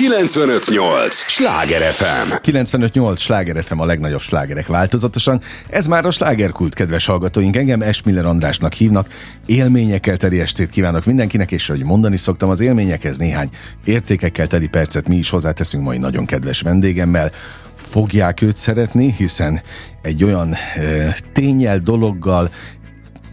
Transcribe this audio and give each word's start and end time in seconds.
958! 0.00 1.14
Sláger 1.14 1.92
FM! 1.92 2.32
958! 2.42 3.20
Sláger 3.20 3.64
FM 3.64 3.78
a 3.78 3.84
legnagyobb 3.84 4.20
slágerek 4.20 4.66
változatosan. 4.66 5.40
Ez 5.70 5.86
már 5.86 6.06
a 6.06 6.10
slágerkult, 6.10 6.74
kedves 6.74 7.06
hallgatóink. 7.06 7.56
Engem 7.56 7.82
Esmiller 7.82 8.24
Andrásnak 8.24 8.72
hívnak. 8.72 9.08
Élményekkel 9.46 10.16
teli 10.16 10.40
estét 10.40 10.70
kívánok 10.70 11.04
mindenkinek, 11.04 11.52
és 11.52 11.68
ahogy 11.68 11.84
mondani 11.84 12.16
szoktam, 12.16 12.50
az 12.50 12.60
élményekhez 12.60 13.18
néhány 13.18 13.48
értékekkel 13.84 14.46
teli 14.46 14.68
percet 14.68 15.08
mi 15.08 15.16
is 15.16 15.30
hozzáteszünk 15.30 15.84
mai 15.84 15.98
nagyon 15.98 16.26
kedves 16.26 16.60
vendégemmel 16.60 17.32
fogják 17.74 18.42
őt 18.42 18.56
szeretni, 18.56 19.14
hiszen 19.16 19.62
egy 20.02 20.24
olyan 20.24 20.54
e, 20.54 21.16
tényel, 21.32 21.78
dologgal, 21.78 22.50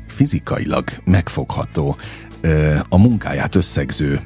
fizikailag 0.08 0.90
megfogható, 1.06 1.98
e, 2.42 2.86
a 2.90 2.98
munkáját 2.98 3.56
összegző 3.56 4.22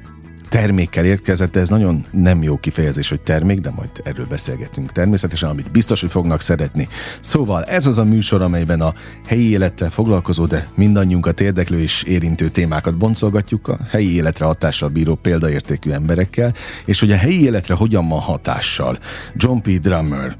termékkel 0.52 1.06
érkezett, 1.06 1.56
ez 1.56 1.70
nagyon 1.70 2.06
nem 2.12 2.44
jó 2.44 2.58
kifejezés, 2.58 3.10
hogy 3.10 3.22
termék, 3.22 3.60
de 3.60 3.70
majd 3.70 3.90
erről 4.04 4.26
beszélgetünk 4.26 4.92
természetesen, 4.92 5.50
amit 5.50 5.72
biztos, 5.72 6.02
hogy 6.02 6.12
fognak 6.12 6.42
szeretni. 6.42 6.88
Szóval 7.22 7.64
ez 7.64 7.86
az 7.86 7.98
a 7.98 8.04
műsor, 8.04 8.42
amelyben 8.42 8.82
a 8.82 8.94
helyi 9.28 9.50
élettel 9.50 9.90
foglalkozó, 9.90 10.46
de 10.46 10.68
mindannyiunkat 10.76 11.42
érdeklő 11.42 11.80
és 11.80 12.04
érintő 12.04 12.50
témákat 12.50 12.98
boncolgatjuk 12.98 13.68
a 13.68 13.78
helyi 13.90 14.16
életre 14.16 14.46
hatással 14.46 14.90
bíró 14.90 15.16
példaértékű 15.16 15.92
emberekkel, 15.92 16.54
és 16.86 17.00
hogy 17.00 17.12
a 17.12 17.18
helyi 17.18 17.44
életre 17.44 17.76
hogyan 17.76 18.08
van 18.08 18.20
hatással. 18.20 18.98
John 19.36 19.58
P. 19.58 19.70
Drummer 19.70 20.38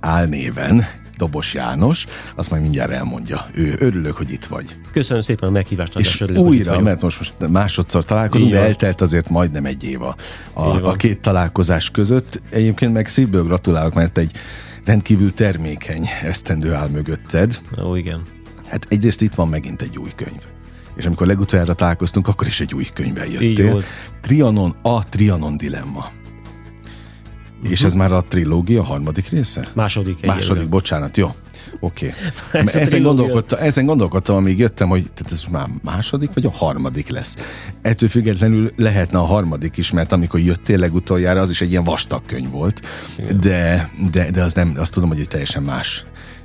álnéven 0.00 0.86
Dobos 1.16 1.54
János, 1.54 2.06
azt 2.34 2.50
majd 2.50 2.62
mindjárt 2.62 2.90
elmondja. 2.90 3.46
Ő 3.54 3.76
örülök, 3.78 4.16
hogy 4.16 4.32
itt 4.32 4.44
vagy. 4.44 4.76
Köszönöm 4.92 5.22
szépen 5.22 5.48
a 5.48 5.52
meghívást. 5.52 5.98
És 5.98 6.20
örülök, 6.20 6.42
újra, 6.42 6.80
mert 6.80 7.02
most, 7.02 7.18
most 7.18 7.34
másodszor 7.50 8.04
találkozunk, 8.04 8.52
de 8.52 8.58
eltelt 8.58 9.00
azért 9.00 9.28
majdnem 9.28 9.64
egy 9.64 9.84
év 9.84 10.02
a, 10.02 10.16
a, 10.52 10.88
a 10.88 10.92
két 10.92 11.20
találkozás 11.20 11.90
között. 11.90 12.42
Egyébként 12.50 12.92
meg 12.92 13.08
szívből 13.08 13.42
gratulálok, 13.42 13.94
mert 13.94 14.18
egy 14.18 14.30
rendkívül 14.84 15.34
termékeny 15.34 16.08
esztendő 16.22 16.72
áll 16.72 16.88
mögötted. 16.88 17.60
Ó, 17.84 17.96
igen. 17.96 18.22
Hát 18.66 18.86
egyrészt 18.88 19.22
itt 19.22 19.34
van 19.34 19.48
megint 19.48 19.82
egy 19.82 19.98
új 19.98 20.10
könyv. 20.16 20.40
És 20.96 21.06
amikor 21.06 21.26
legutoljára 21.26 21.74
találkoztunk, 21.74 22.28
akkor 22.28 22.46
is 22.46 22.60
egy 22.60 22.74
új 22.74 22.84
könyvvel 22.94 23.26
jöttél. 23.26 23.82
Trianon, 24.20 24.74
a 24.82 25.08
Trianon 25.08 25.56
dilemma. 25.56 26.10
És 27.62 27.78
mhm. 27.78 27.86
ez 27.86 27.94
már 27.94 28.12
a 28.12 28.20
trilógia 28.28 28.82
harmadik 28.82 29.28
része? 29.28 29.68
Második. 29.72 30.26
Második, 30.26 30.68
bocsánat, 30.68 31.16
jó. 31.16 31.34
Oké. 31.80 32.14
Okay. 32.52 32.82
ezen, 32.82 33.02
gondolkodtam, 33.02 33.58
ezen 33.62 33.86
gondolkodtam, 33.86 34.36
amíg 34.36 34.58
jöttem, 34.58 34.88
hogy 34.88 35.10
tehát 35.14 35.32
ez 35.32 35.44
már 35.50 35.68
második 35.82 36.30
vagy 36.34 36.46
a 36.46 36.50
harmadik 36.50 37.08
lesz. 37.08 37.36
Ettől 37.82 38.08
függetlenül 38.08 38.70
lehetne 38.76 39.18
a 39.18 39.24
harmadik 39.24 39.76
is, 39.76 39.90
mert 39.90 40.12
amikor 40.12 40.40
jöttél 40.40 40.78
legutoljára, 40.78 41.40
az 41.40 41.50
is 41.50 41.60
egy 41.60 41.70
ilyen 41.70 41.84
vastag 41.84 42.22
könyv 42.26 42.50
volt. 42.50 42.82
De, 43.40 43.90
de, 44.12 44.30
de 44.30 44.42
az 44.42 44.52
nem, 44.52 44.74
azt 44.76 44.92
tudom, 44.92 45.08
hogy 45.08 45.20
egy 45.20 45.28
teljesen 45.28 45.62
más 45.62 46.04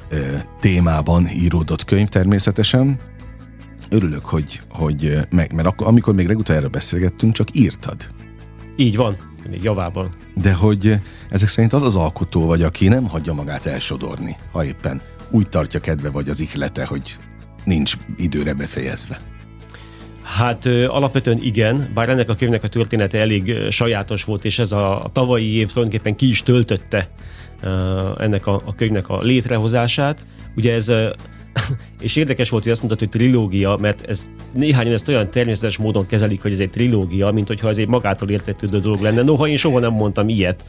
ö, 0.10 0.16
témában 0.60 1.30
íródott 1.30 1.86
könyv 1.86 2.08
természetesen. 2.08 3.00
Örülök, 3.90 4.26
hogy, 4.26 4.62
hogy 4.70 5.18
meg, 5.30 5.54
mert 5.54 5.68
akkor, 5.68 5.88
amikor 5.88 6.14
még 6.14 6.28
legutoljára 6.28 6.70
beszélgettünk, 6.70 7.34
csak 7.34 7.48
írtad. 7.56 8.08
Így 8.76 8.96
van 8.96 9.27
még 9.50 9.64
javában. 9.64 10.10
De 10.36 10.54
hogy 10.54 10.96
ezek 11.30 11.48
szerint 11.48 11.74
az 11.74 11.84
az 11.84 11.96
alkotó 11.96 12.46
vagy, 12.46 12.64
aki 12.64 12.88
nem 12.88 13.08
hagyja 13.08 13.34
magát 13.34 13.66
elsodorni, 13.66 14.36
ha 14.52 14.66
éppen 14.66 15.02
úgy 15.30 15.50
tartja 15.50 15.80
kedve 15.80 16.10
vagy 16.10 16.30
az 16.30 16.40
ihlete, 16.40 16.86
hogy 16.86 17.18
nincs 17.64 17.94
időre 18.18 18.54
befejezve. 18.54 19.20
Hát 20.24 20.66
ö, 20.66 20.88
alapvetően 20.88 21.40
igen, 21.42 21.90
bár 21.94 22.10
ennek 22.10 22.30
a 22.30 22.36
könyvnek 22.36 22.64
a 22.64 22.70
története 22.70 23.20
elég 23.20 23.50
ö, 23.50 23.70
sajátos 23.70 24.24
volt, 24.24 24.46
és 24.46 24.60
ez 24.60 24.72
a, 24.72 25.04
a 25.04 25.10
tavalyi 25.10 25.54
év 25.54 25.72
tulajdonképpen 25.72 26.16
ki 26.16 26.30
is 26.30 26.44
töltötte 26.44 27.10
ö, 27.62 28.00
ennek 28.18 28.48
a, 28.48 28.62
a 28.66 28.76
könyvnek 28.76 29.10
a 29.10 29.22
létrehozását. 29.22 30.26
Ugye 30.56 30.74
ez 30.74 30.92
és 32.00 32.16
érdekes 32.16 32.50
volt, 32.50 32.64
hogy 32.64 32.72
azt 32.72 32.82
mondtad, 32.82 33.10
hogy 33.10 33.20
trilógia, 33.20 33.78
mert 33.82 34.02
ez 34.08 34.30
néhányan 34.54 34.94
ezt 34.94 35.08
olyan 35.08 35.30
természetes 35.30 35.78
módon 35.78 36.06
kezelik, 36.06 36.42
hogy 36.42 36.54
ez 36.54 36.60
egy 36.60 36.70
trilógia, 36.70 37.32
mint 37.32 37.48
hogyha 37.48 37.70
ez 37.70 37.78
egy 37.78 37.88
magától 37.88 38.30
értetődő 38.30 38.80
dolog 38.80 39.00
lenne. 39.00 39.22
Noha 39.22 39.48
én 39.48 39.58
soha 39.58 39.80
nem 39.80 39.94
mondtam 39.94 40.30
ilyet, 40.30 40.64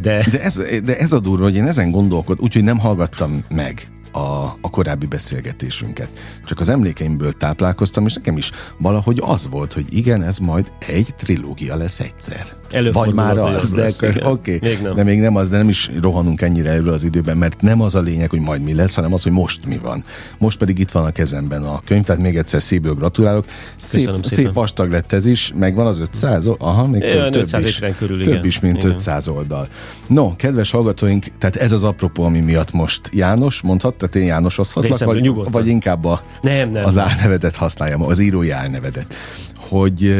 de... 0.00 0.26
De 0.30 0.42
ez, 0.42 0.62
de 0.84 0.98
ez 0.98 1.12
a 1.12 1.20
durva, 1.20 1.44
hogy 1.44 1.54
én 1.54 1.66
ezen 1.66 1.90
gondolkodom, 1.90 2.44
úgyhogy 2.44 2.64
nem 2.64 2.78
hallgattam 2.78 3.44
meg 3.54 3.88
a, 4.12 4.18
a 4.60 4.70
korábbi 4.70 5.06
beszélgetésünket. 5.06 6.08
Csak 6.44 6.60
az 6.60 6.68
emlékeimből 6.68 7.32
táplálkoztam, 7.32 8.06
és 8.06 8.14
nekem 8.14 8.36
is 8.36 8.50
valahogy 8.78 9.18
az 9.22 9.48
volt, 9.50 9.72
hogy 9.72 9.84
igen, 9.90 10.22
ez 10.22 10.38
majd 10.38 10.72
egy 10.86 11.14
trilógia 11.16 11.76
lesz 11.76 12.00
egyszer. 12.00 12.46
Vagy 12.92 13.14
már 13.14 13.38
az, 13.38 13.70
de 13.70 13.90
oké, 14.22 14.54
okay. 14.54 14.94
de 14.94 15.02
még 15.02 15.20
nem 15.20 15.36
az, 15.36 15.48
de 15.48 15.56
nem 15.56 15.68
is 15.68 15.90
rohanunk 16.02 16.40
ennyire 16.40 16.70
erről 16.70 16.92
az 16.92 17.04
időben, 17.04 17.36
mert 17.36 17.60
nem 17.60 17.80
az 17.80 17.94
a 17.94 18.00
lényeg, 18.00 18.30
hogy 18.30 18.40
majd 18.40 18.62
mi 18.62 18.74
lesz, 18.74 18.94
hanem 18.94 19.12
az, 19.12 19.22
hogy 19.22 19.32
most 19.32 19.66
mi 19.66 19.78
van. 19.82 20.04
Most 20.38 20.58
pedig 20.58 20.78
itt 20.78 20.90
van 20.90 21.04
a 21.04 21.10
kezemben 21.10 21.62
a 21.62 21.82
könyv, 21.84 22.04
tehát 22.04 22.22
még 22.22 22.36
egyszer 22.36 22.62
szívből 22.62 22.94
gratulálok. 22.94 23.44
Szép, 23.76 24.10
szép 24.22 24.52
vastag 24.52 24.90
lett 24.90 25.12
ez 25.12 25.26
is, 25.26 25.52
meg 25.56 25.74
van 25.74 25.86
az 25.86 25.98
500, 25.98 26.46
aha, 26.46 26.86
még 26.86 27.00
több, 27.00 27.46
több 27.46 27.64
is, 27.64 27.82
körül, 27.98 28.24
több 28.24 28.44
is, 28.44 28.60
mint 28.60 28.76
igen. 28.76 28.90
500 28.90 29.28
oldal. 29.28 29.68
No, 30.06 30.36
kedves 30.36 30.70
hallgatóink, 30.70 31.24
tehát 31.38 31.56
ez 31.56 31.72
az 31.72 31.84
apropó, 31.84 32.24
ami 32.24 32.40
miatt 32.40 32.72
most 32.72 33.10
János 33.12 33.62
mondhat, 33.62 33.94
tehát 33.94 34.14
én 34.14 34.24
Jánoshozhatlak, 34.24 35.04
vagy, 35.04 35.30
vagy 35.50 35.66
inkább 35.66 36.04
a, 36.04 36.22
nem, 36.40 36.70
nem, 36.70 36.84
az 36.84 36.98
álnevedet 36.98 37.56
használjam, 37.56 38.02
az 38.02 38.18
írói 38.18 38.50
álnevedet, 38.50 39.14
hogy 39.56 40.16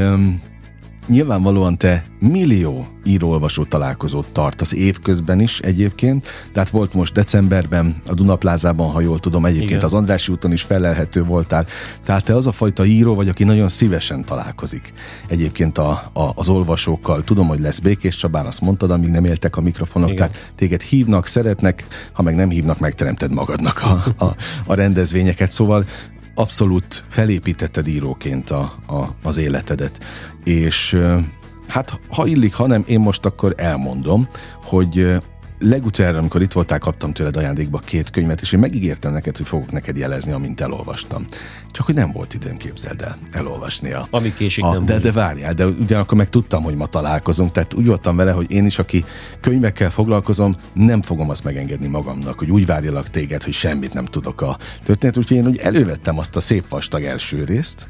nyilvánvalóan 1.06 1.78
te 1.78 2.04
millió 2.18 2.86
író-olvasó 3.04 3.64
találkozót 3.64 4.26
tartasz 4.32 4.72
évközben 4.72 5.40
is 5.40 5.58
egyébként, 5.58 6.28
tehát 6.52 6.70
volt 6.70 6.94
most 6.94 7.12
decemberben 7.12 7.96
a 8.06 8.14
Dunaplázában, 8.14 8.90
ha 8.90 9.00
jól 9.00 9.18
tudom, 9.18 9.44
egyébként 9.44 9.70
Igen. 9.70 9.84
az 9.84 9.94
Andrási 9.94 10.32
úton 10.32 10.52
is 10.52 10.62
felelhető 10.62 11.24
voltál, 11.24 11.66
tehát 12.04 12.24
te 12.24 12.36
az 12.36 12.46
a 12.46 12.52
fajta 12.52 12.84
író 12.84 13.14
vagy, 13.14 13.28
aki 13.28 13.44
nagyon 13.44 13.68
szívesen 13.68 14.24
találkozik 14.24 14.92
egyébként 15.28 15.78
a, 15.78 15.90
a, 16.12 16.32
az 16.34 16.48
olvasókkal. 16.48 17.24
Tudom, 17.24 17.46
hogy 17.48 17.60
lesz 17.60 17.78
Békés 17.78 18.16
Csabán, 18.16 18.46
azt 18.46 18.60
mondtad, 18.60 18.90
amíg 18.90 19.10
nem 19.10 19.24
éltek 19.24 19.56
a 19.56 19.60
mikrofonok, 19.60 20.10
Igen. 20.12 20.28
tehát 20.28 20.52
téged 20.54 20.80
hívnak, 20.80 21.26
szeretnek, 21.26 21.86
ha 22.12 22.22
meg 22.22 22.34
nem 22.34 22.50
hívnak, 22.50 22.78
megteremted 22.78 23.32
magadnak 23.32 23.82
a, 23.82 24.24
a, 24.24 24.34
a 24.66 24.74
rendezvényeket, 24.74 25.52
szóval 25.52 25.84
abszolút 26.34 27.04
felépítetted 27.08 27.88
íróként 27.88 28.50
a, 28.50 28.60
a, 28.86 29.14
az 29.22 29.36
életedet. 29.36 30.04
És 30.44 30.98
hát 31.68 32.00
ha 32.08 32.26
illik, 32.26 32.54
ha 32.54 32.66
nem, 32.66 32.84
én 32.86 33.00
most 33.00 33.24
akkor 33.26 33.54
elmondom, 33.56 34.28
hogy 34.62 35.16
legutoljára, 35.62 36.18
amikor 36.18 36.42
itt 36.42 36.52
voltál, 36.52 36.78
kaptam 36.78 37.12
tőled 37.12 37.36
ajándékba 37.36 37.78
két 37.78 38.10
könyvet, 38.10 38.40
és 38.40 38.52
én 38.52 38.60
megígértem 38.60 39.12
neked, 39.12 39.36
hogy 39.36 39.46
fogok 39.46 39.72
neked 39.72 39.96
jelezni, 39.96 40.32
amint 40.32 40.60
elolvastam. 40.60 41.24
Csak 41.70 41.86
hogy 41.86 41.94
nem 41.94 42.12
volt 42.12 42.34
időm, 42.34 42.56
képzeld 42.56 43.02
el, 43.02 43.16
elolvasni 43.30 43.92
a... 43.92 44.06
Ami 44.10 44.34
késik 44.34 44.64
a, 44.64 44.72
nem 44.72 44.84
de, 44.84 44.98
de 44.98 45.12
várjál, 45.12 45.54
de 45.54 45.66
ugyanakkor 45.66 46.18
meg 46.18 46.28
tudtam, 46.28 46.62
hogy 46.62 46.74
ma 46.74 46.86
találkozunk, 46.86 47.52
tehát 47.52 47.74
úgy 47.74 47.86
voltam 47.86 48.16
vele, 48.16 48.30
hogy 48.30 48.50
én 48.50 48.66
is, 48.66 48.78
aki 48.78 49.04
könyvekkel 49.40 49.90
foglalkozom, 49.90 50.54
nem 50.72 51.02
fogom 51.02 51.30
azt 51.30 51.44
megengedni 51.44 51.86
magamnak, 51.86 52.38
hogy 52.38 52.50
úgy 52.50 52.66
várjalak 52.66 53.08
téged, 53.08 53.42
hogy 53.42 53.52
semmit 53.52 53.94
nem 53.94 54.04
tudok 54.04 54.40
a 54.40 54.58
történet, 54.82 55.16
úgyhogy 55.16 55.36
én 55.36 55.46
úgy 55.46 55.58
elővettem 55.58 56.18
azt 56.18 56.36
a 56.36 56.40
szép 56.40 56.68
vastag 56.68 57.02
első 57.02 57.44
részt, 57.44 57.88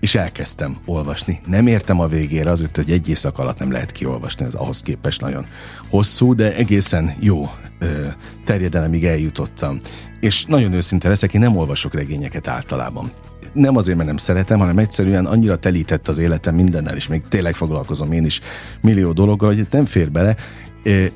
és 0.00 0.14
elkezdtem 0.14 0.76
olvasni. 0.84 1.40
Nem 1.46 1.66
értem 1.66 2.00
a 2.00 2.06
végére, 2.06 2.50
azért, 2.50 2.76
hogy 2.76 2.90
egy 2.90 3.08
éjszak 3.08 3.38
alatt 3.38 3.58
nem 3.58 3.72
lehet 3.72 3.92
kiolvasni, 3.92 4.44
ez 4.44 4.54
ahhoz 4.54 4.82
képest 4.82 5.20
nagyon 5.20 5.46
hosszú, 5.88 6.34
de 6.34 6.54
egészen 6.54 7.13
jó 7.20 7.50
ö, 7.78 8.06
terjedelemig 8.44 9.04
eljutottam. 9.04 9.78
És 10.20 10.44
nagyon 10.44 10.72
őszinte 10.72 11.08
leszek, 11.08 11.34
én 11.34 11.40
nem 11.40 11.56
olvasok 11.56 11.94
regényeket 11.94 12.48
általában. 12.48 13.10
Nem 13.52 13.76
azért, 13.76 13.96
mert 13.96 14.08
nem 14.08 14.16
szeretem, 14.16 14.58
hanem 14.58 14.78
egyszerűen 14.78 15.26
annyira 15.26 15.56
telített 15.56 16.08
az 16.08 16.18
életem 16.18 16.54
mindennel, 16.54 16.96
és 16.96 17.08
még 17.08 17.22
tényleg 17.28 17.54
foglalkozom 17.54 18.12
én 18.12 18.24
is 18.24 18.40
millió 18.80 19.12
dologgal, 19.12 19.54
hogy 19.54 19.66
nem 19.70 19.86
fér 19.86 20.10
bele, 20.10 20.36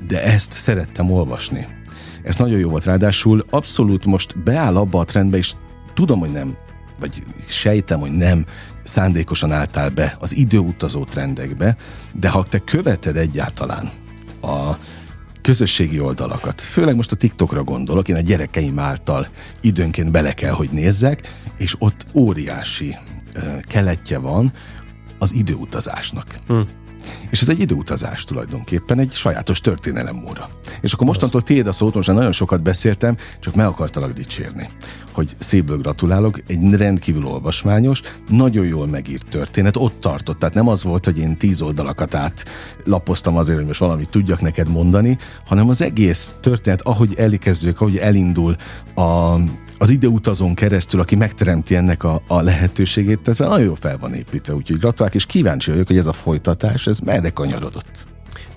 de 0.06 0.22
ezt 0.22 0.52
szerettem 0.52 1.10
olvasni. 1.10 1.66
Ez 2.22 2.36
nagyon 2.36 2.58
jó 2.58 2.70
volt, 2.70 2.84
ráadásul 2.84 3.44
abszolút 3.50 4.04
most 4.04 4.38
beáll 4.38 4.76
abba 4.76 4.98
a 5.00 5.04
trendbe, 5.04 5.36
és 5.36 5.54
tudom, 5.94 6.18
hogy 6.18 6.32
nem, 6.32 6.56
vagy 7.00 7.22
sejtem, 7.46 8.00
hogy 8.00 8.12
nem 8.12 8.46
szándékosan 8.82 9.52
álltál 9.52 9.88
be 9.88 10.16
az 10.20 10.36
időutazó 10.36 11.04
trendekbe, 11.04 11.76
de 12.14 12.28
ha 12.28 12.44
te 12.44 12.58
követed 12.58 13.16
egyáltalán 13.16 13.90
a 14.42 14.72
közösségi 15.42 16.00
oldalakat, 16.00 16.60
főleg 16.60 16.96
most 16.96 17.12
a 17.12 17.16
TikTokra 17.16 17.64
gondolok, 17.64 18.08
én 18.08 18.16
a 18.16 18.20
gyerekeim 18.20 18.78
által 18.78 19.28
időnként 19.60 20.10
bele 20.10 20.32
kell, 20.32 20.52
hogy 20.52 20.68
nézzek, 20.72 21.28
és 21.56 21.74
ott 21.78 22.06
óriási 22.12 22.96
keletje 23.62 24.18
van 24.18 24.52
az 25.18 25.34
időutazásnak. 25.34 26.38
Hm. 26.46 26.60
És 27.30 27.40
ez 27.40 27.48
egy 27.48 27.60
időutazás 27.60 28.24
tulajdonképpen, 28.24 28.98
egy 28.98 29.12
sajátos 29.12 29.60
történelemóra. 29.60 30.48
És 30.80 30.92
akkor 30.92 31.06
mostantól 31.06 31.42
tiéd 31.42 31.66
a 31.66 31.72
szót, 31.72 31.94
most 31.94 32.08
nagyon 32.08 32.32
sokat 32.32 32.62
beszéltem, 32.62 33.16
csak 33.40 33.54
meg 33.54 33.66
akartalak 33.66 34.12
dicsérni. 34.12 34.70
Hogy 35.12 35.36
szépből 35.38 35.78
gratulálok, 35.78 36.38
egy 36.46 36.74
rendkívül 36.74 37.26
olvasmányos, 37.26 38.02
nagyon 38.28 38.66
jól 38.66 38.86
megírt 38.86 39.28
történet, 39.28 39.76
ott 39.76 40.00
tartott. 40.00 40.38
Tehát 40.38 40.54
nem 40.54 40.68
az 40.68 40.82
volt, 40.82 41.04
hogy 41.04 41.18
én 41.18 41.36
tíz 41.36 41.62
oldalakat 41.62 42.14
át 42.14 42.44
lapoztam 42.84 43.36
azért, 43.36 43.58
hogy 43.58 43.66
most 43.66 43.80
valamit 43.80 44.10
tudjak 44.10 44.40
neked 44.40 44.68
mondani, 44.68 45.18
hanem 45.46 45.68
az 45.68 45.82
egész 45.82 46.34
történet, 46.40 46.80
ahogy 46.80 47.14
elkezdődik, 47.16 47.80
ahogy 47.80 47.96
elindul 47.96 48.56
a 48.94 49.36
az 49.78 49.90
időutazón 49.90 50.54
keresztül, 50.54 51.00
aki 51.00 51.16
megteremti 51.16 51.74
ennek 51.74 52.04
a, 52.04 52.22
a 52.26 52.42
lehetőségét, 52.42 53.28
ez 53.28 53.38
nagyon 53.38 53.60
jól 53.60 53.76
fel 53.76 53.98
van 53.98 54.14
építve, 54.14 54.54
úgyhogy 54.54 54.78
gratulálok, 54.78 55.14
és 55.14 55.26
kíváncsi 55.26 55.70
vagyok, 55.70 55.86
hogy 55.86 55.96
ez 55.96 56.06
a 56.06 56.12
folytatás, 56.12 56.86
ez 56.86 56.98
merre 56.98 57.30
kanyarodott. 57.30 58.06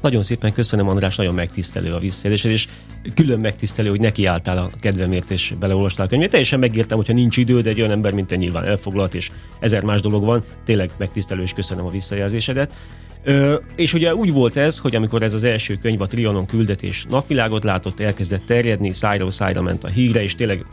Nagyon 0.02 0.24
szépen 0.24 0.54
köszönöm, 0.54 0.88
András, 0.88 1.16
nagyon 1.16 1.34
megtisztelő 1.34 1.94
a 1.94 2.00
visszaélésed, 2.00 2.52
és 2.52 2.68
külön 3.16 3.40
megtisztelő, 3.40 3.90
hogy 3.90 4.00
neki 4.00 4.26
álltál 4.26 4.58
a 4.58 4.70
kedvemért, 4.80 5.32
és 5.32 5.54
beleolvastál 5.60 6.06
a 6.06 6.10
könyvét. 6.10 6.30
Teljesen 6.30 6.60
megértem, 6.60 6.98
hogyha 6.98 7.14
nincs 7.14 7.38
idő, 7.38 7.62
de 7.62 7.70
egy 7.70 7.80
olyan 7.80 7.92
ember, 7.92 8.14
mint 8.14 8.28
te 8.28 8.36
nyilván 8.36 8.68
elfoglalt, 8.68 9.14
és 9.14 9.30
ezer 9.60 9.84
más 9.84 10.02
dolog 10.02 10.26
van. 10.26 10.44
Tényleg 10.66 10.92
megtisztelő, 10.98 11.42
és 11.42 11.54
köszönöm 11.54 11.86
a 11.86 11.92
visszajelzésedet. 11.92 12.76
Ö, 13.24 13.56
és 13.76 13.94
ugye 13.94 14.16
úgy 14.16 14.32
volt 14.32 14.58
ez, 14.58 14.80
hogy 14.80 14.96
amikor 14.96 15.24
ez 15.24 15.34
az 15.34 15.44
első 15.44 15.76
könyv, 15.76 16.02
a 16.02 16.08
Trianon 16.08 16.46
küldetés 16.46 17.06
napvilágot 17.10 17.64
látott, 17.64 18.00
elkezdett 18.00 18.46
terjedni, 18.46 18.94
szájról 18.94 19.32
szájra 19.32 19.62
ment 19.62 19.84
a 19.84 19.88
híre, 19.88 20.24
és 20.24 20.36
tényleg 20.36 20.66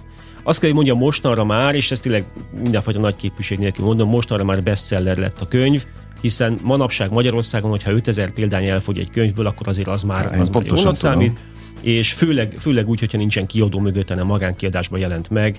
azt 0.48 0.58
kell, 0.58 0.68
hogy 0.68 0.76
mondjam, 0.76 0.98
mostanra 0.98 1.44
már, 1.44 1.74
és 1.74 1.90
ezt 1.90 2.02
tényleg 2.02 2.24
mindenfajta 2.62 3.00
nagy 3.00 3.16
képviség 3.16 3.58
nélkül 3.58 3.84
mondom, 3.84 4.08
mostanra 4.08 4.44
már 4.44 4.62
bestseller 4.62 5.16
lett 5.16 5.40
a 5.40 5.48
könyv, 5.48 5.84
hiszen 6.20 6.58
manapság 6.62 7.10
Magyarországon, 7.10 7.70
hogyha 7.70 7.90
5000 7.90 8.30
példány 8.30 8.66
elfogy 8.66 8.98
egy 8.98 9.10
könyvből, 9.10 9.46
akkor 9.46 9.68
azért 9.68 9.88
az 9.88 10.02
már, 10.02 10.38
az 10.40 10.48
már 10.48 10.64
jónak 10.66 10.96
számít. 10.96 11.38
És 11.80 12.12
főleg, 12.12 12.54
főleg 12.58 12.88
úgy, 12.88 13.00
hogyha 13.00 13.18
nincsen 13.18 13.46
kiadó 13.46 13.78
mögött, 13.78 14.08
hanem 14.08 14.26
magánkiadásban 14.26 15.00
jelent 15.00 15.30
meg, 15.30 15.58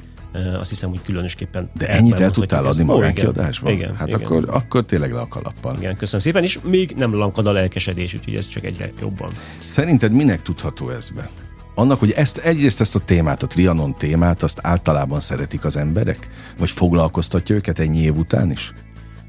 azt 0.59 0.69
hiszem, 0.69 0.89
hogy 0.89 1.01
különösképpen. 1.05 1.69
De 1.77 1.87
ennyit 1.87 2.19
el 2.19 2.31
tudtál 2.31 2.65
adni 2.65 2.83
magánkiadásban? 2.83 3.71
Igen, 3.71 3.95
hát 3.95 4.07
igen. 4.07 4.21
Akkor, 4.21 4.43
akkor 4.47 4.85
tényleg 4.85 5.13
le 5.13 5.19
a 5.19 5.27
kalappal. 5.27 5.75
Igen, 5.77 5.95
köszönöm 5.95 6.21
szépen, 6.21 6.43
és 6.43 6.59
még 6.63 6.93
nem 6.97 7.13
lankad 7.13 7.47
a 7.47 7.51
lelkesedés, 7.51 8.13
úgyhogy 8.13 8.35
ez 8.35 8.47
csak 8.47 8.63
egyre 8.63 8.89
jobban. 9.01 9.29
Szerinted 9.59 10.11
minek 10.11 10.41
tudható 10.41 10.89
ez 10.89 11.09
be? 11.09 11.29
Annak, 11.79 11.99
hogy 11.99 12.11
ezt 12.11 12.37
egyrészt 12.37 12.81
ezt 12.81 12.95
a 12.95 12.99
témát, 12.99 13.43
a 13.43 13.47
Trianon 13.47 13.95
témát, 13.97 14.43
azt 14.43 14.59
általában 14.61 15.19
szeretik 15.19 15.65
az 15.65 15.77
emberek? 15.77 16.27
Vagy 16.57 16.71
foglalkoztatja 16.71 17.55
őket 17.55 17.79
ennyi 17.79 17.97
év 17.97 18.17
után 18.17 18.51
is? 18.51 18.73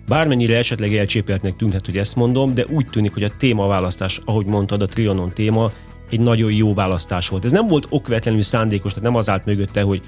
Bármennyire 0.08 0.56
esetleg 0.56 0.94
elcsépeltnek 0.94 1.56
tűnhet, 1.56 1.86
hogy 1.86 1.96
ezt 1.96 2.16
mondom, 2.16 2.54
de 2.54 2.66
úgy 2.66 2.86
tűnik, 2.86 3.12
hogy 3.12 3.22
a 3.22 3.36
témaválasztás, 3.38 4.20
ahogy 4.24 4.46
mondtad, 4.46 4.82
a 4.82 4.86
Trianon 4.86 5.32
téma 5.32 5.70
egy 6.10 6.20
nagyon 6.20 6.52
jó 6.52 6.74
választás 6.74 7.28
volt. 7.28 7.44
Ez 7.44 7.52
nem 7.52 7.66
volt 7.66 7.86
okvetlenül 7.90 8.42
szándékos, 8.42 8.92
tehát 8.92 9.08
nem 9.08 9.18
az 9.18 9.28
állt 9.28 9.44
mögötte, 9.44 9.82
hogy 9.82 10.02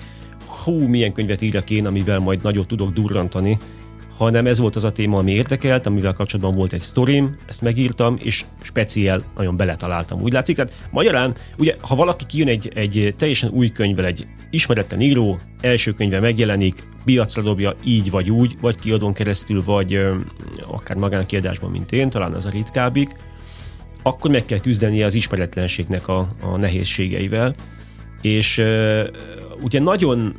hú, 0.64 0.86
milyen 0.88 1.12
könyvet 1.12 1.42
írjak 1.42 1.70
én, 1.70 1.86
amivel 1.86 2.18
majd 2.18 2.42
nagyot 2.42 2.66
tudok 2.66 2.92
durrantani, 2.92 3.58
hanem 4.16 4.46
ez 4.46 4.58
volt 4.58 4.76
az 4.76 4.84
a 4.84 4.92
téma, 4.92 5.18
ami 5.18 5.32
érdekelt, 5.32 5.86
amivel 5.86 6.12
kapcsolatban 6.12 6.54
volt 6.54 6.72
egy 6.72 6.80
sztorim, 6.80 7.36
ezt 7.46 7.62
megírtam, 7.62 8.16
és 8.20 8.44
speciál 8.62 9.22
nagyon 9.36 9.56
beletaláltam. 9.56 10.20
Úgy 10.20 10.32
látszik, 10.32 10.56
tehát 10.56 10.76
magyarán, 10.90 11.34
ugye, 11.58 11.74
ha 11.80 11.94
valaki 11.94 12.26
kijön 12.26 12.48
egy, 12.48 12.72
egy 12.74 13.14
teljesen 13.18 13.50
új 13.50 13.68
könyvvel, 13.68 14.04
egy 14.04 14.26
ismeretlen 14.50 15.00
író, 15.00 15.40
első 15.60 15.92
könyve 15.92 16.20
megjelenik, 16.20 16.84
piacra 17.04 17.42
dobja 17.42 17.74
így 17.84 18.10
vagy 18.10 18.30
úgy, 18.30 18.56
vagy 18.60 18.78
kiadón 18.78 19.12
keresztül, 19.12 19.62
vagy 19.64 19.94
ö, 19.94 20.14
akár 20.66 20.96
magánkiadásban, 20.96 21.70
mint 21.70 21.92
én, 21.92 22.10
talán 22.10 22.32
az 22.32 22.46
a 22.46 22.50
ritkábbik, 22.50 23.10
akkor 24.02 24.30
meg 24.30 24.44
kell 24.44 24.60
küzdenie 24.60 25.06
az 25.06 25.14
ismeretlenségnek 25.14 26.08
a, 26.08 26.28
a 26.40 26.56
nehézségeivel. 26.56 27.54
És 28.20 28.58
ö, 28.58 29.04
ugye 29.62 29.80
nagyon 29.80 30.36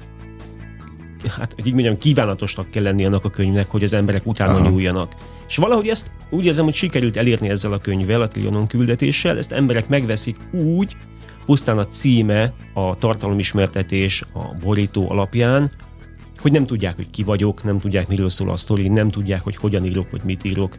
hát, 1.27 1.53
hogy 1.53 1.67
így 1.67 1.73
mondjam, 1.73 1.97
kívánatosnak 1.97 2.71
kell 2.71 2.83
lenni 2.83 3.05
annak 3.05 3.25
a 3.25 3.29
könyvnek, 3.29 3.69
hogy 3.69 3.83
az 3.83 3.93
emberek 3.93 4.25
utána 4.25 4.55
Aha. 4.55 4.69
nyúljanak. 4.69 5.13
És 5.47 5.55
valahogy 5.55 5.87
ezt 5.87 6.11
úgy 6.29 6.45
érzem, 6.45 6.65
hogy 6.65 6.73
sikerült 6.73 7.17
elérni 7.17 7.49
ezzel 7.49 7.73
a 7.73 7.77
könyvvel, 7.77 8.21
a 8.21 8.27
Trionon 8.27 8.67
küldetéssel, 8.67 9.37
ezt 9.37 9.51
emberek 9.51 9.87
megveszik 9.87 10.37
úgy, 10.51 10.95
pusztán 11.45 11.77
a 11.77 11.87
címe, 11.87 12.53
a 12.73 12.97
tartalomismertetés, 12.97 14.23
a 14.33 14.55
borító 14.61 15.09
alapján, 15.09 15.71
hogy 16.43 16.51
nem 16.51 16.65
tudják, 16.65 16.95
hogy 16.95 17.09
ki 17.09 17.23
vagyok, 17.23 17.63
nem 17.63 17.79
tudják, 17.79 18.07
miről 18.07 18.29
szól 18.29 18.49
a 18.49 18.55
sztori, 18.55 18.87
nem 18.87 19.09
tudják, 19.09 19.41
hogy 19.41 19.55
hogyan 19.55 19.85
írok, 19.85 20.11
vagy 20.11 20.21
mit 20.23 20.43
írok. 20.43 20.75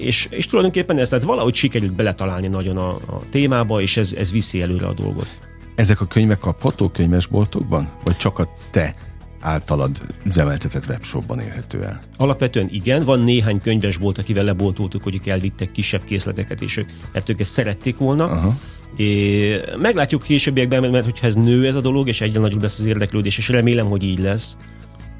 És, 0.00 0.26
és 0.30 0.46
tulajdonképpen 0.46 0.98
ez, 0.98 1.08
tehát 1.08 1.24
valahogy 1.24 1.54
sikerült 1.54 1.92
beletalálni 1.92 2.48
nagyon 2.48 2.76
a, 2.76 2.88
a 2.88 3.22
témába, 3.30 3.80
és 3.80 3.96
ez, 3.96 4.12
ez 4.12 4.32
viszi 4.32 4.62
előre 4.62 4.86
a 4.86 4.92
dolgot. 4.92 5.40
Ezek 5.74 6.00
a 6.00 6.06
könyvek 6.06 6.38
kapható 6.38 6.88
könyvesboltokban? 6.88 7.88
Vagy 8.04 8.16
csak 8.16 8.38
a 8.38 8.48
te 8.70 8.94
általad 9.40 10.02
üzemeltetett 10.24 10.86
webshopban 10.88 11.40
érhető 11.40 11.82
el? 11.82 12.02
Alapvetően 12.16 12.68
igen, 12.70 13.04
van 13.04 13.20
néhány 13.20 13.60
könyvesbolt, 13.60 14.18
akivel 14.18 14.44
leboltoltuk, 14.44 15.02
hogy 15.02 15.14
ők 15.14 15.26
elvittek 15.26 15.70
kisebb 15.70 16.04
készleteket, 16.04 16.60
és 16.60 16.76
ők, 16.76 16.90
mert 17.12 17.28
ők 17.28 17.40
ezt 17.40 17.50
szerették 17.50 17.98
volna. 17.98 18.24
Aha. 18.24 18.56
É, 18.96 19.60
meglátjuk 19.78 20.22
későbbiekben, 20.22 20.90
mert 20.90 21.04
hogyha 21.04 21.26
ez 21.26 21.34
nő 21.34 21.66
ez 21.66 21.74
a 21.74 21.80
dolog, 21.80 22.08
és 22.08 22.20
egyre 22.20 22.40
nagyobb 22.40 22.62
lesz 22.62 22.78
az 22.78 22.84
érdeklődés, 22.84 23.38
és 23.38 23.48
remélem, 23.48 23.86
hogy 23.86 24.02
így 24.02 24.18
lesz, 24.18 24.56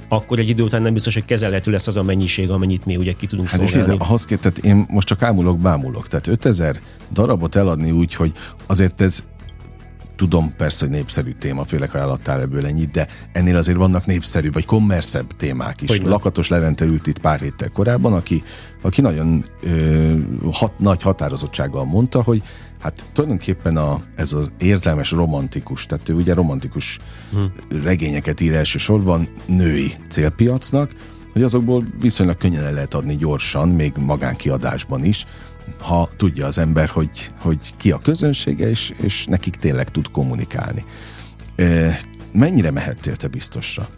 akkor 0.09 0.39
egy 0.39 0.49
idő 0.49 0.63
után 0.63 0.83
nem 0.83 0.93
biztos, 0.93 1.15
hogy 1.15 1.25
kezelhető 1.25 1.71
lesz 1.71 1.87
az 1.87 1.97
a 1.97 2.03
mennyiség, 2.03 2.51
amennyit 2.51 2.85
mi 2.85 2.97
ugye 2.97 3.13
ki 3.13 3.27
tudunk 3.27 3.51
hát 3.51 3.61
szolgálni. 3.61 3.97
De 3.97 4.05
ahhoz 4.05 4.25
tehát 4.25 4.59
én 4.59 4.87
most 4.89 5.07
csak 5.07 5.23
ámulok, 5.23 5.59
bámulok. 5.59 6.09
Tehát 6.09 6.27
5000 6.27 6.81
darabot 7.13 7.55
eladni 7.55 7.91
úgy, 7.91 8.15
hogy 8.15 8.33
azért 8.67 9.01
ez 9.01 9.25
Tudom 10.17 10.55
persze, 10.57 10.87
hogy 10.87 10.95
népszerű 10.95 11.33
téma, 11.39 11.65
főleg 11.65 11.91
ha 11.91 11.99
eladtál 11.99 12.41
ebből 12.41 12.67
ennyit, 12.67 12.91
de 12.91 13.07
ennél 13.33 13.57
azért 13.57 13.77
vannak 13.77 14.07
népszerű 14.07 14.51
vagy 14.51 14.65
kommerszebb 14.65 15.37
témák 15.37 15.81
is. 15.81 15.89
Hogy 15.89 16.03
Lakatos 16.03 16.49
Levente 16.49 16.85
ült 16.85 17.07
itt 17.07 17.19
pár 17.19 17.41
héttel 17.41 17.71
korábban, 17.71 18.13
aki, 18.13 18.43
aki 18.83 19.01
nagyon 19.01 19.45
ö, 19.63 20.17
hat, 20.53 20.79
nagy 20.79 21.03
határozottsággal 21.03 21.85
mondta, 21.85 22.23
hogy 22.23 22.43
hát 22.81 23.05
tulajdonképpen 23.13 23.77
a, 23.77 24.03
ez 24.17 24.33
az 24.33 24.53
érzelmes 24.59 25.11
romantikus, 25.11 25.87
tehát 25.87 26.09
ő 26.09 26.15
ugye 26.15 26.35
romantikus 26.35 26.99
hmm. 27.33 27.53
regényeket 27.83 28.41
ír 28.41 28.55
elsősorban 28.55 29.29
női 29.47 29.93
célpiacnak, 30.09 30.93
hogy 31.33 31.43
azokból 31.43 31.85
viszonylag 32.01 32.37
könnyen 32.37 32.65
el 32.65 32.73
lehet 32.73 32.95
adni 32.95 33.17
gyorsan, 33.17 33.69
még 33.69 33.93
magánkiadásban 33.97 35.05
is, 35.05 35.27
ha 35.81 36.09
tudja 36.17 36.47
az 36.47 36.59
ember, 36.59 36.89
hogy, 36.89 37.31
hogy 37.41 37.77
ki 37.77 37.91
a 37.91 37.99
közönsége, 37.99 38.69
és, 38.69 38.93
és 39.03 39.25
nekik 39.25 39.57
tényleg 39.57 39.91
tud 39.91 40.11
kommunikálni. 40.11 40.85
Mennyire 42.33 42.71
mehettél 42.71 43.17
te 43.17 43.29
biztosra 43.29 43.89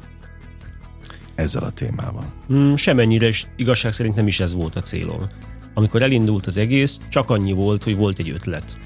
ezzel 1.35 1.63
a 1.63 1.71
témával? 1.71 2.25
Mm, 2.53 2.75
semennyire, 2.75 3.27
és 3.27 3.47
igazság 3.57 3.93
szerint 3.93 4.15
nem 4.15 4.27
is 4.27 4.41
ez 4.41 4.55
volt 4.55 4.77
a 4.77 4.81
célom. 4.81 5.27
Amikor 5.75 6.03
elindult 6.03 6.47
az 6.47 6.57
egész, 6.57 7.01
csak 7.09 7.31
annyi 7.31 7.53
volt, 7.53 7.85
hogy 7.85 7.97
volt 7.97 8.19
egy 8.19 8.31
ötlet. 8.31 8.79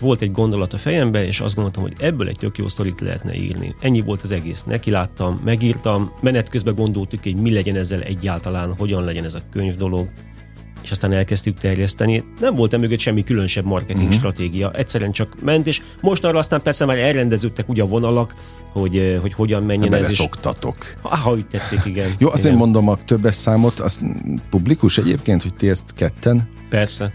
Volt 0.00 0.22
egy 0.22 0.32
gondolat 0.32 0.72
a 0.72 0.78
fejembe, 0.78 1.26
és 1.26 1.40
azt 1.40 1.54
gondoltam, 1.54 1.82
hogy 1.82 1.94
ebből 1.98 2.28
egy 2.28 2.38
tök 2.38 2.58
jó 2.58 2.68
sztorit 2.68 3.00
lehetne 3.00 3.34
írni. 3.34 3.74
Ennyi 3.80 4.00
volt 4.00 4.22
az 4.22 4.32
egész. 4.32 4.62
Neki 4.62 4.90
láttam, 4.90 5.40
megírtam, 5.44 6.12
menet 6.20 6.48
közben 6.48 6.74
gondoltuk, 6.74 7.22
hogy 7.22 7.36
mi 7.36 7.52
legyen 7.52 7.76
ezzel 7.76 8.00
egyáltalán, 8.00 8.74
hogyan 8.74 9.04
legyen 9.04 9.24
ez 9.24 9.34
a 9.34 9.40
könyv 9.50 9.76
dolog 9.76 10.10
és 10.82 10.90
aztán 10.90 11.12
elkezdtük 11.12 11.58
terjeszteni. 11.58 12.24
Nem 12.40 12.54
volt 12.54 12.78
mögött 12.78 12.98
semmi 12.98 13.24
különösebb 13.24 13.64
marketing 13.64 14.04
uh-huh. 14.04 14.18
stratégia, 14.18 14.70
egyszerűen 14.70 15.12
csak 15.12 15.36
ment, 15.42 15.66
és 15.66 15.82
most 16.00 16.24
arra 16.24 16.38
aztán 16.38 16.62
persze 16.62 16.84
már 16.84 16.98
elrendeződtek 16.98 17.68
ugye 17.68 17.82
a 17.82 17.86
vonalak, 17.86 18.34
hogy, 18.72 18.96
eh, 18.96 19.20
hogy 19.20 19.32
hogyan 19.32 19.62
menjen 19.62 19.94
ez. 19.94 20.14
szoktatok. 20.14 20.76
Ha, 21.02 21.16
ha 21.16 21.32
úgy 21.32 21.46
tetszik, 21.46 21.80
igen. 21.84 22.10
Jó, 22.18 22.28
azért 22.28 22.46
igen. 22.46 22.58
mondom 22.58 22.88
a 22.88 22.96
többes 22.96 23.34
számot, 23.34 23.80
az 23.80 24.00
publikus 24.50 24.98
egyébként, 24.98 25.42
hogy 25.42 25.54
ti 25.54 25.68
ezt 25.68 25.94
ketten 25.94 26.48
Persze. 26.68 27.12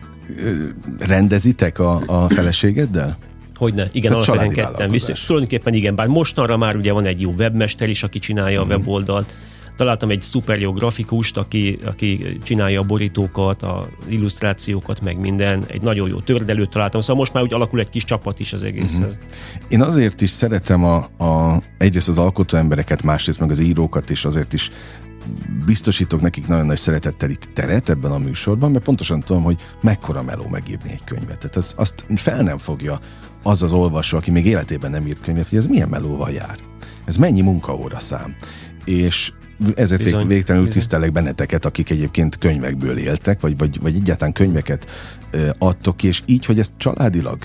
rendezitek 1.00 1.80
a, 1.80 2.02
a 2.06 2.30
feleségeddel? 2.30 3.18
Hogyne, 3.56 3.88
igen, 3.92 4.12
Tehát 4.12 4.28
alapvetően 4.28 4.68
ketten. 4.68 4.90
Viszont 4.90 5.26
tulajdonképpen 5.26 5.74
igen, 5.74 5.96
bár 5.96 6.08
mostanra 6.08 6.58
már 6.58 6.76
ugye 6.76 6.92
van 6.92 7.06
egy 7.06 7.22
jó 7.22 7.32
webmester 7.38 7.90
is, 7.90 8.04
aki 8.04 8.20
csinálja 8.20 8.60
uh-huh. 8.60 8.74
a 8.74 8.78
mhm. 8.78 8.88
weboldalt, 8.88 9.38
Találtam 9.78 10.10
egy 10.10 10.22
szuper 10.22 10.60
jó 10.60 10.72
grafikust, 10.72 11.38
aki, 11.38 11.80
aki 11.86 12.40
csinálja 12.44 12.82
a 12.82 12.84
borítókat, 12.84 13.62
a 13.62 13.90
illusztrációkat, 14.08 15.02
meg 15.02 15.20
minden. 15.20 15.64
Egy 15.68 15.82
nagyon 15.82 16.10
jó 16.10 16.20
tördelőt 16.20 16.70
találtam, 16.70 17.02
szóval 17.02 17.16
most 17.16 17.34
már 17.34 17.44
úgy 17.44 17.54
alakul 17.54 17.80
egy 17.80 17.90
kis 17.90 18.04
csapat 18.04 18.40
is 18.40 18.54
az 18.54 18.64
egészhez. 18.64 19.00
Uh-huh. 19.00 19.62
Én 19.68 19.82
azért 19.82 20.22
is 20.22 20.30
szeretem 20.30 20.84
a, 20.84 20.96
a, 21.24 21.64
egyrészt 21.78 22.10
az 22.10 22.18
alkotó 22.18 22.58
embereket, 22.58 23.04
másrészt 23.04 23.40
meg 23.40 23.52
az 23.52 23.60
írókat 23.60 24.10
is, 24.10 24.26
azért 24.26 24.54
is 24.54 24.72
biztosítok 25.66 26.22
nekik 26.22 26.48
nagyon 26.48 26.66
nagy 26.66 26.78
szeretettel 26.78 27.30
itt 27.30 27.50
teret 27.54 27.90
ebben 27.90 28.12
a 28.12 28.18
műsorban, 28.18 28.72
mert 28.72 28.84
pontosan 28.84 29.20
tudom, 29.20 29.44
hogy 29.44 29.62
mekkora 29.82 30.22
meló 30.22 30.48
megírni 30.48 30.92
egy 30.92 31.04
könyvet. 31.04 31.38
Tehát 31.38 31.56
azt, 31.56 31.74
azt 31.78 32.06
fel 32.16 32.42
nem 32.42 32.58
fogja 32.58 33.00
az 33.44 33.64
az 33.64 33.72
olvasó, 33.72 34.18
aki 34.18 34.32
még 34.32 34.46
életében 34.46 34.92
nem 34.92 35.08
írt 35.08 35.22
könyvet, 35.22 35.50
hogy 35.50 35.58
ez 35.58 35.66
milyen 35.66 35.90
melóval 35.90 36.32
jár. 36.32 36.60
Ez 37.06 37.18
mennyi 37.18 37.42
munkaóra 37.42 38.00
szám. 38.00 38.36
És 38.86 39.32
ezért 39.76 40.04
bizony, 40.04 40.28
végtelenül 40.28 40.68
bizony. 40.68 40.82
tisztelek 40.82 41.12
benneteket, 41.12 41.66
akik 41.66 41.90
egyébként 41.90 42.38
könyvekből 42.38 42.98
éltek, 42.98 43.42
vagy, 43.42 43.58
vagy, 43.58 43.80
vagy 43.82 43.96
egyáltalán 43.96 44.34
könyveket 44.34 44.88
ö, 45.32 45.50
adtok 45.58 45.98
ki, 45.98 46.08
és 46.08 46.22
így, 46.26 46.46
hogy 46.46 46.60
ezt 46.60 46.72
családilag 46.78 47.38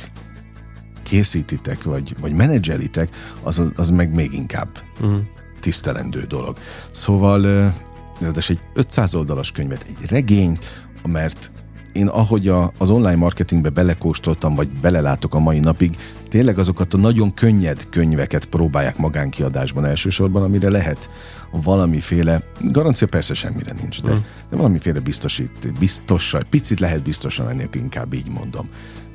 készítitek, 1.02 1.82
vagy, 1.82 2.16
vagy 2.20 2.32
menedzselitek, 2.32 3.08
az, 3.42 3.62
az 3.76 3.90
meg 3.90 4.14
még 4.14 4.32
inkább 4.32 4.68
uh-huh. 5.00 5.20
tisztelendő 5.60 6.24
dolog. 6.28 6.58
Szóval, 6.90 7.72
ráadásul 8.20 8.56
egy 8.56 8.62
500 8.74 9.14
oldalas 9.14 9.52
könyvet, 9.52 9.86
egy 9.88 10.10
regény, 10.10 10.58
mert 11.02 11.52
én 11.92 12.06
ahogy 12.06 12.48
a, 12.48 12.72
az 12.78 12.90
online 12.90 13.16
marketingbe 13.16 13.68
belekóstoltam, 13.70 14.54
vagy 14.54 14.68
belelátok 14.68 15.34
a 15.34 15.38
mai 15.38 15.58
napig, 15.58 15.96
tényleg 16.28 16.58
azokat 16.58 16.94
a 16.94 16.96
nagyon 16.96 17.34
könnyed 17.34 17.88
könyveket 17.88 18.46
próbálják 18.46 18.96
magánkiadásban 18.96 19.84
elsősorban, 19.84 20.42
amire 20.42 20.70
lehet 20.70 21.10
valamiféle, 21.50 22.42
garancia 22.60 23.06
persze 23.06 23.34
semmire 23.34 23.72
nincs, 23.80 24.02
de, 24.02 24.12
mm. 24.12 24.18
de 24.50 24.56
valamiféle 24.56 25.00
biztosít, 25.00 25.78
biztosan, 25.78 26.42
picit 26.50 26.80
lehet 26.80 27.02
biztosan 27.02 27.46
lenni, 27.46 27.68
inkább 27.72 28.12
így 28.12 28.28
mondom. 28.28 28.68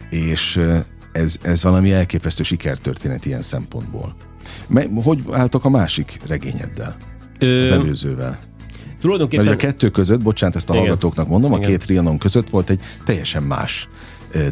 És 0.10 0.62
ez, 1.12 1.40
ez 1.42 1.64
valami 1.64 1.92
elképesztő 1.92 2.44
sikertörténet 2.44 3.26
ilyen 3.26 3.42
szempontból. 3.42 4.16
Hogy 5.04 5.24
álltok 5.32 5.66
a 5.66 5.70
másik 5.70 6.20
regényeddel? 6.28 6.98
Ö... 7.40 7.62
Az 7.62 7.72
előzővel? 7.72 8.40
Tulajdonképpen... 9.02 9.46
Mert 9.46 9.64
a 9.64 9.66
kettő 9.66 9.90
között, 9.90 10.22
bocsánat, 10.22 10.56
ezt 10.56 10.70
a 10.70 10.74
Igen. 10.74 10.86
hallgatóknak 10.86 11.28
mondom, 11.28 11.52
Igen. 11.52 11.64
a 11.64 11.68
két 11.68 11.80
Trianon 11.86 12.18
között 12.18 12.50
volt 12.50 12.70
egy 12.70 12.80
teljesen 13.06 13.44
más 13.44 13.90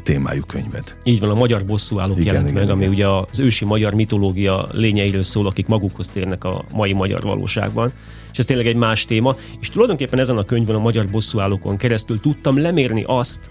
témájú 0.04 0.42
könyved. 0.48 0.96
Így 1.04 1.20
van, 1.20 1.30
a 1.30 1.34
magyar 1.34 1.66
bosszúállók 1.66 2.20
igen, 2.20 2.34
jelent 2.34 2.50
igen, 2.50 2.68
meg, 2.68 2.78
igen. 2.78 2.84
ami 2.84 2.96
ugye 2.96 3.08
az 3.08 3.40
ősi 3.40 3.66
magyar 3.66 3.94
mitológia 3.94 4.68
lényeiről 4.72 5.24
szól, 5.24 5.48
akik 5.48 5.68
magukhoz 5.68 6.08
térnek 6.08 6.44
a 6.44 6.64
mai 6.72 6.94
magyar 6.94 7.22
valóságban. 7.22 7.94
És 8.32 8.38
ez 8.38 8.46
tényleg 8.46 8.68
egy 8.68 8.75
más 8.75 9.06
téma. 9.06 9.36
És 9.60 9.70
tulajdonképpen 9.70 10.20
ezen 10.20 10.38
a 10.38 10.44
könyvön, 10.44 10.75
a 10.75 10.80
magyar 10.80 11.08
bosszúállókon 11.10 11.78
keresztül 11.78 12.20
tudtam 12.20 12.58
lemérni 12.58 13.04
azt, 13.08 13.50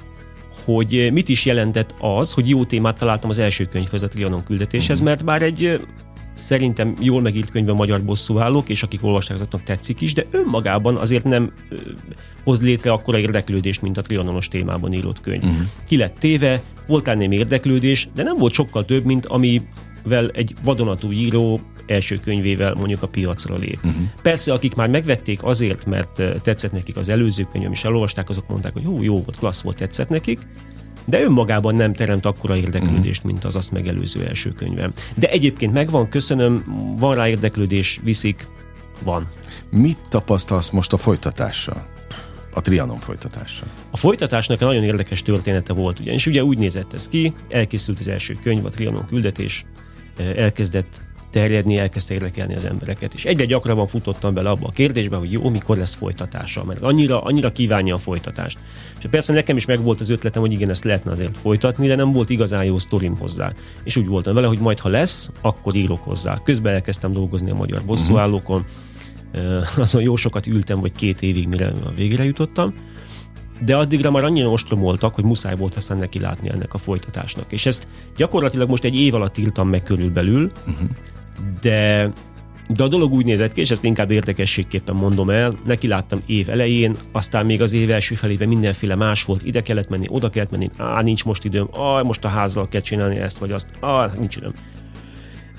hogy 0.65 1.11
mit 1.13 1.29
is 1.29 1.45
jelentett 1.45 1.95
az, 1.99 2.33
hogy 2.33 2.49
jó 2.49 2.65
témát 2.65 2.99
találtam 2.99 3.31
az 3.31 3.39
első 3.39 3.65
könyvhez, 3.65 4.03
a 4.03 4.09
Trianon 4.09 4.45
küldetéshez, 4.45 5.01
uh-huh. 5.01 5.07
mert 5.07 5.25
bár 5.25 5.43
egy 5.43 5.81
szerintem 6.35 6.95
jól 7.01 7.21
megírt 7.21 7.51
könyv 7.51 7.69
a 7.69 7.75
magyar 7.75 8.05
bosszúállók, 8.05 8.69
és 8.69 8.83
akik 8.83 9.05
olvasták, 9.05 9.37
azoknak 9.37 9.63
tetszik 9.63 10.01
is, 10.01 10.15
de 10.15 10.25
önmagában 10.31 10.97
azért 10.97 11.25
nem 11.25 11.53
ö, 11.69 11.77
hoz 12.45 12.61
létre 12.61 12.93
akkora 12.93 13.19
érdeklődést, 13.19 13.83
mint 13.83 13.97
a 13.97 14.03
trianonos 14.03 14.49
témában 14.49 14.93
írott 14.93 15.21
könyv. 15.21 15.43
Uh-huh. 15.43 15.67
Ki 15.87 15.97
lett 15.97 16.19
téve, 16.19 16.63
volt 16.87 17.15
némi 17.15 17.37
érdeklődés, 17.37 18.09
de 18.15 18.23
nem 18.23 18.39
volt 18.39 18.53
sokkal 18.53 18.85
több, 18.85 19.05
mint 19.05 19.27
amivel 19.27 20.29
egy 20.33 20.55
vadonatú 20.65 21.13
író 21.13 21.61
első 21.87 22.21
könyvével 22.21 22.75
mondjuk 22.75 23.03
a 23.03 23.09
piacra 23.09 23.57
lép. 23.57 23.79
Uh-huh. 23.85 24.03
Persze, 24.23 24.53
akik 24.53 24.75
már 24.75 24.89
megvették 24.89 25.43
azért, 25.43 25.87
mert 25.87 26.23
tetszett 26.43 26.73
nekik 26.73 26.97
az 26.97 27.09
előző 27.09 27.47
könyv, 27.53 27.71
és 27.71 27.85
elolvasták, 27.85 28.29
azok 28.29 28.49
mondták, 28.49 28.73
hogy 28.73 28.83
jó, 28.83 29.03
jó 29.03 29.23
volt, 29.23 29.37
klassz 29.37 29.63
volt, 29.63 29.77
tetszett 29.77 30.09
nekik, 30.09 30.39
de 31.05 31.23
önmagában 31.23 31.75
nem 31.75 31.93
teremt 31.93 32.27
akkora 32.27 32.57
érdeklődést, 32.57 33.25
mm. 33.25 33.27
mint 33.27 33.45
az 33.45 33.57
azt 33.57 33.73
megelőző 33.73 34.25
első 34.27 34.53
könyvem. 34.53 34.93
De 35.17 35.31
egyébként 35.31 35.73
megvan, 35.73 36.09
köszönöm, 36.09 36.65
van 36.99 37.15
rá 37.15 37.29
érdeklődés, 37.29 38.01
viszik, 38.03 38.47
van. 39.03 39.29
Mit 39.71 39.99
tapasztalsz 40.09 40.71
most 40.71 40.93
a 40.93 40.97
folytatással? 40.97 41.87
A 42.55 42.61
Trianon 42.61 42.99
folytatással. 42.99 43.69
A 43.91 43.97
folytatásnak 43.97 44.61
egy 44.61 44.67
nagyon 44.67 44.85
érdekes 44.85 45.23
története 45.23 45.73
volt, 45.73 46.01
ugyanis 46.01 46.27
ugye 46.27 46.45
úgy 46.45 46.59
nézett 46.59 46.93
ez 46.93 47.09
ki, 47.09 47.33
elkészült 47.49 48.01
az 48.01 48.09
első 48.09 48.39
könyv, 48.43 48.65
a 48.65 48.69
Trianon 48.69 49.07
küldetés, 49.07 49.65
elkezdett 50.37 51.01
terjedni, 51.35 51.79
elkezdte 51.79 52.15
érdekelni 52.15 52.55
az 52.55 52.65
embereket. 52.65 53.15
És 53.15 53.25
egyre 53.25 53.45
gyakrabban 53.45 53.87
futottam 53.87 54.35
bele 54.35 54.51
abba 54.51 54.67
a 54.67 54.71
kérdésbe, 54.71 55.17
hogy 55.17 55.33
jó, 55.33 55.51
mikor 55.51 55.77
lesz 55.77 55.95
folytatása, 55.95 56.65
mert 56.65 56.83
annyira, 56.83 57.23
annyira 57.23 57.51
kívánja 57.51 57.95
a 57.95 57.99
folytatást. 57.99 58.59
És 58.99 59.07
persze 59.11 59.33
nekem 59.33 59.57
is 59.57 59.67
megvolt 59.67 60.01
az 60.01 60.11
ötletem, 60.11 60.43
hogy 60.43 60.53
igen, 60.53 60.71
ezt 60.71 60.85
lehetne 60.85 61.11
azért 61.11 61.37
folytatni, 61.37 61.87
de 61.87 61.95
nem 61.95 62.13
volt 62.13 62.31
igazán 62.31 62.65
jó 62.65 62.79
sztorim 62.79 63.19
hozzá. 63.19 63.53
És 63.85 63.97
úgy 63.97 64.07
voltam 64.07 64.35
vele, 64.35 64.47
hogy 64.47 64.59
majd 64.59 64.79
ha 64.79 64.89
lesz, 64.89 65.31
akkor 65.41 65.75
írok 65.75 66.03
hozzá. 66.03 66.41
Közben 66.45 66.75
elkezdtem 66.75 67.13
dolgozni 67.13 67.51
a 67.51 67.55
magyar 67.55 67.83
bosszúállókon, 67.85 68.65
uh-huh. 69.35 69.79
azon 69.79 70.03
jó 70.03 70.17
sokat 70.17 70.47
ültem, 70.47 70.81
vagy 70.81 70.93
két 70.93 71.23
évig, 71.23 71.49
mire 71.49 71.67
a 71.67 71.91
végére 71.97 72.25
jutottam 72.25 72.75
de 73.65 73.77
addigra 73.77 74.11
már 74.11 74.25
annyira 74.25 74.49
ostromoltak, 74.49 75.15
hogy 75.15 75.25
muszáj 75.25 75.57
volt 75.57 75.77
aztán 75.77 75.99
neki 75.99 76.19
látni 76.19 76.51
ennek 76.51 76.75
a 76.75 76.79
folytatásnak. 76.79 77.53
És 77.53 77.67
ezt 77.67 77.89
gyakorlatilag 78.17 78.69
most 78.69 78.85
egy 78.85 78.95
év 78.95 79.15
alatt 79.15 79.39
írtam 79.39 79.69
meg 79.69 79.83
körülbelül, 79.83 80.51
uh-huh 80.67 80.89
de 81.61 82.11
de 82.69 82.83
a 82.83 82.89
dolog 82.89 83.13
úgy 83.13 83.25
nézett 83.25 83.53
ki, 83.53 83.61
és 83.61 83.71
ezt 83.71 83.85
inkább 83.85 84.11
érdekességképpen 84.11 84.95
mondom 84.95 85.31
el, 85.31 85.53
neki 85.65 85.87
láttam 85.87 86.21
év 86.27 86.49
elején, 86.49 86.97
aztán 87.13 87.47
még 87.47 87.63
az 87.63 87.73
év 87.73 87.91
első 87.91 88.15
felében 88.15 88.49
mindenféle 88.49 88.95
más 88.95 89.25
volt, 89.25 89.47
ide 89.47 89.63
kellett 89.63 89.89
menni, 89.89 90.07
oda 90.09 90.31
kellett 90.31 90.51
menni, 90.51 90.69
á, 90.77 91.03
nincs 91.03 91.25
most 91.25 91.45
időm, 91.45 91.69
á, 91.73 92.03
most 92.03 92.25
a 92.25 92.29
házzal 92.29 92.69
kell 92.69 92.81
csinálni 92.81 93.17
ezt 93.17 93.39
vagy 93.39 93.51
azt, 93.51 93.73
á, 93.81 94.11
nincs 94.19 94.37
időm. 94.37 94.53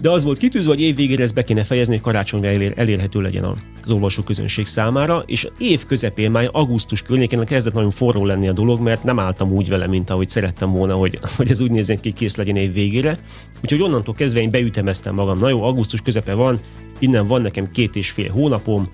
De 0.01 0.09
az 0.09 0.23
volt 0.23 0.37
kitűzve, 0.37 0.71
hogy 0.71 0.81
év 0.81 0.95
végére 0.95 1.23
ezt 1.23 1.33
be 1.33 1.43
kéne 1.43 1.63
fejezni, 1.63 1.93
hogy 1.93 2.03
karácsonyra 2.03 2.47
elér, 2.47 2.73
elérhető 2.75 3.21
legyen 3.21 3.43
az 3.43 3.91
olvasó 3.91 4.23
közönség 4.23 4.65
számára, 4.65 5.23
és 5.25 5.47
év 5.57 5.85
közepén, 5.85 6.31
már 6.31 6.49
augusztus 6.51 7.01
környékén 7.01 7.45
kezdett 7.45 7.73
nagyon 7.73 7.91
forró 7.91 8.25
lenni 8.25 8.47
a 8.47 8.53
dolog, 8.53 8.79
mert 8.79 9.03
nem 9.03 9.19
álltam 9.19 9.51
úgy 9.51 9.69
vele, 9.69 9.87
mint 9.87 10.09
ahogy 10.09 10.29
szerettem 10.29 10.71
volna, 10.71 10.93
hogy, 10.93 11.19
hogy 11.37 11.51
ez 11.51 11.59
úgy 11.59 11.71
nézzen 11.71 11.99
ki, 11.99 12.11
kész 12.11 12.35
legyen 12.35 12.55
év 12.55 12.73
végére. 12.73 13.19
Úgyhogy 13.63 13.81
onnantól 13.81 14.13
kezdve 14.13 14.41
én 14.41 14.49
beütemeztem 14.51 15.15
magam. 15.15 15.37
Na 15.37 15.49
jó, 15.49 15.63
augusztus 15.63 16.01
közepe 16.01 16.33
van, 16.33 16.59
innen 16.99 17.27
van 17.27 17.41
nekem 17.41 17.71
két 17.71 17.95
és 17.95 18.09
fél 18.09 18.31
hónapom, 18.31 18.89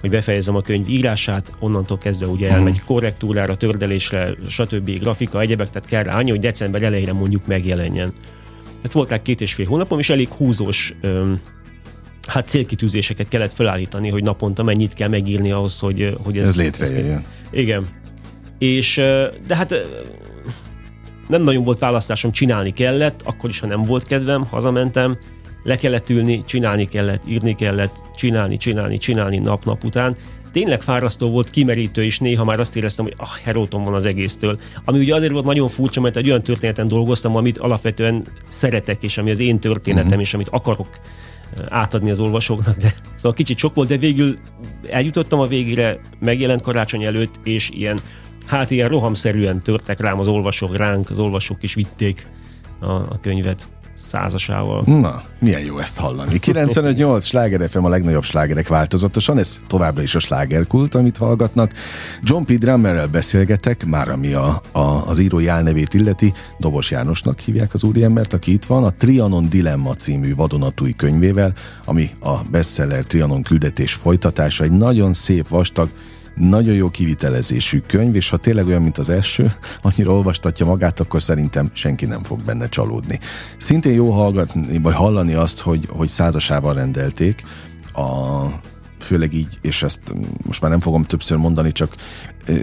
hogy 0.00 0.10
befejezem 0.10 0.56
a 0.56 0.60
könyv 0.60 0.88
írását, 0.88 1.52
onnantól 1.58 1.98
kezdve 1.98 2.26
ugye 2.26 2.46
mhm. 2.46 2.56
elmegy 2.56 2.80
korrektúrára, 2.84 3.56
tördelésre, 3.56 4.34
stb. 4.48 4.98
grafika, 4.98 5.40
egyebek, 5.40 5.70
tehát 5.70 5.88
kell 5.88 6.02
rá 6.02 6.22
hogy 6.22 6.40
december 6.40 6.82
elejére 6.82 7.12
mondjuk 7.12 7.46
megjelenjen. 7.46 8.12
Tehát 8.84 8.98
volt 8.98 9.10
rá 9.10 9.22
két 9.22 9.40
és 9.40 9.54
fél 9.54 9.66
hónapom, 9.66 9.98
és 9.98 10.10
elég 10.10 10.28
húzós 10.28 10.94
öm, 11.00 11.40
hát 12.26 12.48
célkitűzéseket 12.48 13.28
kellett 13.28 13.52
felállítani, 13.52 14.08
hogy 14.08 14.22
naponta 14.22 14.62
mennyit 14.62 14.94
kell 14.94 15.08
megírni 15.08 15.50
ahhoz, 15.50 15.78
hogy, 15.78 16.16
hogy 16.22 16.38
ez, 16.38 16.48
ez 16.48 16.56
létrejöjjön. 16.56 17.24
Igen. 17.50 17.88
És, 18.58 18.94
de 19.46 19.56
hát 19.56 19.74
nem 21.28 21.42
nagyon 21.42 21.64
volt 21.64 21.78
választásom, 21.78 22.32
csinálni 22.32 22.70
kellett, 22.70 23.20
akkor 23.22 23.50
is, 23.50 23.60
ha 23.60 23.66
nem 23.66 23.82
volt 23.82 24.06
kedvem, 24.06 24.44
hazamentem, 24.44 25.18
le 25.62 25.76
kellett 25.76 26.10
ülni, 26.10 26.44
csinálni 26.46 26.84
kellett, 26.84 27.22
írni 27.28 27.54
kellett, 27.54 28.04
csinálni, 28.14 28.56
csinálni, 28.56 28.98
csinálni 28.98 29.38
nap-nap 29.38 29.84
után, 29.84 30.16
tényleg 30.54 30.82
fárasztó 30.82 31.30
volt, 31.30 31.50
kimerítő, 31.50 32.04
és 32.04 32.18
néha 32.18 32.44
már 32.44 32.60
azt 32.60 32.76
éreztem, 32.76 33.04
hogy 33.04 33.14
ah, 33.16 33.36
heróton 33.44 33.84
van 33.84 33.94
az 33.94 34.04
egésztől. 34.04 34.58
Ami 34.84 34.98
ugye 34.98 35.14
azért 35.14 35.32
volt 35.32 35.44
nagyon 35.44 35.68
furcsa, 35.68 36.00
mert 36.00 36.16
egy 36.16 36.28
olyan 36.28 36.42
történeten 36.42 36.88
dolgoztam, 36.88 37.36
amit 37.36 37.58
alapvetően 37.58 38.26
szeretek, 38.46 39.02
és 39.02 39.18
ami 39.18 39.30
az 39.30 39.38
én 39.38 39.58
történetem, 39.58 40.06
uh-huh. 40.06 40.22
és 40.22 40.34
amit 40.34 40.48
akarok 40.48 40.88
eh, 41.56 41.64
átadni 41.68 42.10
az 42.10 42.18
olvasóknak, 42.18 42.76
de 42.76 42.94
szóval 43.16 43.32
kicsit 43.32 43.58
sok 43.58 43.74
volt, 43.74 43.88
de 43.88 43.96
végül 43.96 44.38
eljutottam 44.90 45.40
a 45.40 45.46
végére, 45.46 46.00
megjelent 46.18 46.62
karácsony 46.62 47.04
előtt, 47.04 47.34
és 47.44 47.70
ilyen, 47.70 48.00
hát 48.46 48.70
ilyen 48.70 48.88
rohamszerűen 48.88 49.62
törtek 49.62 50.00
rám 50.00 50.18
az 50.18 50.26
olvasók, 50.26 50.76
ránk 50.76 51.10
az 51.10 51.18
olvasók 51.18 51.62
is 51.62 51.74
vitték 51.74 52.26
a, 52.78 52.90
a 52.90 53.18
könyvet 53.20 53.68
százasával. 53.94 54.82
Na, 54.86 55.22
milyen 55.38 55.64
jó 55.64 55.78
ezt 55.78 55.98
hallani. 55.98 56.38
95-8 56.40 57.22
sláger 57.22 57.68
FM 57.68 57.84
a 57.84 57.88
legnagyobb 57.88 58.24
slágerek 58.24 58.68
változatosan, 58.68 59.38
ez 59.38 59.60
továbbra 59.66 60.02
is 60.02 60.14
a 60.14 60.18
slágerkult, 60.18 60.94
amit 60.94 61.16
hallgatnak. 61.16 61.72
John 62.22 62.42
P. 62.44 62.52
Drummerrel 62.52 63.06
beszélgetek, 63.06 63.84
már 63.86 64.08
ami 64.08 64.32
a, 64.32 64.62
a, 64.72 64.78
az 64.80 65.18
írói 65.18 65.46
álnevét 65.46 65.94
illeti, 65.94 66.32
Dobos 66.58 66.90
Jánosnak 66.90 67.38
hívják 67.38 67.74
az 67.74 67.82
úriembert, 67.82 68.32
aki 68.32 68.52
itt 68.52 68.64
van, 68.64 68.84
a 68.84 68.90
Trianon 68.90 69.48
Dilemma 69.48 69.94
című 69.94 70.34
vadonatúj 70.34 70.92
könyvével, 70.92 71.52
ami 71.84 72.10
a 72.20 72.42
bestseller 72.50 73.04
Trianon 73.04 73.42
küldetés 73.42 73.92
folytatása, 73.92 74.64
egy 74.64 74.72
nagyon 74.72 75.12
szép, 75.12 75.48
vastag, 75.48 75.88
nagyon 76.34 76.74
jó 76.74 76.88
kivitelezésű 76.90 77.78
könyv, 77.78 78.14
és 78.14 78.28
ha 78.28 78.36
tényleg 78.36 78.66
olyan, 78.66 78.82
mint 78.82 78.98
az 78.98 79.08
első, 79.08 79.52
annyira 79.82 80.12
olvastatja 80.12 80.66
magát, 80.66 81.00
akkor 81.00 81.22
szerintem 81.22 81.70
senki 81.72 82.04
nem 82.04 82.22
fog 82.22 82.44
benne 82.44 82.68
csalódni. 82.68 83.20
Szintén 83.58 83.92
jó 83.92 84.10
hallgatni, 84.10 84.78
vagy 84.78 84.94
hallani 84.94 85.34
azt, 85.34 85.60
hogy, 85.60 85.88
hogy 85.88 86.08
százasával 86.08 86.74
rendelték 86.74 87.42
a 87.92 88.44
főleg 88.98 89.32
így, 89.32 89.58
és 89.60 89.82
ezt 89.82 90.02
most 90.46 90.60
már 90.60 90.70
nem 90.70 90.80
fogom 90.80 91.04
többször 91.04 91.36
mondani, 91.36 91.72
csak 91.72 91.94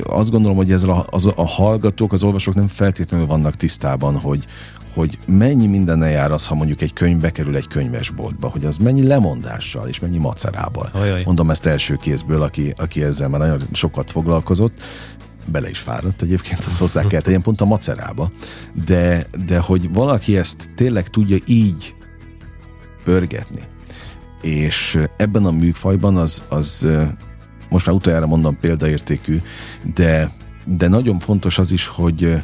azt 0.03 0.31
gondolom, 0.31 0.57
hogy 0.57 0.71
ezzel 0.71 0.89
a, 0.89 1.05
az, 1.09 1.25
a 1.35 1.47
hallgatók, 1.47 2.13
az 2.13 2.23
olvasók 2.23 2.55
nem 2.55 2.67
feltétlenül 2.67 3.25
vannak 3.25 3.55
tisztában, 3.55 4.19
hogy, 4.19 4.45
hogy 4.93 5.19
mennyi 5.25 5.67
mindenne 5.67 6.09
jár 6.09 6.31
az, 6.31 6.47
ha 6.47 6.55
mondjuk 6.55 6.81
egy 6.81 6.93
könyv 6.93 7.19
bekerül 7.19 7.55
egy 7.55 7.67
könyvesboltba, 7.67 8.47
hogy 8.47 8.65
az 8.65 8.77
mennyi 8.77 9.07
lemondással 9.07 9.87
és 9.87 9.99
mennyi 9.99 10.17
macerával. 10.17 10.89
Ajaj. 10.93 11.23
Mondom 11.25 11.49
ezt 11.49 11.65
első 11.65 11.95
kézből, 11.95 12.41
aki, 12.41 12.73
aki 12.77 13.03
ezzel 13.03 13.27
már 13.27 13.39
nagyon 13.39 13.61
sokat 13.71 14.11
foglalkozott, 14.11 14.79
bele 15.45 15.69
is 15.69 15.79
fáradt 15.79 16.21
egyébként, 16.21 16.65
az 16.65 16.77
hozzá 16.77 17.07
kell 17.07 17.21
tegyen 17.21 17.41
pont 17.41 17.61
a 17.61 17.65
macerába, 17.65 18.31
de, 18.85 19.25
de 19.45 19.59
hogy 19.59 19.93
valaki 19.93 20.37
ezt 20.37 20.69
tényleg 20.75 21.09
tudja 21.09 21.37
így 21.45 21.95
pörgetni, 23.03 23.61
és 24.41 24.99
ebben 25.17 25.45
a 25.45 25.51
műfajban 25.51 26.17
az, 26.17 26.43
az 26.49 26.87
most 27.71 27.85
már 27.85 27.95
utoljára 27.95 28.25
mondom 28.27 28.59
példaértékű, 28.59 29.37
de, 29.93 30.31
de 30.65 30.87
nagyon 30.87 31.19
fontos 31.19 31.57
az 31.57 31.71
is, 31.71 31.87
hogy 31.87 32.43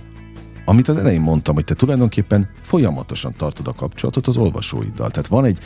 amit 0.66 0.88
az 0.88 0.98
elején 0.98 1.22
mondtam, 1.22 1.56
hogy 1.56 1.64
te 1.64 1.74
tulajdonképpen 1.74 2.50
folyamatosan 2.62 3.34
tartod 3.38 3.68
a 3.68 3.74
kapcsolatot 3.74 4.28
az 4.28 4.38
olvasóiddal. 4.38 5.10
Tehát 5.10 5.28
van 5.28 5.46
egy 5.46 5.58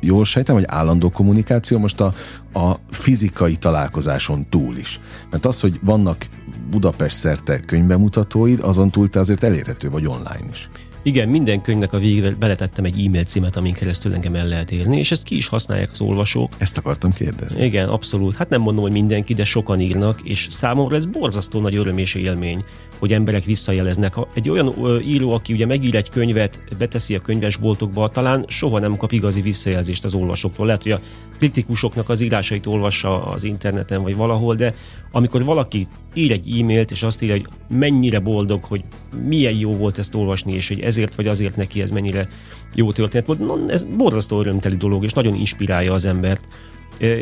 jól 0.00 0.24
sejtem, 0.24 0.54
hogy 0.54 0.64
állandó 0.66 1.10
kommunikáció 1.10 1.78
most 1.78 2.00
a, 2.00 2.14
a 2.52 2.74
fizikai 2.90 3.56
találkozáson 3.56 4.48
túl 4.48 4.76
is. 4.76 5.00
Mert 5.30 5.46
az, 5.46 5.60
hogy 5.60 5.80
vannak 5.82 6.26
Budapest 6.70 7.16
szerte 7.16 7.60
könyvbemutatóid, 7.60 8.60
azon 8.60 8.90
túl 8.90 9.08
te 9.08 9.18
azért 9.18 9.42
elérhető 9.42 9.90
vagy 9.90 10.06
online 10.06 10.48
is. 10.50 10.68
Igen, 11.06 11.28
minden 11.28 11.60
könyvnek 11.60 11.92
a 11.92 11.98
végével 11.98 12.34
beletettem 12.38 12.84
egy 12.84 13.04
e-mail 13.06 13.24
címet, 13.24 13.56
amin 13.56 13.72
keresztül 13.72 14.14
engem 14.14 14.34
el 14.34 14.46
lehet 14.46 14.70
érni, 14.70 14.98
és 14.98 15.10
ezt 15.10 15.22
ki 15.22 15.36
is 15.36 15.46
használják 15.46 15.88
az 15.92 16.00
olvasók. 16.00 16.52
Ezt 16.58 16.78
akartam 16.78 17.12
kérdezni. 17.12 17.64
Igen, 17.64 17.88
abszolút. 17.88 18.34
Hát 18.34 18.48
nem 18.48 18.60
mondom, 18.60 18.82
hogy 18.82 18.92
mindenki, 18.92 19.34
de 19.34 19.44
sokan 19.44 19.80
írnak, 19.80 20.20
és 20.22 20.46
számomra 20.50 20.96
ez 20.96 21.06
borzasztó 21.06 21.60
nagy 21.60 21.76
öröm 21.76 21.98
és 21.98 22.14
élmény, 22.14 22.64
hogy 22.98 23.12
emberek 23.12 23.44
visszajeleznek. 23.44 24.14
Egy 24.34 24.50
olyan 24.50 24.74
író, 25.02 25.32
aki 25.32 25.52
ugye 25.52 25.66
megír 25.66 25.94
egy 25.94 26.10
könyvet, 26.10 26.60
beteszi 26.78 27.14
a 27.14 27.20
könyvesboltokba, 27.20 28.08
talán 28.08 28.44
soha 28.48 28.78
nem 28.78 28.96
kap 28.96 29.12
igazi 29.12 29.40
visszajelzést 29.40 30.04
az 30.04 30.14
olvasóktól. 30.14 30.66
Lehet, 30.66 30.82
hogy 30.82 30.92
a 30.92 31.00
kritikusoknak 31.38 32.08
az 32.08 32.20
írásait 32.20 32.66
olvassa 32.66 33.24
az 33.26 33.44
interneten 33.44 34.02
vagy 34.02 34.16
valahol, 34.16 34.54
de 34.54 34.74
amikor 35.12 35.44
valaki 35.44 35.88
ír 36.14 36.32
egy 36.32 36.60
e-mailt, 36.60 36.90
és 36.90 37.02
azt 37.02 37.22
írja, 37.22 37.36
hogy 37.36 37.46
mennyire 37.68 38.18
boldog, 38.18 38.64
hogy 38.64 38.84
milyen 39.26 39.54
jó 39.54 39.76
volt 39.76 39.98
ezt 39.98 40.14
olvasni, 40.14 40.52
és 40.52 40.68
hogy 40.68 40.80
ezért 40.80 41.14
vagy 41.14 41.26
azért 41.26 41.56
neki 41.56 41.82
ez 41.82 41.90
mennyire 41.90 42.28
jó 42.74 42.92
történet 42.92 43.26
volt, 43.26 43.38
no, 43.38 43.68
ez 43.68 43.84
borzasztó 43.96 44.40
örömteli 44.40 44.76
dolog, 44.76 45.04
és 45.04 45.12
nagyon 45.12 45.34
inspirálja 45.34 45.92
az 45.92 46.04
embert. 46.04 46.44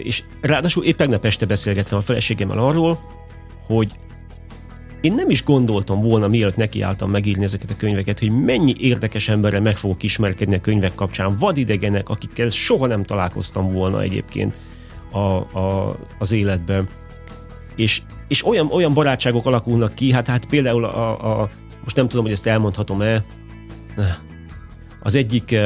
És 0.02 0.22
ráadásul 0.40 0.84
épp 0.84 0.96
tegnap 0.96 1.24
este 1.24 1.46
beszélgettem 1.46 1.98
a 1.98 2.02
feleségemmel 2.02 2.58
arról, 2.58 2.98
hogy 3.66 3.92
én 5.02 5.12
nem 5.12 5.30
is 5.30 5.44
gondoltam 5.44 6.02
volna, 6.02 6.28
mielőtt 6.28 6.56
nekiálltam 6.56 7.10
megírni 7.10 7.44
ezeket 7.44 7.70
a 7.70 7.76
könyveket, 7.76 8.18
hogy 8.18 8.30
mennyi 8.30 8.74
érdekes 8.78 9.28
emberrel 9.28 9.60
meg 9.60 9.76
fogok 9.76 10.02
ismerkedni 10.02 10.54
a 10.54 10.60
könyvek 10.60 10.94
kapcsán. 10.94 11.36
Vadidegenek, 11.38 12.08
akikkel 12.08 12.48
soha 12.48 12.86
nem 12.86 13.02
találkoztam 13.02 13.72
volna 13.72 14.02
egyébként 14.02 14.58
a, 15.10 15.18
a, 15.18 15.98
az 16.18 16.32
életben. 16.32 16.88
És, 17.76 18.02
és 18.32 18.46
olyan, 18.46 18.68
olyan 18.70 18.94
barátságok 18.94 19.46
alakulnak 19.46 19.94
ki, 19.94 20.12
hát, 20.12 20.26
hát 20.26 20.44
például 20.44 20.84
a, 20.84 21.40
a, 21.42 21.48
most 21.84 21.96
nem 21.96 22.08
tudom, 22.08 22.24
hogy 22.24 22.32
ezt 22.32 22.46
elmondhatom-e, 22.46 23.24
az 25.02 25.14
egyik 25.14 25.56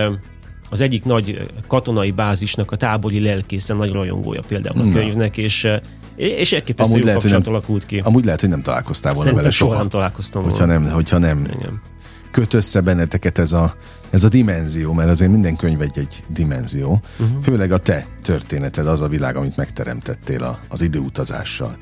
az 0.71 0.81
egyik 0.81 1.05
nagy 1.05 1.51
katonai 1.67 2.11
bázisnak 2.11 2.71
a 2.71 2.77
tábori 2.77 3.21
lelkészen 3.21 3.77
nagy 3.77 3.93
rajongója 3.93 4.41
például 4.49 4.81
a 4.81 4.93
könyvnek, 4.93 5.37
és 5.37 5.69
és 6.17 6.53
elképesztő 6.53 6.93
amúgy 6.93 6.99
jó 6.99 7.07
lehet, 7.07 7.21
kapcsolat 7.21 7.45
nem, 7.45 7.55
alakult 7.55 7.87
ki. 7.87 8.01
Amúgy 8.05 8.25
lehet, 8.25 8.41
hogy 8.41 8.49
nem 8.49 8.63
találkoztál 8.63 9.15
volna 9.15 9.31
Szerintem 9.31 9.45
vele 9.45 9.57
soha. 9.57 9.71
soha 9.71 9.83
nem 9.83 9.91
találkoztam 9.91 10.43
hogyha 10.43 10.67
volna. 10.67 10.81
Nem, 10.81 10.93
hogyha 10.93 11.19
nem 11.19 11.39
Igen. 11.39 11.83
Köt 12.30 12.54
össze 12.54 12.80
benneteket 12.80 13.38
ez 13.38 13.52
a, 13.52 13.75
ez 14.11 14.25
a 14.25 14.28
dimenzió, 14.28 14.92
mert 14.92 15.11
azért 15.11 15.30
minden 15.30 15.56
könyv 15.56 15.80
egy, 15.80 15.99
egy 15.99 16.25
dimenzió. 16.28 17.00
Uh-huh. 17.18 17.42
Főleg 17.42 17.73
a 17.73 17.78
te 17.78 18.06
történeted, 18.23 18.87
az 18.87 19.02
a 19.02 19.09
világ, 19.09 19.37
amit 19.37 19.56
megteremtettél 19.56 20.42
a, 20.42 20.59
az 20.68 20.83
időutazással. 20.83 21.76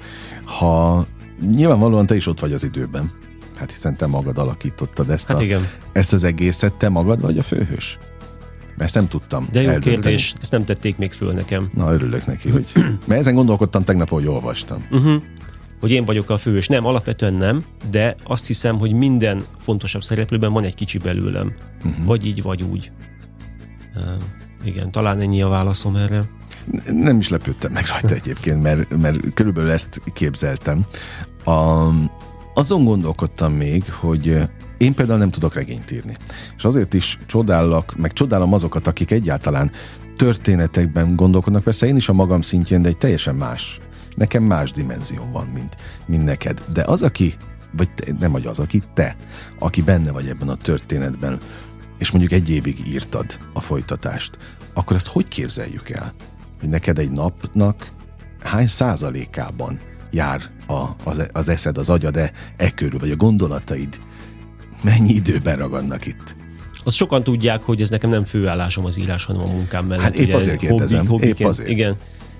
Ha 0.45 1.07
nyilvánvalóan 1.41 2.07
te 2.07 2.17
is 2.17 2.27
ott 2.27 2.41
vagy 2.41 2.53
az 2.53 2.65
időben, 2.65 3.11
hát 3.57 3.71
hiszen 3.71 3.97
te 3.97 4.07
magad 4.07 4.39
alakítottad 4.39 5.11
ezt, 5.11 5.27
hát 5.27 5.39
a, 5.39 5.43
igen. 5.43 5.69
ezt 5.93 6.13
az 6.13 6.25
egészet, 6.25 6.75
te 6.75 6.89
magad 6.89 7.21
vagy 7.21 7.39
a 7.39 7.43
főhős? 7.43 7.99
Ezt 8.79 8.95
nem 8.95 9.09
tudtam 9.09 9.49
De 9.53 9.61
jó 9.61 9.69
eldönteni. 9.69 9.95
kérdés, 9.95 10.35
ezt 10.41 10.53
nem 10.53 10.65
tették 10.65 10.97
még 10.97 11.13
föl 11.13 11.33
nekem. 11.33 11.71
Na, 11.75 11.93
örülök 11.93 12.27
neki, 12.27 12.51
hogy... 12.51 12.73
Mert 13.07 13.21
ezen 13.21 13.35
gondolkodtam 13.35 13.85
tegnap, 13.85 14.09
hogy 14.09 14.27
olvastam. 14.27 14.87
Uh-huh. 14.91 15.23
Hogy 15.85 15.93
én 15.93 16.05
vagyok 16.05 16.31
a 16.31 16.37
fős. 16.37 16.69
Nem, 16.69 16.87
alapvetően 16.87 17.35
nem, 17.35 17.65
de 17.91 18.15
azt 18.25 18.47
hiszem, 18.47 18.79
hogy 18.79 18.93
minden 18.93 19.45
fontosabb 19.59 20.03
szereplőben 20.03 20.53
van 20.53 20.65
egy 20.65 20.75
kicsi 20.75 20.99
belőlem. 20.99 21.53
Uh-huh. 21.85 22.05
Vagy 22.05 22.27
így, 22.27 22.43
vagy 22.43 22.63
úgy. 22.63 22.91
Uh, 23.95 24.03
igen, 24.65 24.91
talán 24.91 25.21
ennyi 25.21 25.43
a 25.43 25.49
válaszom 25.49 25.97
erre. 25.97 26.29
Nem 26.93 27.19
is 27.19 27.29
lepődtem 27.29 27.73
meg 27.73 27.85
rajta 27.87 28.15
egyébként, 28.15 28.63
mert, 28.63 29.01
mert 29.01 29.35
körülbelül 29.35 29.71
ezt 29.71 30.01
képzeltem. 30.13 30.85
A, 31.45 31.89
azon 32.55 32.85
gondolkodtam 32.85 33.53
még, 33.53 33.93
hogy 33.93 34.39
én 34.79 34.95
például 34.95 35.19
nem 35.19 35.31
tudok 35.31 35.55
regényt 35.55 35.91
írni. 35.91 36.17
És 36.57 36.65
azért 36.65 36.95
is 36.95 37.19
csodálok, 37.27 37.97
meg 37.97 38.13
csodálom 38.13 38.53
azokat, 38.53 38.87
akik 38.87 39.11
egyáltalán 39.11 39.71
történetekben 40.17 41.17
gondolkodnak. 41.17 41.63
Persze 41.63 41.87
én 41.87 41.97
is 41.97 42.09
a 42.09 42.13
magam 42.13 42.41
szintjén, 42.41 42.83
de 42.83 42.89
egy 42.89 42.99
teljesen 42.99 43.35
más. 43.35 43.81
Nekem 44.15 44.43
más 44.43 44.71
dimenzió 44.71 45.29
van, 45.33 45.47
mint, 45.47 45.77
mint 46.07 46.25
neked. 46.25 46.63
De 46.73 46.83
az, 46.83 47.03
aki, 47.03 47.35
vagy 47.77 47.91
te, 47.95 48.13
nem 48.19 48.33
vagy 48.33 48.47
az, 48.47 48.59
aki 48.59 48.83
te, 48.95 49.17
aki 49.59 49.83
benne 49.83 50.11
vagy 50.11 50.29
ebben 50.29 50.49
a 50.49 50.55
történetben, 50.55 51.41
és 51.99 52.11
mondjuk 52.11 52.33
egy 52.33 52.51
évig 52.51 52.87
írtad 52.87 53.39
a 53.53 53.61
folytatást, 53.61 54.39
akkor 54.73 54.97
ezt 54.97 55.09
hogy 55.09 55.29
képzeljük 55.29 55.91
el? 55.91 56.15
Hogy 56.61 56.69
neked 56.69 56.99
egy 56.99 57.11
napnak 57.11 57.91
hány 58.41 58.67
százalékában 58.67 59.81
jár 60.11 60.43
a, 60.67 60.87
az, 61.05 61.27
az 61.33 61.49
eszed, 61.49 61.79
az 61.79 61.91
agyad 61.91 62.17
e, 62.17 62.33
e 62.57 62.71
körül, 62.71 62.99
vagy 62.99 63.11
a 63.11 63.17
gondolataid 63.17 64.01
mennyi 64.83 65.13
időben 65.13 65.57
ragadnak 65.57 66.07
itt? 66.07 66.37
Azt 66.85 66.97
sokan 66.97 67.23
tudják, 67.23 67.63
hogy 67.63 67.81
ez 67.81 67.89
nekem 67.89 68.11
nem 68.11 68.25
főállásom 68.25 68.85
az 68.85 68.99
írás, 68.99 69.25
hanem 69.25 69.43
a 69.43 69.49
munkám 69.49 69.87
mellett. 69.87 70.05
Hát 70.05 70.15
épp 70.15 70.25
ugye, 70.25 70.35
azért 70.35 70.59
kérdezem. 70.59 71.07
Hobbi, 71.07 71.27
épp 71.27 71.41
azért. 71.41 71.69
Igen. 71.69 71.97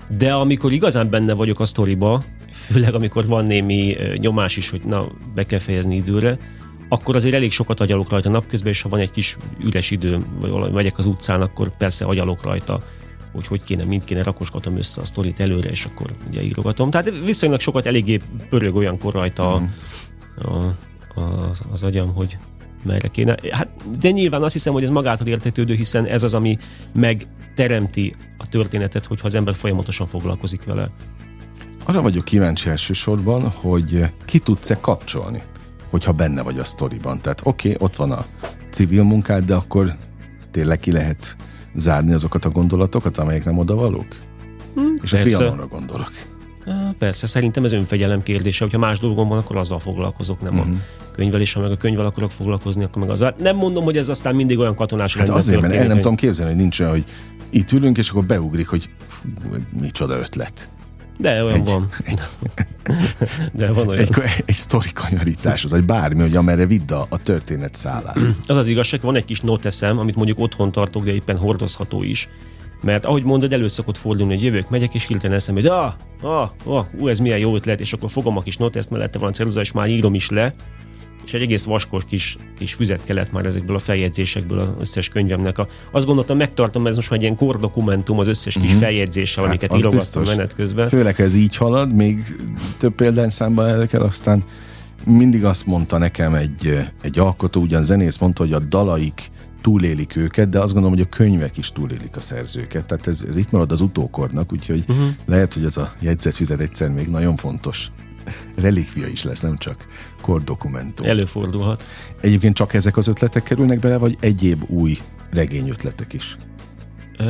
De 0.07 0.33
amikor 0.33 0.71
igazán 0.71 1.09
benne 1.09 1.33
vagyok 1.33 1.59
a 1.59 1.65
sztoriba, 1.65 2.23
főleg 2.51 2.93
amikor 2.93 3.27
van 3.27 3.45
némi 3.45 3.95
nyomás 4.17 4.57
is, 4.57 4.69
hogy 4.69 4.81
na, 4.81 5.07
be 5.33 5.45
kell 5.45 5.59
fejezni 5.59 5.95
időre, 5.95 6.37
akkor 6.89 7.15
azért 7.15 7.35
elég 7.35 7.51
sokat 7.51 7.79
agyalok 7.79 8.09
rajta 8.09 8.29
napközben, 8.29 8.71
és 8.71 8.81
ha 8.81 8.89
van 8.89 8.99
egy 8.99 9.11
kis 9.11 9.37
üres 9.63 9.91
idő, 9.91 10.25
vagy 10.39 10.49
valami 10.49 10.73
megyek 10.73 10.97
az 10.97 11.05
utcán, 11.05 11.41
akkor 11.41 11.77
persze 11.77 12.05
agyalok 12.05 12.43
rajta, 12.43 12.83
hogy 13.33 13.47
hogy 13.47 13.63
kéne, 13.63 13.83
mind 13.83 14.03
kéne 14.03 14.23
rakoskatom 14.23 14.77
össze 14.77 15.01
a 15.01 15.05
sztorit 15.05 15.39
előre, 15.39 15.69
és 15.69 15.85
akkor 15.85 16.11
ugye 16.29 16.43
írogatom. 16.43 16.89
Tehát 16.89 17.13
viszonylag 17.25 17.59
sokat 17.59 17.85
eléggé 17.85 18.21
pörög 18.49 18.75
olyankor 18.75 19.13
rajta 19.13 19.59
mm. 19.59 19.65
a, 20.47 20.75
a, 21.19 21.49
az, 21.49 21.61
az 21.71 21.83
agyam, 21.83 22.13
hogy 22.13 22.37
merre 22.83 23.07
kéne. 23.07 23.37
Hát, 23.51 23.67
de 23.99 24.11
nyilván 24.11 24.43
azt 24.43 24.53
hiszem, 24.53 24.73
hogy 24.73 24.83
ez 24.83 24.89
magától 24.89 25.27
értetődő, 25.27 25.73
hiszen 25.73 26.05
ez 26.05 26.23
az, 26.23 26.33
ami 26.33 26.57
megteremti 26.93 28.13
a 28.37 28.47
történetet, 28.49 29.05
hogyha 29.05 29.27
az 29.27 29.35
ember 29.35 29.55
folyamatosan 29.55 30.07
foglalkozik 30.07 30.63
vele. 30.63 30.91
Arra 31.83 32.01
vagyok 32.01 32.25
kíváncsi 32.25 32.69
elsősorban, 32.69 33.49
hogy 33.49 34.11
ki 34.25 34.39
tudsz-e 34.39 34.79
kapcsolni, 34.79 35.43
hogyha 35.89 36.11
benne 36.11 36.41
vagy 36.41 36.59
a 36.59 36.63
sztoriban. 36.63 37.21
Tehát 37.21 37.41
oké, 37.43 37.73
okay, 37.73 37.87
ott 37.87 37.95
van 37.95 38.11
a 38.11 38.25
civil 38.69 39.03
munkád, 39.03 39.43
de 39.43 39.55
akkor 39.55 39.95
tényleg 40.51 40.79
ki 40.79 40.91
lehet 40.91 41.35
zárni 41.73 42.13
azokat 42.13 42.45
a 42.45 42.49
gondolatokat, 42.49 43.17
amelyek 43.17 43.45
nem 43.45 43.57
odavalók? 43.57 44.07
Hmm, 44.73 44.93
És 45.01 45.09
persze. 45.09 45.27
a 45.27 45.37
trianonra 45.37 45.67
gondolok. 45.67 46.11
Persze, 46.97 47.27
szerintem 47.27 47.65
ez 47.65 47.71
önfegyelem 47.71 48.23
kérdése. 48.23 48.63
Hogyha 48.63 48.77
más 48.79 48.99
dolgom 48.99 49.27
van, 49.27 49.37
akkor 49.37 49.57
azzal 49.57 49.79
foglalkozok, 49.79 50.41
nem 50.41 50.53
uh-huh. 50.53 50.67
a 50.67 50.71
mhm. 50.71 50.79
könyvvel, 51.11 51.41
és 51.41 51.53
ha 51.53 51.61
meg 51.61 51.71
a 51.71 51.77
könyvvel 51.77 52.05
akarok 52.05 52.31
foglalkozni, 52.31 52.83
akkor 52.83 53.01
meg 53.01 53.11
azzal. 53.11 53.35
Nem 53.37 53.55
mondom, 53.55 53.83
hogy 53.83 53.97
ez 53.97 54.09
aztán 54.09 54.35
mindig 54.35 54.59
olyan 54.59 54.75
katonás 54.75 55.15
Hát 55.15 55.29
azért, 55.29 55.61
mert 55.61 55.73
el 55.73 55.79
nem 55.79 55.89
hogy... 55.89 55.97
tudom 55.97 56.15
képzelni, 56.15 56.51
hogy 56.51 56.61
nincs 56.61 56.79
olyan, 56.79 56.91
hogy 56.91 57.03
itt 57.49 57.71
ülünk, 57.71 57.97
és 57.97 58.09
akkor 58.09 58.23
beugrik, 58.23 58.67
hogy 58.67 58.89
fú, 59.07 59.55
micsoda 59.79 60.17
ötlet. 60.17 60.69
De 61.17 61.43
olyan 61.43 61.55
egy, 61.55 61.65
van. 61.65 61.89
Egy, 62.03 62.19
De 63.53 63.71
van 63.71 63.87
olyan. 63.87 64.01
Egy, 64.01 64.15
egy 64.45 64.55
sztori 64.55 64.91
kanyarítás, 64.93 65.63
az 65.63 65.73
egy 65.73 65.83
bármi, 65.83 66.21
hogy 66.21 66.35
amerre 66.35 66.65
vidd 66.65 66.91
a, 66.91 67.05
a 67.09 67.17
történet 67.17 67.75
szállát. 67.75 68.17
Az 68.47 68.57
az 68.57 68.67
igazság, 68.67 69.01
van 69.01 69.15
egy 69.15 69.25
kis 69.25 69.41
noteszem, 69.41 69.97
amit 69.97 70.15
mondjuk 70.15 70.39
otthon 70.39 70.71
tartok, 70.71 71.03
de 71.03 71.11
éppen 71.11 71.37
hordozható 71.37 72.03
is 72.03 72.27
mert 72.85 73.05
ahogy 73.05 73.23
mondod, 73.23 73.53
elő 73.53 73.67
szokott 73.67 73.97
fordulni, 73.97 74.33
hogy 74.33 74.43
jövök, 74.43 74.69
megyek, 74.69 74.93
és 74.93 75.05
hirtelen 75.07 75.35
eszembe, 75.35 75.61
hogy 75.61 75.69
ah, 75.69 75.93
ah, 76.21 76.49
ah, 76.65 76.85
ú, 76.99 77.07
ez 77.07 77.19
milyen 77.19 77.37
jó 77.37 77.55
ötlet, 77.55 77.79
és 77.79 77.93
akkor 77.93 78.11
fogom 78.11 78.37
a 78.37 78.41
kis 78.41 78.57
noteszt, 78.57 78.89
mellette 78.89 79.19
van 79.19 79.29
a 79.29 79.31
ceruza, 79.31 79.59
és 79.59 79.71
már 79.71 79.87
írom 79.87 80.13
is 80.13 80.29
le, 80.29 80.53
és 81.25 81.33
egy 81.33 81.41
egész 81.41 81.63
vaskos 81.63 82.03
kis, 82.07 82.37
kis 82.57 82.73
füzet 82.73 83.03
kellett 83.03 83.31
már 83.31 83.45
ezekből 83.45 83.75
a 83.75 83.79
feljegyzésekből 83.79 84.59
az 84.59 84.69
összes 84.79 85.09
könyvemnek. 85.09 85.57
A, 85.57 85.67
azt 85.91 86.05
gondoltam, 86.05 86.37
megtartom, 86.37 86.87
ez 86.87 86.95
most 86.95 87.09
már 87.09 87.19
egy 87.19 87.25
ilyen 87.25 87.37
kordokumentum 87.37 88.19
az 88.19 88.27
összes 88.27 88.53
kis 88.53 88.69
mm-hmm. 88.69 88.79
feljegyzéssel, 88.79 89.43
hát 89.43 89.51
amiket 89.51 89.77
írogattam 89.77 90.23
menet 90.23 90.55
közben. 90.55 90.89
Főleg, 90.89 91.21
ez 91.21 91.35
így 91.35 91.57
halad, 91.57 91.93
még 91.93 92.35
több 92.77 92.95
példányszámban 92.95 93.67
el 93.67 94.01
aztán 94.01 94.43
mindig 95.03 95.45
azt 95.45 95.65
mondta 95.65 95.97
nekem 95.97 96.33
egy, 96.33 96.79
egy 97.01 97.19
alkotó, 97.19 97.61
ugyan 97.61 97.83
zenész 97.83 98.17
mondta, 98.17 98.43
hogy 98.43 98.53
a 98.53 98.59
dalaik 98.59 99.31
túlélik 99.65 100.15
őket, 100.15 100.49
de 100.49 100.59
azt 100.59 100.73
gondolom, 100.73 100.97
hogy 100.97 101.07
a 101.11 101.15
könyvek 101.15 101.57
is 101.57 101.71
túlélik 101.71 102.15
a 102.15 102.19
szerzőket. 102.19 102.85
Tehát 102.85 103.07
ez, 103.07 103.25
ez 103.27 103.35
itt 103.35 103.51
marad 103.51 103.71
az 103.71 103.81
utókornak, 103.81 104.51
úgyhogy 104.51 104.83
uh-huh. 104.87 105.05
lehet, 105.25 105.53
hogy 105.53 105.65
ez 105.65 105.77
a 105.77 105.91
jegyzetfüzet 105.99 106.59
egyszer 106.59 106.89
még 106.89 107.07
nagyon 107.07 107.35
fontos 107.35 107.91
relikvia 108.55 109.07
is 109.07 109.23
lesz, 109.23 109.41
nem 109.41 109.57
csak 109.57 109.87
kordokumentum. 110.21 111.05
Előfordulhat. 111.05 111.83
Egyébként 112.21 112.55
csak 112.55 112.73
ezek 112.73 112.97
az 112.97 113.07
ötletek 113.07 113.43
kerülnek 113.43 113.79
bele, 113.79 113.97
vagy 113.97 114.17
egyéb 114.19 114.63
új 114.67 114.97
regényötletek 115.31 116.13
is? 116.13 116.37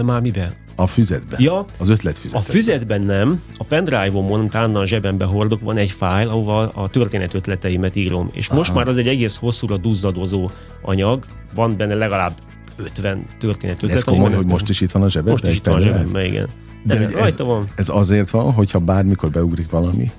Már 0.03 0.21
miben? 0.21 0.64
A 0.75 0.87
füzetben? 0.87 1.41
Ja, 1.41 1.65
az 1.79 1.89
ötletfüzetben. 1.89 2.41
A 2.41 2.43
füzetben 2.51 3.01
nem, 3.01 3.41
a 3.57 3.63
pendrive-omon, 3.63 4.49
talán 4.49 4.75
a 4.75 4.85
zsebembe 4.85 5.25
hordok, 5.25 5.61
van 5.61 5.77
egy 5.77 5.91
fájl, 5.91 6.27
ahova 6.29 6.67
a 6.69 6.89
történet 6.89 7.33
ötleteimet 7.33 7.95
írom. 7.95 8.29
És 8.33 8.49
most 8.49 8.69
Aha. 8.69 8.79
már 8.79 8.87
az 8.87 8.97
egy 8.97 9.07
egész 9.07 9.35
hosszúra 9.37 9.77
duzzadozó 9.77 10.49
anyag, 10.81 11.25
van 11.53 11.77
benne 11.77 11.93
legalább 11.93 12.33
50 12.75 13.27
történet 13.39 13.75
ötlet. 13.75 13.91
Ez 13.91 14.03
komoly, 14.03 14.33
hogy 14.33 14.45
most 14.45 14.69
is 14.69 14.81
itt 14.81 14.91
van 14.91 15.01
a 15.03 15.09
zsebemben? 15.09 15.33
Most 15.33 15.47
is 15.47 15.55
itt 15.55 15.65
van 15.65 15.75
a 15.75 15.81
zsebemben, 15.81 16.25
igen. 16.25 16.49
De, 16.83 17.05
De 17.05 17.17
ez, 17.17 17.37
van. 17.37 17.69
ez 17.75 17.89
azért 17.89 18.29
van, 18.29 18.51
hogyha 18.53 18.79
bármikor 18.79 19.29
beugrik 19.29 19.69
valami? 19.69 20.11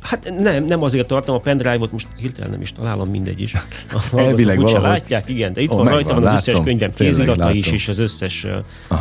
Hát 0.00 0.32
nem, 0.38 0.64
nem 0.64 0.82
azért 0.82 1.06
tartom 1.06 1.34
a 1.34 1.38
pendrive-ot, 1.38 1.92
most 1.92 2.06
hirtelen 2.18 2.50
nem 2.50 2.60
is 2.60 2.72
találom, 2.72 3.10
mindegy 3.10 3.40
is. 3.40 3.54
Elvileg 4.16 4.60
valahogy. 4.60 4.82
látják, 4.82 5.28
igen, 5.28 5.52
de 5.52 5.60
itt 5.60 5.70
oh, 5.70 5.76
van 5.76 5.88
rajta 5.88 6.14
van 6.14 6.26
az 6.26 6.32
összes 6.32 6.60
könyvem, 6.64 6.90
kézirata 6.90 7.52
is, 7.52 7.66
és 7.66 7.88
az 7.88 7.98
összes 7.98 8.44
uh, 8.44 8.98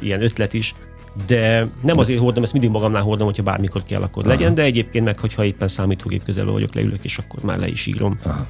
ilyen 0.00 0.22
ötlet 0.22 0.54
is. 0.54 0.74
De 1.26 1.66
nem 1.82 1.98
azért 1.98 2.20
hordom, 2.20 2.42
ezt 2.42 2.52
mindig 2.52 2.70
magamnál 2.70 3.02
hordom, 3.02 3.26
hogyha 3.26 3.42
bármikor 3.42 3.82
kell, 3.84 4.02
akkor 4.02 4.26
Aha. 4.26 4.32
legyen, 4.32 4.54
de 4.54 4.62
egyébként 4.62 5.04
meg, 5.04 5.18
hogyha 5.18 5.44
éppen 5.44 5.68
számítógép 5.68 6.24
közel 6.24 6.44
vagyok, 6.44 6.74
leülök, 6.74 7.04
és 7.04 7.18
akkor 7.18 7.42
már 7.42 7.58
le 7.58 7.68
is 7.68 7.86
írom. 7.86 8.18
Aha. 8.22 8.46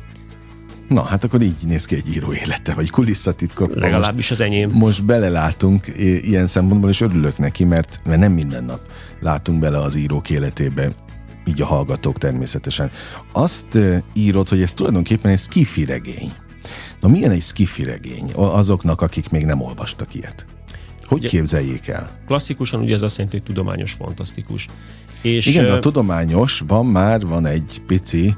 Na, 0.89 1.03
hát 1.03 1.25
akkor 1.25 1.43
így 1.43 1.55
néz 1.67 1.85
ki 1.85 1.95
egy 1.95 2.15
író 2.15 2.33
élete, 2.33 2.75
vagy 2.75 2.91
kulisszatitkok. 2.91 3.75
Legalábbis 3.75 4.31
az 4.31 4.41
enyém. 4.41 4.71
Most 4.71 5.05
belelátunk 5.05 5.87
ilyen 6.23 6.47
szempontból, 6.47 6.91
és 6.91 7.01
örülök 7.01 7.39
neki, 7.39 7.65
mert, 7.65 8.01
mert 8.05 8.21
nem 8.21 8.33
minden 8.33 8.65
nap 8.65 8.81
látunk 9.21 9.59
bele 9.59 9.79
az 9.79 9.95
írók 9.95 10.31
életébe, 10.31 10.91
így 11.47 11.63
a 11.63 11.67
hallgatók 11.67 12.19
természetesen. 12.19 12.91
Azt 13.33 13.79
írod, 14.15 14.49
hogy 14.49 14.63
ez 14.63 14.75
tulajdonképpen 14.75 15.31
egy 15.31 15.39
skifi 15.39 15.85
regény. 15.85 16.33
Na 17.01 17.09
milyen 17.09 17.31
egy 17.31 17.43
skifi 17.43 17.85
regény 17.85 18.33
azoknak, 18.35 19.01
akik 19.01 19.29
még 19.29 19.45
nem 19.45 19.61
olvastak 19.61 20.15
ilyet? 20.15 20.47
Hogy 21.03 21.19
ugye, 21.19 21.29
képzeljék 21.29 21.89
el? 21.89 22.19
Klasszikusan 22.27 22.81
ugye 22.81 22.95
ez 22.95 23.03
azt 23.03 23.17
jelenti, 23.17 23.37
hogy 23.37 23.47
tudományos, 23.47 23.93
fantasztikus. 23.93 24.67
És, 25.23 25.47
Igen, 25.47 25.65
de 25.65 25.73
a 25.73 25.79
tudományosban 25.79 26.87
már 26.87 27.27
van 27.27 27.47
egy 27.47 27.83
pici 27.87 28.37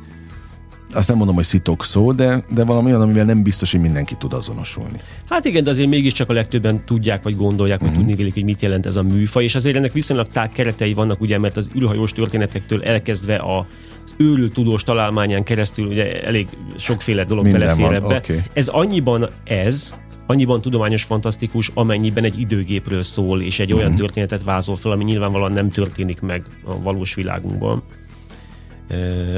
azt 0.93 1.09
nem 1.09 1.17
mondom, 1.17 1.35
hogy 1.35 1.45
szitok 1.45 1.85
szó, 1.85 2.13
de, 2.13 2.45
de 2.51 2.65
valami 2.65 2.87
olyan, 2.87 3.01
amivel 3.01 3.25
nem 3.25 3.43
biztos, 3.43 3.71
hogy 3.71 3.81
mindenki 3.81 4.15
tud 4.15 4.33
azonosulni. 4.33 5.01
Hát 5.29 5.45
igen, 5.45 5.65
de 5.65 5.71
azért 5.71 5.89
mégiscsak 5.89 6.31
a 6.31 6.33
legtöbben 6.33 6.85
tudják, 6.85 7.23
vagy 7.23 7.37
gondolják, 7.37 7.79
vagy 7.79 7.89
uh-huh. 7.89 8.03
tudni 8.03 8.17
vélik, 8.17 8.35
hogy 8.35 8.45
mit 8.45 8.63
jelent 8.63 8.87
ez 8.87 8.97
a 8.97 9.03
műfaj, 9.03 9.45
és 9.45 9.55
azért 9.55 9.77
ennek 9.77 9.93
viszonylag 9.93 10.29
tág 10.29 10.51
keretei 10.51 10.95
vannak, 10.95 11.21
ugye, 11.21 11.39
mert 11.39 11.57
az 11.57 11.69
űrhajós 11.77 12.13
történetektől 12.13 12.83
elkezdve 12.83 13.37
a 13.37 13.67
az 14.05 14.15
őrült 14.17 14.53
tudós 14.53 14.83
találmányán 14.83 15.43
keresztül 15.43 15.87
ugye 15.87 16.21
elég 16.21 16.49
sokféle 16.77 17.25
dolog 17.25 17.45
Minden 17.45 17.61
belefér 17.61 17.93
ebbe. 17.93 18.17
Okay. 18.17 18.43
Ez 18.53 18.69
annyiban 18.69 19.29
ez, 19.45 19.95
annyiban 20.27 20.61
tudományos 20.61 21.03
fantasztikus, 21.03 21.71
amennyiben 21.75 22.25
egy 22.25 22.39
időgépről 22.39 23.03
szól, 23.03 23.43
és 23.43 23.61
egy 23.61 23.73
olyan 23.73 23.85
uh-huh. 23.85 24.01
történetet 24.01 24.45
vázol 24.45 24.77
fel, 24.77 24.93
ami 24.93 25.05
nyilvánvalóan 25.05 25.53
nem 25.53 25.71
történik 25.71 26.21
meg 26.21 26.43
a 26.65 26.83
valós 26.83 27.15
világunkban 27.15 27.83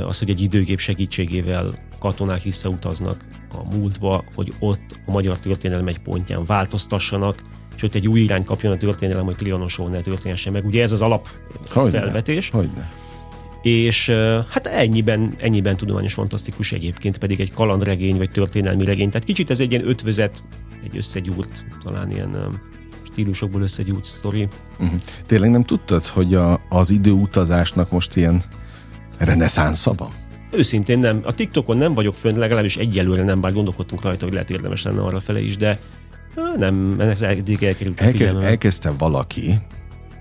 az, 0.07 0.19
hogy 0.19 0.31
egy 0.31 0.41
időgép 0.41 0.79
segítségével 0.79 1.75
katonák 1.99 2.43
visszautaznak 2.43 3.25
a 3.53 3.77
múltba, 3.77 4.25
hogy 4.35 4.53
ott 4.59 5.01
a 5.07 5.11
magyar 5.11 5.39
történelem 5.39 5.87
egy 5.87 5.99
pontján 5.99 6.45
változtassanak, 6.45 7.43
és 7.77 7.83
ott 7.83 7.95
egy 7.95 8.09
új 8.09 8.21
irány 8.21 8.45
kapjon 8.45 8.73
a 8.73 8.77
történelem, 8.77 9.25
hogy 9.25 9.37
Trianosról 9.37 9.89
ne 9.89 10.01
történhessen 10.01 10.53
meg. 10.53 10.67
Ugye 10.67 10.83
ez 10.83 10.93
az 10.93 11.01
alap 11.01 11.29
Hogyne. 11.69 11.99
felvetés. 11.99 12.51
Hogyne. 12.51 12.91
És 13.63 14.09
hát 14.49 14.67
ennyiben, 14.67 15.35
ennyiben 15.39 15.77
tudományos 15.77 16.13
fantasztikus 16.13 16.73
egyébként, 16.73 17.19
pedig 17.19 17.41
egy 17.41 17.53
kalandregény 17.53 18.17
vagy 18.17 18.31
történelmi 18.31 18.85
regény. 18.85 19.11
Tehát 19.11 19.27
kicsit 19.27 19.51
ez 19.51 19.61
egy 19.61 19.71
ilyen 19.71 19.89
ötvözet, 19.89 20.43
egy 20.85 20.97
összegyúrt, 20.97 21.65
talán 21.85 22.11
ilyen 22.11 22.61
stílusokból 23.13 23.63
összegyúrt 23.63 24.05
sztori. 24.05 24.49
Uh-huh. 24.79 25.01
Tényleg 25.27 25.51
nem 25.51 25.65
tudtad, 25.65 26.07
hogy 26.07 26.35
a, 26.35 26.61
az 26.69 26.91
időutazásnak 26.91 27.91
most 27.91 28.17
ilyen 28.17 28.43
reneszánsza 29.21 29.93
van? 29.97 30.11
Őszintén 30.51 30.99
nem. 30.99 31.21
A 31.25 31.33
TikTokon 31.33 31.77
nem 31.77 31.95
vagyok 31.95 32.17
fönn, 32.17 32.39
legalábbis 32.39 32.77
egyelőre 32.77 33.25
nem, 33.25 33.41
bár 33.41 33.53
gondolkodtunk 33.53 34.03
rajta, 34.03 34.25
hogy 34.25 34.33
lehet 34.33 34.51
érdemes 34.51 34.83
lenne 34.83 35.01
arra 35.01 35.21
fele 35.21 35.41
is, 35.41 35.57
de 35.57 35.79
nem, 36.57 36.97
ennek 36.99 37.21
eddig 37.21 37.63
elkerült 37.63 38.01
a 38.01 38.05
Elke, 38.05 38.37
Elkezdte 38.37 38.91
valaki, 38.99 39.59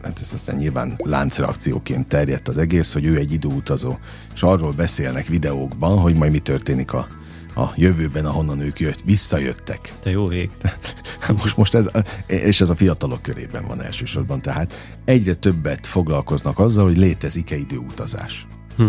hát 0.01 0.19
ez 0.21 0.33
aztán 0.33 0.55
nyilván 0.55 0.93
láncreakcióként 0.97 2.07
terjedt 2.07 2.47
az 2.47 2.57
egész, 2.57 2.93
hogy 2.93 3.05
ő 3.05 3.17
egy 3.17 3.31
időutazó, 3.31 3.97
és 4.33 4.41
arról 4.41 4.71
beszélnek 4.71 5.27
videókban, 5.27 5.99
hogy 5.99 6.15
majd 6.15 6.31
mi 6.31 6.39
történik 6.39 6.93
a, 6.93 7.07
a 7.55 7.71
jövőben, 7.75 8.25
ahonnan 8.25 8.59
ők 8.59 8.79
jött, 8.79 9.01
visszajöttek. 9.01 9.93
Te 9.99 10.09
jó 10.09 10.27
vég. 10.27 10.49
Most, 11.41 11.57
most 11.57 11.75
ez, 11.75 11.89
és 12.27 12.61
ez 12.61 12.69
a 12.69 12.75
fiatalok 12.75 13.21
körében 13.21 13.67
van 13.67 13.81
elsősorban, 13.81 14.41
tehát 14.41 14.97
egyre 15.05 15.33
többet 15.33 15.87
foglalkoznak 15.87 16.59
azzal, 16.59 16.83
hogy 16.83 16.97
létezik-e 16.97 17.55
időutazás. 17.55 18.47
Hm. 18.79 18.87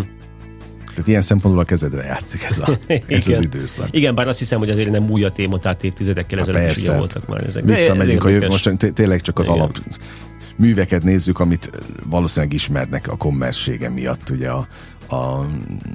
Tehát 0.89 1.09
ilyen 1.09 1.21
szempontból 1.21 1.63
a 1.63 1.67
kezedre 1.67 2.03
játszik 2.03 2.43
ez, 2.43 2.59
a, 2.59 2.79
ez 3.07 3.29
az 3.29 3.41
időszak. 3.41 3.89
Igen, 3.91 4.15
bár 4.15 4.29
azt 4.29 4.39
hiszem, 4.39 4.59
hogy 4.59 4.71
azért 4.71 4.91
nem 4.91 5.11
új 5.11 5.25
a 5.25 5.31
téma, 5.31 5.59
tehát 5.59 5.85
évtizedekkel 5.85 6.39
hát 6.39 6.49
ezelőtt 6.49 6.77
is 6.77 6.87
voltak 6.87 7.27
már 7.27 7.43
ezek. 7.47 7.65
Visszamegyünk 7.65 8.25
jövő, 8.25 8.47
most 8.47 8.77
tényleg 8.95 9.21
csak 9.21 9.39
az 9.39 9.47
Igen. 9.47 9.59
alap 9.59 9.79
műveket 10.57 11.03
nézzük, 11.03 11.41
amit 11.41 11.71
valószínűleg 12.05 12.55
ismernek 12.55 13.09
a 13.09 13.17
kommersége 13.17 13.89
miatt, 13.89 14.31
ugye 14.31 14.51
a, 14.51 14.67
a 15.15 15.47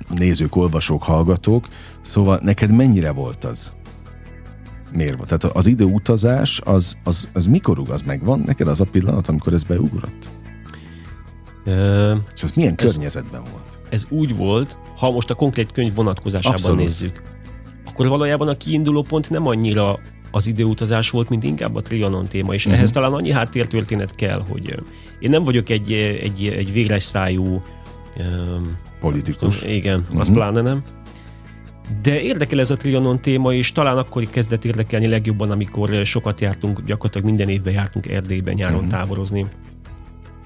nézők, 0.10 0.56
olvasók, 0.56 1.04
hallgatók. 1.04 1.68
Szóval 2.02 2.40
neked 2.44 2.72
mennyire 2.72 3.12
volt 3.12 3.44
az? 3.44 3.72
Miért 4.92 5.16
volt? 5.18 5.28
Tehát 5.28 5.56
az 5.58 5.68
időutazás, 5.68 6.62
az, 6.64 6.98
az, 7.04 7.30
az 7.34 7.46
mikor 7.46 7.80
ugaz 7.80 8.02
megvan 8.02 8.40
neked 8.40 8.68
az 8.68 8.82
a 8.82 8.86
pillanat, 8.86 9.28
amikor 9.28 9.54
ez 9.54 9.64
beugrott? 9.64 10.30
Uh, 11.66 12.18
És 12.36 12.44
az 12.44 12.52
milyen 12.52 12.74
ez, 12.78 12.92
környezetben 12.92 13.42
volt? 13.52 13.75
Ez 13.96 14.06
úgy 14.10 14.36
volt, 14.36 14.80
ha 14.98 15.12
most 15.12 15.30
a 15.30 15.34
konkrét 15.34 15.72
könyv 15.72 15.96
vonatkozásában 15.96 16.54
Abszolút. 16.54 16.80
nézzük, 16.80 17.22
akkor 17.86 18.08
valójában 18.08 18.48
a 18.48 18.56
kiinduló 18.56 19.02
pont 19.02 19.30
nem 19.30 19.48
annyira 19.48 20.00
az 20.32 20.48
időutazás 20.48 21.10
volt, 21.10 21.30
mint 21.30 21.44
inkább 21.44 21.76
a 21.76 21.82
Trianon 21.82 22.28
téma, 22.28 22.54
és 22.54 22.66
uh-huh. 22.66 22.80
ehhez 22.80 22.92
talán 22.92 23.14
annyi 23.14 23.32
háttértörténet 23.32 24.16
kell, 24.16 24.44
hogy 24.50 24.84
én 25.20 25.30
nem 25.30 25.44
vagyok 25.44 25.70
egy, 25.70 25.92
egy, 25.94 26.48
egy 26.48 26.72
végres 26.72 27.04
szájú 27.04 27.64
um, 28.18 28.78
politikus. 29.00 29.62
Igen, 29.62 30.00
uh-huh. 30.00 30.20
az 30.20 30.32
pláne 30.32 30.62
nem. 30.62 30.84
De 32.02 32.22
érdekel 32.22 32.60
ez 32.60 32.72
a 32.72 32.78
Trianon 32.78 33.22
téma, 33.22 33.54
és 33.54 33.72
talán 33.72 33.98
akkor 33.98 34.24
kezdett 34.30 34.66
érdekelni 34.66 35.08
legjobban, 35.08 35.52
amikor 35.52 35.90
sokat 36.04 36.42
jártunk, 36.42 36.82
gyakorlatilag 36.82 37.28
minden 37.28 37.50
évben 37.50 37.74
jártunk 37.74 38.08
Erdélyben 38.08 38.54
nyáron 38.54 38.76
uh-huh. 38.76 38.92
táborozni. 38.92 39.46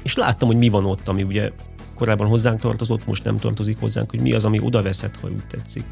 És 0.03 0.15
láttam, 0.15 0.47
hogy 0.47 0.57
mi 0.57 0.69
van 0.69 0.85
ott, 0.85 1.07
ami 1.07 1.23
ugye 1.23 1.51
korábban 1.99 2.27
hozzánk 2.27 2.59
tartozott, 2.59 3.05
most 3.05 3.23
nem 3.23 3.37
tartozik 3.37 3.79
hozzánk, 3.79 4.09
hogy 4.09 4.19
mi 4.19 4.33
az, 4.33 4.45
ami 4.45 4.59
oda 4.61 4.81
veszett, 4.81 5.15
ha 5.21 5.27
úgy 5.27 5.45
tetszik. 5.47 5.83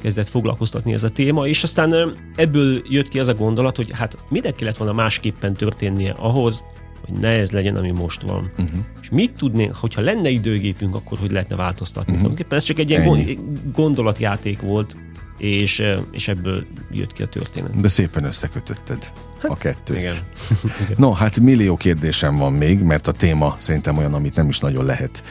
Kezdett 0.00 0.28
foglalkoztatni 0.28 0.92
ez 0.92 1.02
a 1.02 1.08
téma, 1.08 1.46
és 1.46 1.62
aztán 1.62 2.14
ebből 2.36 2.82
jött 2.88 3.08
ki 3.08 3.18
az 3.18 3.28
a 3.28 3.34
gondolat, 3.34 3.76
hogy 3.76 3.90
hát 3.92 4.18
minek 4.28 4.54
kellett 4.54 4.76
volna 4.76 4.92
másképpen 4.92 5.54
történnie 5.54 6.12
ahhoz, 6.18 6.64
hogy 7.06 7.18
ne 7.18 7.28
ez 7.28 7.50
legyen, 7.50 7.76
ami 7.76 7.90
most 7.90 8.22
van. 8.22 8.50
Uh-huh. 8.58 8.78
És 9.02 9.10
mit 9.10 9.32
tudnénk, 9.36 9.74
hogyha 9.74 10.00
lenne 10.00 10.28
időgépünk, 10.28 10.94
akkor 10.94 11.18
hogy 11.18 11.32
lehetne 11.32 11.56
változtatni? 11.56 12.14
Uh-huh. 12.14 12.32
Ez 12.48 12.62
csak 12.62 12.78
egy 12.78 12.90
ilyen 12.90 13.38
gondolatjáték 13.72 14.60
volt, 14.60 14.96
és, 15.38 15.82
és 16.10 16.28
ebből 16.28 16.66
jött 16.90 17.12
ki 17.12 17.22
a 17.22 17.26
történet. 17.26 17.80
De 17.80 17.88
szépen 17.88 18.24
összekötötted 18.24 19.12
hát, 19.38 19.50
a 19.50 19.54
kettőt. 19.54 19.96
Igen. 19.96 20.16
no, 20.96 21.12
hát 21.12 21.40
millió 21.40 21.76
kérdésem 21.76 22.36
van 22.36 22.52
még, 22.52 22.82
mert 22.82 23.06
a 23.06 23.12
téma 23.12 23.54
szerintem 23.58 23.96
olyan, 23.96 24.14
amit 24.14 24.34
nem 24.34 24.48
is 24.48 24.58
nagyon 24.58 24.84
lehet 24.84 25.22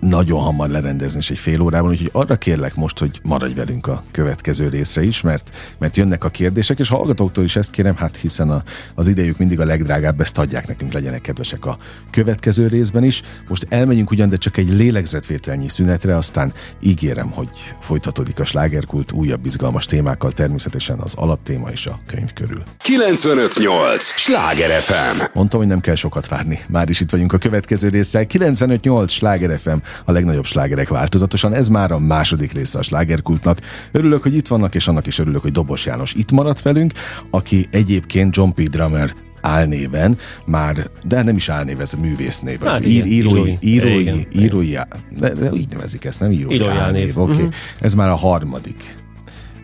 nagyon 0.00 0.40
hamar 0.40 0.68
lerendezni, 0.68 1.18
és 1.18 1.30
egy 1.30 1.38
fél 1.38 1.60
órában, 1.60 1.90
úgyhogy 1.90 2.10
arra 2.12 2.36
kérlek 2.36 2.74
most, 2.74 2.98
hogy 2.98 3.20
maradj 3.22 3.54
velünk 3.54 3.86
a 3.86 4.02
következő 4.10 4.68
részre 4.68 5.02
is, 5.02 5.20
mert, 5.20 5.56
mert 5.78 5.96
jönnek 5.96 6.24
a 6.24 6.28
kérdések, 6.28 6.78
és 6.78 6.88
hallgatóktól 6.88 7.44
is 7.44 7.56
ezt 7.56 7.70
kérem, 7.70 7.96
hát 7.96 8.16
hiszen 8.16 8.50
a, 8.50 8.62
az 8.94 9.08
idejük 9.08 9.38
mindig 9.38 9.60
a 9.60 9.64
legdrágább, 9.64 10.20
ezt 10.20 10.38
adják 10.38 10.66
nekünk, 10.68 10.92
legyenek 10.92 11.20
kedvesek 11.20 11.66
a 11.66 11.78
következő 12.10 12.66
részben 12.66 13.04
is. 13.04 13.22
Most 13.48 13.66
elmegyünk 13.68 14.10
ugyan, 14.10 14.28
de 14.28 14.36
csak 14.36 14.56
egy 14.56 14.68
lélegzetvételnyi 14.68 15.68
szünetre, 15.68 16.16
aztán 16.16 16.52
ígérem, 16.80 17.30
hogy 17.30 17.48
folytatódik 17.80 18.40
a 18.40 18.44
slágerkult 18.44 19.12
újabb 19.12 19.46
izgalmas 19.46 19.86
témákkal, 19.86 20.32
természetesen 20.32 20.98
az 20.98 21.14
alaptéma 21.14 21.70
és 21.70 21.86
a 21.86 21.98
könyv 22.06 22.32
körül. 22.32 22.62
958! 22.78 24.04
Sláger 24.04 24.80
FM! 24.80 25.22
Mondtam, 25.32 25.60
hogy 25.60 25.68
nem 25.68 25.80
kell 25.80 25.94
sokat 25.94 26.28
várni. 26.28 26.60
Már 26.68 26.88
is 26.88 27.00
itt 27.00 27.10
vagyunk 27.10 27.32
a 27.32 27.38
következő 27.38 27.88
résszel. 27.88 28.26
958! 28.26 29.12
Sláger 29.12 29.58
FM! 29.58 29.76
A 30.04 30.12
legnagyobb 30.12 30.44
slágerek 30.44 30.88
változatosan. 30.88 31.52
Ez 31.52 31.68
már 31.68 31.92
a 31.92 31.98
második 31.98 32.52
része 32.52 32.78
a 32.78 32.82
slágerkultnak. 32.82 33.58
Örülök, 33.92 34.22
hogy 34.22 34.34
itt 34.34 34.48
vannak, 34.48 34.74
és 34.74 34.88
annak 34.88 35.06
is 35.06 35.18
örülök, 35.18 35.42
hogy 35.42 35.52
Dobos 35.52 35.86
János 35.86 36.14
itt 36.14 36.30
maradt 36.30 36.62
velünk, 36.62 36.92
aki 37.30 37.66
egyébként 37.70 38.36
John 38.36 38.50
P. 38.50 38.62
Drummer 38.62 39.14
álnéven, 39.40 40.18
már, 40.46 40.86
de 41.04 41.22
nem 41.22 41.36
is 41.36 41.48
álnév, 41.48 41.80
ez 41.80 41.94
a 41.94 42.00
művésznév. 42.00 42.60
Hát, 42.60 42.86
ír, 42.86 43.06
írói, 43.06 43.56
írói, 43.60 44.00
írói, 44.00 44.26
írói, 44.32 44.76
de, 45.18 45.34
de 45.34 45.50
így 45.52 45.68
nevezik 45.72 46.04
ezt, 46.04 46.20
nem 46.20 46.30
írói, 46.32 46.54
írói 46.54 46.68
álnév. 46.68 47.18
Oké, 47.18 47.32
okay. 47.32 47.44
uh-huh. 47.44 47.54
ez 47.80 47.94
már 47.94 48.08
a 48.08 48.14
harmadik 48.14 48.98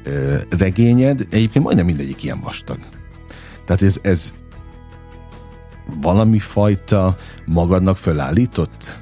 uh, 0.07 0.41
regényed, 0.59 1.27
egyébként 1.31 1.65
majdnem 1.65 1.87
mindegyik 1.87 2.23
ilyen 2.23 2.41
vastag. 2.41 2.79
Tehát 3.65 3.83
ez, 3.83 3.99
ez 4.03 4.33
valami 6.01 6.39
fajta 6.39 7.17
magadnak 7.47 7.97
fölállított 7.97 8.99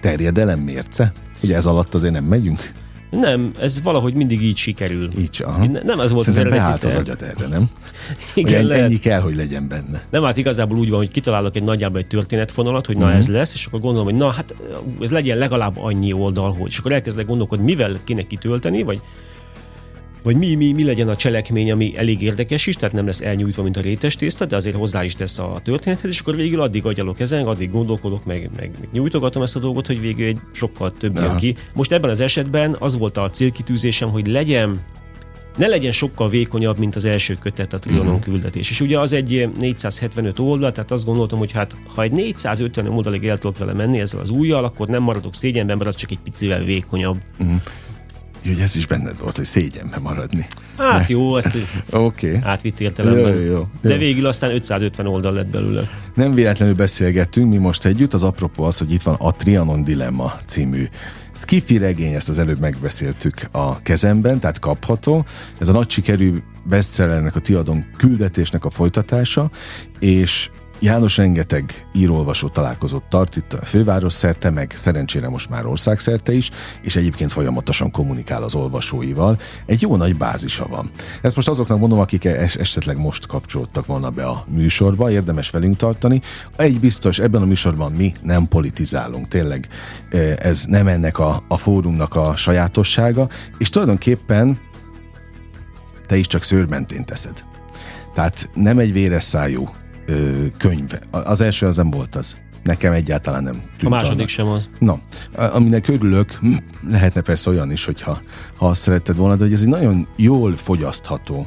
terjedelem 0.00 0.60
mérce? 0.60 1.12
Ugye 1.42 1.56
ez 1.56 1.66
alatt 1.66 1.94
azért 1.94 2.12
nem 2.12 2.24
megyünk? 2.24 2.72
Nem, 3.10 3.52
ez 3.60 3.82
valahogy 3.82 4.14
mindig 4.14 4.42
így 4.42 4.56
sikerül. 4.56 5.08
Így, 5.18 5.42
aha. 5.46 5.66
Nem 5.66 6.00
ez 6.00 6.12
volt 6.12 6.32
Szerintem 6.32 6.52
az 6.52 6.58
eredeti 6.58 6.86
az 6.86 6.94
agyad 6.94 7.22
erre, 7.22 7.46
nem? 7.48 7.70
Igen, 8.34 8.70
ennyi, 8.70 8.80
ennyi 8.80 8.96
kell, 8.96 9.20
hogy 9.20 9.36
legyen 9.36 9.68
benne. 9.68 10.02
Nem, 10.10 10.22
hát 10.22 10.36
igazából 10.36 10.78
úgy 10.78 10.90
van, 10.90 10.98
hogy 10.98 11.10
kitalálok 11.10 11.56
egy 11.56 11.62
nagyjából 11.62 11.98
egy 11.98 12.06
történetfonalat, 12.06 12.86
hogy 12.86 12.96
na 12.96 13.02
uh-huh. 13.02 13.18
ez 13.18 13.28
lesz, 13.28 13.54
és 13.54 13.66
akkor 13.66 13.80
gondolom, 13.80 14.06
hogy 14.06 14.14
na 14.14 14.30
hát 14.30 14.54
ez 15.00 15.10
legyen 15.10 15.38
legalább 15.38 15.76
annyi 15.78 16.12
oldal, 16.12 16.52
hogy. 16.52 16.70
És 16.70 16.78
akkor 16.78 16.92
elkezdek 16.92 17.26
gondolkodni, 17.26 17.64
mivel 17.64 17.98
kéne 18.04 18.22
kitölteni, 18.22 18.82
vagy 18.82 19.00
vagy 20.22 20.36
mi, 20.36 20.54
mi, 20.54 20.72
mi 20.72 20.84
legyen 20.84 21.08
a 21.08 21.16
cselekmény, 21.16 21.70
ami 21.70 21.92
elég 21.96 22.22
érdekes 22.22 22.66
is, 22.66 22.74
tehát 22.74 22.94
nem 22.94 23.06
lesz 23.06 23.20
elnyújtva, 23.20 23.62
mint 23.62 23.76
a 23.76 23.80
rétes 23.80 24.16
tészta, 24.16 24.44
de 24.44 24.56
azért 24.56 24.76
hozzá 24.76 25.04
is 25.04 25.14
tesz 25.14 25.38
a 25.38 25.60
történethez, 25.64 26.10
és 26.10 26.20
akkor 26.20 26.36
végül 26.36 26.60
addig 26.60 26.86
agyalok 26.86 27.20
ezen, 27.20 27.46
addig 27.46 27.70
gondolkodok, 27.70 28.24
meg, 28.24 28.50
meg, 28.56 28.70
meg 28.80 28.88
nyújtogatom 28.92 29.42
ezt 29.42 29.56
a 29.56 29.60
dolgot, 29.60 29.86
hogy 29.86 30.00
végül 30.00 30.26
egy 30.26 30.38
sokkal 30.52 30.92
több 30.92 31.16
jön 31.16 31.36
ki. 31.36 31.56
Most 31.74 31.92
ebben 31.92 32.10
az 32.10 32.20
esetben 32.20 32.76
az 32.78 32.96
volt 32.96 33.16
a 33.16 33.30
célkitűzésem, 33.30 34.10
hogy 34.10 34.26
legyen 34.26 34.80
ne 35.56 35.66
legyen 35.66 35.92
sokkal 35.92 36.28
vékonyabb, 36.28 36.78
mint 36.78 36.96
az 36.96 37.04
első 37.04 37.34
kötet 37.34 37.72
a 37.72 37.78
Trionon 37.78 38.06
uh-huh. 38.06 38.22
küldetés. 38.22 38.70
És 38.70 38.80
ugye 38.80 38.98
az 38.98 39.12
egy 39.12 39.48
475 39.58 40.38
oldal, 40.38 40.72
tehát 40.72 40.90
azt 40.90 41.04
gondoltam, 41.04 41.38
hogy 41.38 41.52
hát 41.52 41.76
ha 41.94 42.02
egy 42.02 42.12
450 42.12 42.86
oldalig 42.86 43.26
el 43.26 43.38
tudok 43.38 43.58
vele 43.58 43.72
menni 43.72 44.00
ezzel 44.00 44.20
az 44.20 44.30
újjal, 44.30 44.64
akkor 44.64 44.88
nem 44.88 45.02
maradok 45.02 45.34
szégyenben, 45.34 45.76
mert 45.76 45.88
az 45.88 45.96
csak 45.96 46.10
egy 46.10 46.18
picivel 46.18 46.62
vékonyabb. 46.64 47.16
Uh-huh 47.38 47.60
hogy 48.48 48.60
ez 48.60 48.76
is 48.76 48.86
benned 48.86 49.18
volt, 49.20 49.36
hogy 49.36 49.44
szégyenbe 49.44 49.98
maradni. 49.98 50.46
Hát 50.76 50.92
Mert... 50.92 51.08
jó, 51.08 51.36
ezt 51.36 51.58
okay. 51.90 52.38
átvitt 52.42 52.80
értelemben. 52.80 53.34
Jó, 53.34 53.40
jó, 53.40 53.50
jó. 53.50 53.68
De 53.80 53.96
végül 53.96 54.26
aztán 54.26 54.54
550 54.54 55.06
oldal 55.06 55.32
lett 55.32 55.46
belőle. 55.46 55.82
Nem 56.14 56.34
véletlenül 56.34 56.74
beszélgettünk 56.74 57.50
mi 57.50 57.56
most 57.56 57.84
együtt, 57.84 58.12
az 58.12 58.22
apropó 58.22 58.64
az, 58.64 58.78
hogy 58.78 58.92
itt 58.92 59.02
van 59.02 59.14
a 59.18 59.32
Trianon 59.32 59.84
Dilemma 59.84 60.38
című 60.46 60.84
Skifi 61.32 61.78
regény, 61.78 62.12
ezt 62.12 62.28
az 62.28 62.38
előbb 62.38 62.60
megbeszéltük 62.60 63.34
a 63.50 63.82
kezemben, 63.82 64.38
tehát 64.38 64.58
kapható. 64.58 65.24
Ez 65.58 65.68
a 65.68 65.72
nagy 65.72 65.90
sikerű 65.90 66.42
bestsellernek, 66.64 67.36
a 67.36 67.40
Tiadon 67.40 67.84
küldetésnek 67.96 68.64
a 68.64 68.70
folytatása, 68.70 69.50
és 69.98 70.50
János 70.80 71.16
rengeteg 71.16 71.86
írólvasó 71.92 72.48
találkozót 72.48 73.02
tart 73.08 73.36
itt 73.36 73.52
a 73.52 73.64
főváros 73.64 74.12
szerte, 74.12 74.50
meg 74.50 74.72
szerencsére 74.76 75.28
most 75.28 75.50
már 75.50 75.66
országszerte 75.66 76.32
is, 76.32 76.50
és 76.82 76.96
egyébként 76.96 77.32
folyamatosan 77.32 77.90
kommunikál 77.90 78.42
az 78.42 78.54
olvasóival. 78.54 79.38
Egy 79.66 79.82
jó 79.82 79.96
nagy 79.96 80.16
bázisa 80.16 80.66
van. 80.66 80.90
Ezt 81.22 81.36
most 81.36 81.48
azoknak 81.48 81.78
mondom, 81.78 81.98
akik 81.98 82.24
es- 82.24 82.56
esetleg 82.56 82.98
most 82.98 83.26
kapcsolódtak 83.26 83.86
volna 83.86 84.10
be 84.10 84.24
a 84.24 84.44
műsorba, 84.48 85.10
érdemes 85.10 85.50
velünk 85.50 85.76
tartani. 85.76 86.20
Egy 86.56 86.80
biztos, 86.80 87.18
ebben 87.18 87.42
a 87.42 87.46
műsorban 87.46 87.92
mi 87.92 88.12
nem 88.22 88.48
politizálunk, 88.48 89.28
tényleg 89.28 89.68
e, 90.10 90.18
ez 90.38 90.64
nem 90.64 90.86
ennek 90.86 91.18
a, 91.18 91.44
a 91.48 91.56
fórumnak 91.56 92.14
a 92.14 92.36
sajátossága, 92.36 93.28
és 93.58 93.68
tulajdonképpen 93.68 94.60
te 96.06 96.16
is 96.16 96.26
csak 96.26 96.42
szőrmentén 96.42 97.04
teszed. 97.04 97.44
Tehát 98.14 98.50
nem 98.54 98.78
egy 98.78 98.92
véres 98.92 99.24
szájú 99.24 99.68
ö, 100.08 100.46
könyv. 100.56 100.90
Az 101.10 101.40
első 101.40 101.66
az 101.66 101.76
nem 101.76 101.90
volt 101.90 102.14
az. 102.16 102.36
Nekem 102.62 102.92
egyáltalán 102.92 103.42
nem 103.42 103.62
tűnt. 103.78 103.82
A 103.82 103.88
második 103.88 104.12
annak. 104.12 104.28
sem 104.28 104.46
az. 104.46 104.68
Na, 104.78 105.00
aminek 105.52 105.88
örülök, 105.88 106.32
hm, 106.32 106.54
lehetne 106.88 107.20
persze 107.20 107.50
olyan 107.50 107.72
is, 107.72 107.84
hogyha 107.84 108.20
ha 108.56 108.68
azt 108.68 108.80
szeretted 108.80 109.16
volna, 109.16 109.36
de 109.36 109.44
hogy 109.44 109.52
ez 109.52 109.60
egy 109.60 109.68
nagyon 109.68 110.06
jól 110.16 110.56
fogyasztható 110.56 111.46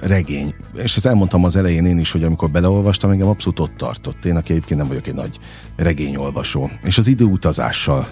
regény. 0.00 0.54
És 0.74 0.96
ezt 0.96 1.06
elmondtam 1.06 1.44
az 1.44 1.56
elején 1.56 1.86
én 1.86 1.98
is, 1.98 2.10
hogy 2.10 2.24
amikor 2.24 2.50
beleolvastam, 2.50 3.10
engem 3.10 3.28
abszolút 3.28 3.60
ott 3.60 3.76
tartott. 3.76 4.24
Én, 4.24 4.36
aki 4.36 4.52
egyébként 4.52 4.80
nem 4.80 4.88
vagyok 4.88 5.06
egy 5.06 5.14
nagy 5.14 5.38
regényolvasó. 5.76 6.70
És 6.82 6.98
az 6.98 7.06
időutazással 7.06 8.08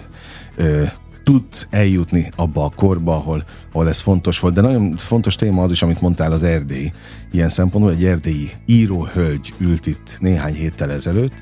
tud 1.27 1.67
eljutni 1.69 2.29
abba 2.35 2.63
a 2.63 2.71
korba, 2.75 3.15
ahol, 3.15 3.43
ahol 3.71 3.87
ez 3.89 3.99
fontos 3.99 4.39
volt. 4.39 4.53
De 4.53 4.61
nagyon 4.61 4.97
fontos 4.97 5.35
téma 5.35 5.61
az 5.61 5.71
is, 5.71 5.81
amit 5.81 6.01
mondtál 6.01 6.31
az 6.31 6.43
erdély. 6.43 6.91
Ilyen 7.31 7.49
szempontból 7.49 7.93
egy 7.93 8.05
erdélyi 8.05 8.51
íróhölgy 8.65 9.53
ült 9.57 9.85
itt 9.85 10.17
néhány 10.19 10.53
héttel 10.53 10.91
ezelőtt, 10.91 11.33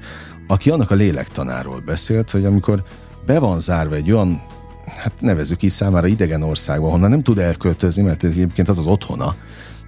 aki 0.47 0.69
annak 0.69 0.91
a 0.91 0.95
lélektanáról 0.95 1.79
beszélt, 1.85 2.31
hogy 2.31 2.45
amikor 2.45 2.83
be 3.25 3.39
van 3.39 3.59
zárva 3.59 3.95
egy 3.95 4.11
olyan, 4.11 4.41
hát 4.85 5.21
nevezük 5.21 5.61
is 5.61 5.73
számára 5.73 6.07
idegen 6.07 6.43
országba, 6.43 6.89
honnan 6.89 7.09
nem 7.09 7.23
tud 7.23 7.37
elköltözni, 7.37 8.01
mert 8.01 8.23
egyébként 8.23 8.69
az 8.69 8.77
az 8.77 8.85
otthona, 8.85 9.35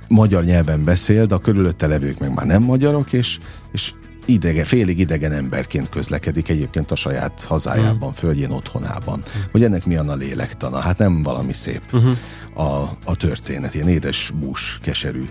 magyar 0.09 0.43
nyelven 0.43 0.83
beszél, 0.83 1.25
de 1.25 1.35
a 1.35 1.39
körülötte 1.39 1.87
levők 1.87 2.19
meg 2.19 2.33
már 2.33 2.45
nem 2.45 2.63
magyarok, 2.63 3.13
és, 3.13 3.39
és 3.71 3.93
idegen, 4.27 4.65
félig 4.65 4.99
idegen 4.99 5.31
emberként 5.31 5.89
közlekedik 5.89 6.49
egyébként 6.49 6.91
a 6.91 6.95
saját 6.95 7.43
hazájában, 7.43 8.09
mm. 8.09 8.13
földjén, 8.13 8.51
otthonában. 8.51 9.17
Mm. 9.17 9.41
Hogy 9.51 9.63
ennek 9.63 9.85
milyen 9.85 10.09
a 10.09 10.15
lélektana? 10.15 10.79
Hát 10.79 10.97
nem 10.97 11.23
valami 11.23 11.53
szép 11.53 11.81
uh-huh. 11.91 12.15
a, 12.53 12.97
a 13.03 13.15
történet, 13.15 13.73
ilyen 13.73 13.87
édes, 13.87 14.31
bús, 14.39 14.79
keserű 14.81 15.25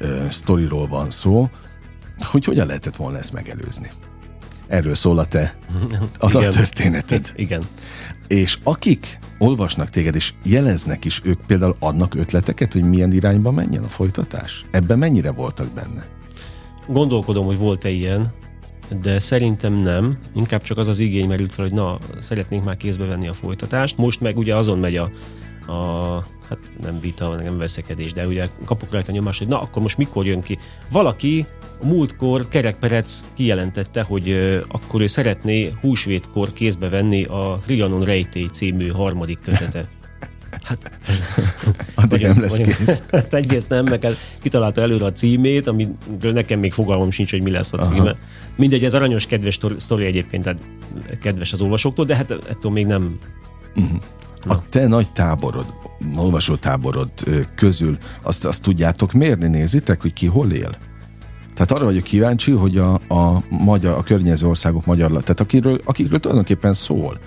uh, 0.00 0.30
sztoriról 0.30 0.86
van 0.86 1.10
szó, 1.10 1.50
hogy 2.18 2.44
hogyan 2.44 2.66
lehetett 2.66 2.96
volna 2.96 3.18
ezt 3.18 3.32
megelőzni. 3.32 3.90
Erről 4.68 4.94
szól 4.94 5.18
a 5.18 5.24
te 5.24 5.58
a, 6.18 6.36
a 6.36 6.48
történeted. 6.48 7.32
Igen. 7.36 7.62
És 8.26 8.58
akik 8.62 9.18
olvasnak 9.38 9.90
téged, 9.90 10.14
és 10.14 10.32
jeleznek 10.44 11.04
is, 11.04 11.20
ők 11.24 11.40
például 11.46 11.74
adnak 11.78 12.14
ötleteket, 12.14 12.72
hogy 12.72 12.82
milyen 12.82 13.12
irányba 13.12 13.50
menjen 13.50 13.84
a 13.84 13.88
folytatás? 13.88 14.64
Ebben 14.70 14.98
mennyire 14.98 15.30
voltak 15.30 15.68
benne? 15.68 16.06
Gondolkodom, 16.88 17.46
hogy 17.46 17.58
volt-e 17.58 17.88
ilyen, 17.88 18.32
de 19.02 19.18
szerintem 19.18 19.72
nem. 19.72 20.18
Inkább 20.34 20.62
csak 20.62 20.78
az 20.78 20.88
az 20.88 20.98
igény 20.98 21.28
merült 21.28 21.54
fel, 21.54 21.64
hogy 21.64 21.74
na, 21.74 21.98
szeretnénk 22.18 22.64
már 22.64 22.76
kézbe 22.76 23.04
venni 23.04 23.28
a 23.28 23.32
folytatást. 23.32 23.96
Most 23.96 24.20
meg 24.20 24.38
ugye 24.38 24.56
azon 24.56 24.78
megy 24.78 24.96
a, 24.96 25.10
a 25.72 26.24
hát 26.48 26.58
nem 26.82 27.00
vita, 27.00 27.36
nem 27.36 27.58
veszekedés, 27.58 28.12
de 28.12 28.26
ugye 28.26 28.48
kapok 28.64 28.92
rajta 28.92 29.12
nyomást, 29.12 29.38
hogy 29.38 29.48
na, 29.48 29.60
akkor 29.60 29.82
most 29.82 29.96
mikor 29.96 30.26
jön 30.26 30.42
ki. 30.42 30.58
Valaki 30.90 31.46
a 31.80 31.86
múltkor 31.86 32.48
Kerekperec 32.48 33.24
kijelentette, 33.34 34.02
hogy 34.02 34.30
uh, 34.30 34.60
akkor 34.68 35.00
ő 35.00 35.06
szeretné 35.06 35.72
húsvétkor 35.80 36.52
kézbe 36.52 36.88
venni 36.88 37.24
a 37.24 37.60
Trianon 37.64 38.04
Rejtély 38.04 38.46
című 38.46 38.88
harmadik 38.88 39.40
kötete. 39.40 39.88
Hát, 40.68 40.90
Addig 41.94 42.22
nem 42.22 42.40
lesz 42.40 42.56
kész. 42.56 43.02
Hát 43.10 43.34
egyrészt 43.34 43.68
nem, 43.68 43.84
meg 43.84 44.06
kitalálta 44.42 44.80
előre 44.80 45.04
a 45.04 45.12
címét, 45.12 45.66
amiről 45.66 46.32
nekem 46.32 46.58
még 46.58 46.72
fogalmam 46.72 47.10
sincs, 47.10 47.30
hogy 47.30 47.42
mi 47.42 47.50
lesz 47.50 47.72
a 47.72 47.78
címe. 47.78 48.00
Aha. 48.00 48.16
Mindegy, 48.56 48.84
ez 48.84 48.94
aranyos, 48.94 49.26
kedves 49.26 49.58
sztori 49.76 50.04
egyébként, 50.04 50.42
tehát 50.42 50.60
kedves 51.20 51.52
az 51.52 51.60
olvasóktól, 51.60 52.04
de 52.04 52.16
hát 52.16 52.30
ettől 52.30 52.72
még 52.72 52.86
nem... 52.86 53.18
Uh-huh. 53.76 53.98
A 54.46 54.68
te 54.68 54.86
nagy 54.86 55.12
táborod, 55.12 55.74
olvasó 56.16 56.56
táborod 56.56 57.10
közül 57.54 57.98
azt, 58.22 58.44
azt 58.44 58.62
tudjátok 58.62 59.12
mérni, 59.12 59.46
nézitek, 59.46 60.00
hogy 60.00 60.12
ki 60.12 60.26
hol 60.26 60.50
él? 60.50 60.70
Tehát 61.54 61.72
arra 61.72 61.84
vagyok 61.84 62.02
kíváncsi, 62.02 62.50
hogy 62.50 62.76
a, 62.76 62.94
a, 62.94 63.42
magyar, 63.48 63.98
a 63.98 64.02
környező 64.02 64.46
országok 64.46 64.86
magyar, 64.86 65.10
tehát 65.10 65.40
akikről, 65.40 65.78
akikről 65.84 66.20
tulajdonképpen 66.20 66.74
szól 66.74 67.18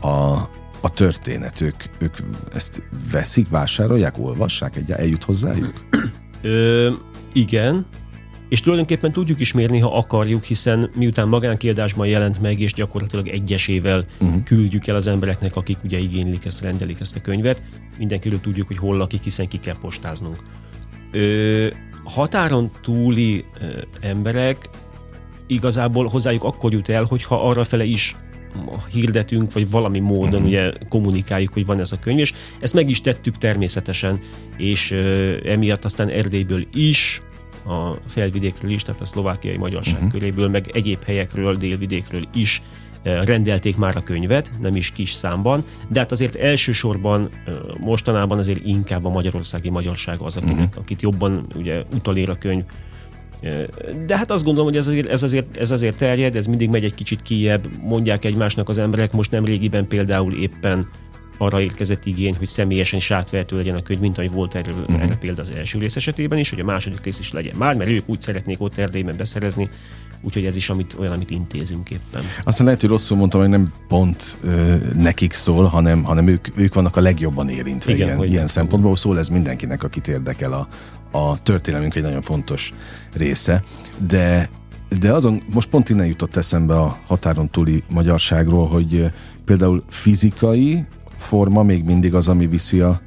a, 0.00 0.38
a 0.80 0.90
történet? 0.90 1.60
Ők, 1.60 1.82
ők 1.98 2.14
ezt 2.54 2.82
veszik, 3.12 3.48
vásárolják, 3.48 4.18
olvassák, 4.18 4.76
egy 4.76 4.90
eljut 4.90 5.24
hozzájuk? 5.24 5.84
Ö, 6.42 6.90
igen, 7.32 7.86
és 8.48 8.60
tulajdonképpen 8.60 9.12
tudjuk 9.12 9.40
is 9.40 9.52
mérni, 9.52 9.78
ha 9.78 9.96
akarjuk, 9.96 10.44
hiszen 10.44 10.90
miután 10.94 11.28
magánkiadásban 11.28 12.06
jelent 12.06 12.40
meg, 12.40 12.60
és 12.60 12.72
gyakorlatilag 12.72 13.28
egyesével 13.28 14.04
uh-huh. 14.20 14.42
küldjük 14.42 14.86
el 14.86 14.94
az 14.94 15.06
embereknek, 15.06 15.56
akik 15.56 15.78
ugye 15.84 15.98
igénylik 15.98 16.44
ezt, 16.44 16.62
rendelik 16.62 17.00
ezt 17.00 17.16
a 17.16 17.20
könyvet, 17.20 17.62
mindenkiről 17.98 18.40
tudjuk, 18.40 18.66
hogy 18.66 18.78
hol 18.78 18.96
lakik, 18.96 19.22
hiszen 19.22 19.48
ki 19.48 19.58
kell 19.58 19.76
postáznunk. 19.80 20.42
Ö, 21.12 21.66
határon 22.04 22.70
túli 22.82 23.44
ö, 23.60 23.66
emberek 24.00 24.68
igazából 25.46 26.06
hozzájuk 26.06 26.44
akkor 26.44 26.72
jut 26.72 26.88
el, 26.88 27.04
hogyha 27.04 27.48
arra 27.48 27.64
fele 27.64 27.84
is 27.84 28.16
hirdetünk, 28.92 29.52
vagy 29.52 29.70
valami 29.70 29.98
módon 29.98 30.32
uh-huh. 30.32 30.46
ugye 30.46 30.72
kommunikáljuk, 30.88 31.52
hogy 31.52 31.66
van 31.66 31.80
ez 31.80 31.92
a 31.92 31.98
könyv, 31.98 32.18
és 32.18 32.32
ezt 32.60 32.74
meg 32.74 32.88
is 32.90 33.00
tettük 33.00 33.38
természetesen, 33.38 34.20
és 34.56 34.90
uh, 34.90 35.36
emiatt 35.44 35.84
aztán 35.84 36.08
Erdélyből 36.08 36.66
is, 36.74 37.22
a 37.66 37.94
felvidékről 38.06 38.70
is, 38.70 38.82
tehát 38.82 39.00
a 39.00 39.04
szlovákiai 39.04 39.56
magyarság 39.56 39.94
uh-huh. 39.94 40.10
köréből, 40.10 40.48
meg 40.48 40.70
egyéb 40.72 41.04
helyekről, 41.04 41.56
délvidékről 41.56 42.22
is 42.34 42.62
rendelték 43.02 43.76
már 43.76 43.96
a 43.96 44.02
könyvet, 44.02 44.52
nem 44.60 44.76
is 44.76 44.90
kis 44.90 45.12
számban, 45.12 45.64
de 45.88 46.00
hát 46.00 46.12
azért 46.12 46.34
elsősorban 46.34 47.30
mostanában 47.78 48.38
azért 48.38 48.64
inkább 48.64 49.04
a 49.04 49.08
magyarországi 49.08 49.70
magyarság 49.70 50.20
az, 50.20 50.36
akinek, 50.36 50.68
uh-huh. 50.68 50.82
akit 50.82 51.02
jobban 51.02 51.46
ugye 51.54 51.82
utalér 51.94 52.30
a 52.30 52.38
könyv, 52.38 52.64
de 54.06 54.16
hát 54.16 54.30
azt 54.30 54.44
gondolom, 54.44 54.68
hogy 54.68 54.78
ez 54.78 54.86
azért, 54.86 55.06
ez, 55.06 55.22
azért, 55.22 55.56
ez 55.56 55.70
azért 55.70 55.96
terjed, 55.96 56.36
ez 56.36 56.46
mindig 56.46 56.68
megy 56.68 56.84
egy 56.84 56.94
kicsit 56.94 57.22
kijebb, 57.22 57.68
mondják 57.82 58.24
egymásnak 58.24 58.68
az 58.68 58.78
emberek. 58.78 59.12
Most 59.12 59.30
nem 59.30 59.44
régiben 59.44 59.86
például 59.86 60.34
éppen 60.34 60.88
arra 61.38 61.60
érkezett 61.60 62.04
igény, 62.04 62.36
hogy 62.36 62.48
személyesen 62.48 62.98
is 62.98 63.10
átvehető 63.10 63.56
legyen 63.56 63.74
a 63.74 63.82
könyv, 63.82 64.00
mint 64.00 64.18
ahogy 64.18 64.30
volt 64.30 64.54
erről, 64.54 64.74
uh-huh. 64.80 65.02
erre 65.02 65.16
példa 65.16 65.42
az 65.42 65.50
első 65.56 65.78
rész 65.78 65.96
esetében 65.96 66.38
is, 66.38 66.50
hogy 66.50 66.60
a 66.60 66.64
második 66.64 67.02
rész 67.02 67.18
is 67.20 67.32
legyen 67.32 67.54
már, 67.56 67.76
mert 67.76 67.90
ők 67.90 68.08
úgy 68.08 68.20
szeretnék 68.20 68.60
ott 68.60 68.78
Erdélyben 68.78 69.16
beszerezni, 69.16 69.70
úgyhogy 70.20 70.44
ez 70.44 70.56
is 70.56 70.70
amit, 70.70 70.96
olyan, 70.98 71.12
amit 71.12 71.30
intézünk 71.30 71.90
éppen. 71.90 72.22
Aztán 72.44 72.64
lehet, 72.64 72.80
hogy 72.80 72.90
rosszul 72.90 73.16
mondtam, 73.16 73.40
hogy 73.40 73.50
nem 73.50 73.72
pont 73.88 74.36
ö, 74.44 74.74
nekik 74.94 75.32
szól, 75.32 75.64
hanem, 75.64 76.02
hanem 76.02 76.28
ők, 76.28 76.46
ők 76.56 76.74
vannak 76.74 76.96
a 76.96 77.00
legjobban 77.00 77.48
érintve 77.48 77.92
Igen, 77.92 78.06
ilyen, 78.06 78.24
ilyen 78.30 78.46
szempontból. 78.46 78.96
Szól 78.96 79.18
ez 79.18 79.28
mindenkinek, 79.28 79.82
akit 79.82 80.08
érdekel 80.08 80.52
a, 80.52 80.68
a 81.10 81.42
történelmünk 81.42 81.94
egy 81.94 82.02
nagyon 82.02 82.22
fontos 82.22 82.72
része. 83.12 83.62
De 84.06 84.50
de 84.98 85.12
azon 85.12 85.42
most 85.52 85.68
pont 85.68 85.88
innen 85.88 86.06
jutott 86.06 86.36
eszembe 86.36 86.78
a 86.80 86.98
határon 87.06 87.50
túli 87.50 87.82
magyarságról, 87.90 88.66
hogy 88.66 89.10
például 89.44 89.84
fizikai 89.88 90.86
forma 91.16 91.62
még 91.62 91.84
mindig 91.84 92.14
az, 92.14 92.28
ami 92.28 92.46
viszi 92.46 92.80
a, 92.80 93.00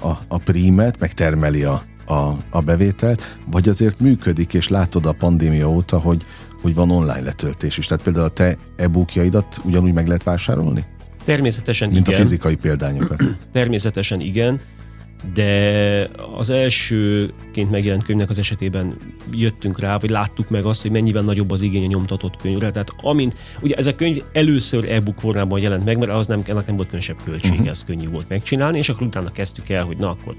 a, 0.00 0.08
a 0.28 0.38
prímet, 0.38 0.98
meg 0.98 1.12
termeli 1.12 1.62
a, 1.62 1.84
a, 2.06 2.36
a 2.50 2.60
bevételt, 2.60 3.38
vagy 3.50 3.68
azért 3.68 4.00
működik, 4.00 4.54
és 4.54 4.68
látod 4.68 5.06
a 5.06 5.12
pandémia 5.12 5.70
óta, 5.70 5.98
hogy, 5.98 6.22
hogy 6.62 6.74
van 6.74 6.90
online 6.90 7.20
letöltés 7.20 7.78
is. 7.78 7.86
Tehát 7.86 8.04
például 8.04 8.24
a 8.24 8.28
te 8.28 8.56
e-bookjaidat 8.76 9.60
ugyanúgy 9.64 9.92
meg 9.92 10.06
lehet 10.06 10.22
vásárolni? 10.22 10.84
Természetesen 11.24 11.90
Mint 11.90 12.06
igen. 12.06 12.20
a 12.20 12.22
fizikai 12.22 12.54
példányokat. 12.54 13.22
Természetesen 13.52 14.20
igen 14.20 14.60
de 15.34 16.10
az 16.36 16.50
elsőként 16.50 17.70
megjelent 17.70 18.04
könyvnek 18.04 18.30
az 18.30 18.38
esetében 18.38 18.96
jöttünk 19.32 19.80
rá, 19.80 19.98
vagy 19.98 20.10
láttuk 20.10 20.48
meg 20.48 20.64
azt, 20.64 20.82
hogy 20.82 20.90
mennyivel 20.90 21.22
nagyobb 21.22 21.50
az 21.50 21.62
igény 21.62 21.84
a 21.84 21.86
nyomtatott 21.86 22.36
könyvre. 22.36 22.70
Tehát 22.70 22.92
amint, 22.96 23.36
ugye 23.60 23.74
ez 23.74 23.86
a 23.86 23.94
könyv 23.94 24.22
először 24.32 24.90
e-book 24.90 25.18
formában 25.18 25.60
jelent 25.60 25.84
meg, 25.84 25.98
mert 25.98 26.10
az 26.10 26.26
nem, 26.26 26.42
ennek 26.46 26.66
nem 26.66 26.76
volt 26.76 26.88
különösebb 26.88 27.18
költsége, 27.24 27.54
uh-huh. 27.54 27.68
ez 27.68 27.84
könnyű 27.84 28.08
volt 28.08 28.28
megcsinálni, 28.28 28.78
és 28.78 28.88
akkor 28.88 29.06
utána 29.06 29.30
kezdtük 29.30 29.68
el, 29.68 29.84
hogy 29.84 29.96
na 29.96 30.10
akkor 30.10 30.34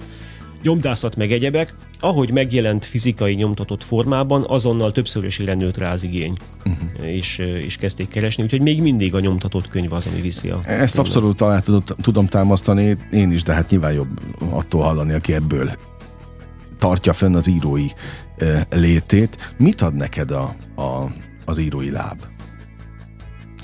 nyomdászat 0.64 1.16
meg 1.16 1.32
egyebek, 1.32 1.76
ahogy 2.00 2.32
megjelent 2.32 2.86
fizikai 2.86 3.34
nyomtatott 3.34 3.84
formában, 3.84 4.46
azonnal 4.48 4.92
többszörösére 4.92 5.54
nőtt 5.54 5.78
rá 5.78 5.92
az 5.92 6.04
igény, 6.04 6.38
uh-huh. 6.66 7.08
és, 7.08 7.38
és 7.38 7.78
kezdték 7.78 8.08
keresni, 8.08 8.44
úgyhogy 8.44 8.62
még 8.62 8.82
mindig 8.82 9.16
a 9.16 9.20
nyomtatott 9.20 9.68
könyv 9.68 9.94
az, 9.94 10.08
ami 10.08 10.22
viszi 10.22 10.50
a 10.50 10.56
Ezt 10.56 10.66
könyvet. 10.66 10.98
abszolút 10.98 11.42
alá 11.42 11.62
tudom 12.02 12.28
támasztani, 12.28 12.98
én 13.12 13.32
is, 13.32 13.44
de 13.44 13.54
hát 13.54 13.70
nyilván 13.70 13.94
jobb 13.94 14.20
attól 14.50 14.82
hallani, 14.82 15.14
aki 15.14 15.34
ebből 15.34 15.72
tartja 16.80 17.14
fönn 17.14 17.36
az 17.36 17.48
írói 17.48 17.88
létét. 18.70 19.54
Mit 19.58 19.82
ad 19.82 19.94
neked 19.94 20.32
a, 20.32 20.56
a, 20.76 21.12
az 21.46 21.58
írói 21.58 21.92
láb? 21.92 22.26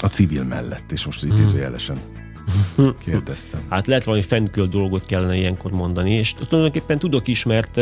A 0.01 0.08
civil 0.08 0.43
mellett, 0.43 0.91
és 0.91 1.05
most 1.05 1.23
idézőjelesen. 1.23 1.95
Hmm 1.95 2.14
Kérdeztem. 3.05 3.60
Hát 3.69 3.88
lehet 3.88 4.03
valami 4.03 4.23
fentkölt 4.23 4.69
dolgot 4.69 5.05
kellene 5.05 5.36
ilyenkor 5.36 5.71
mondani, 5.71 6.12
és 6.12 6.34
tulajdonképpen 6.34 6.99
tudok 6.99 7.27
is, 7.27 7.43
mert, 7.43 7.79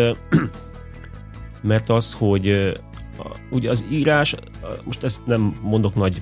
mert 1.61 1.89
az, 1.89 2.13
hogy 2.13 2.73
ugye 3.49 3.69
az 3.69 3.85
írás, 3.91 4.35
most 4.83 5.03
ezt 5.03 5.25
nem 5.25 5.59
mondok 5.61 5.95
nagy 5.95 6.21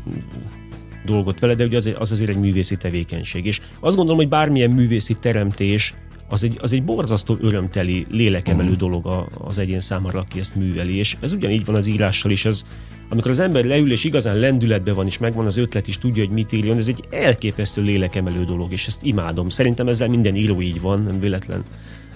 dolgot 1.05 1.39
vele, 1.39 1.55
de 1.55 1.63
ugye 1.63 1.77
az, 1.77 1.91
az 1.97 2.11
azért 2.11 2.29
egy 2.29 2.39
művészi 2.39 2.77
tevékenység. 2.77 3.45
És 3.45 3.61
azt 3.79 3.95
gondolom, 3.95 4.19
hogy 4.19 4.29
bármilyen 4.29 4.71
művészi 4.71 5.13
teremtés 5.13 5.93
az 6.31 6.43
egy, 6.43 6.57
az 6.61 6.73
egy 6.73 6.83
borzasztó 6.83 7.37
örömteli, 7.41 8.05
lélekemelő 8.09 8.69
uh-huh. 8.69 8.89
dolog 8.89 9.27
az 9.37 9.59
egyén 9.59 9.79
számára, 9.79 10.19
aki 10.19 10.39
ezt 10.39 10.55
műveli. 10.55 10.95
És 10.95 11.17
ez 11.19 11.33
ugyanígy 11.33 11.65
van 11.65 11.75
az 11.75 11.87
írással 11.87 12.31
is. 12.31 12.45
Ez, 12.45 12.65
amikor 13.09 13.31
az 13.31 13.39
ember 13.39 13.63
leül 13.63 13.91
és 13.91 14.03
igazán 14.03 14.35
lendületben 14.35 14.95
van, 14.95 15.05
és 15.05 15.17
megvan 15.17 15.45
az 15.45 15.57
ötlet, 15.57 15.87
és 15.87 15.97
tudja, 15.97 16.23
hogy 16.23 16.33
mit 16.33 16.51
írjon, 16.51 16.77
ez 16.77 16.87
egy 16.87 17.03
elképesztő 17.09 17.81
lélekemelő 17.81 18.43
dolog, 18.45 18.71
és 18.71 18.87
ezt 18.87 19.03
imádom. 19.05 19.49
Szerintem 19.49 19.87
ezzel 19.87 20.07
minden 20.07 20.35
író 20.35 20.61
így 20.61 20.81
van, 20.81 21.03
nem 21.03 21.19
véletlen 21.19 21.63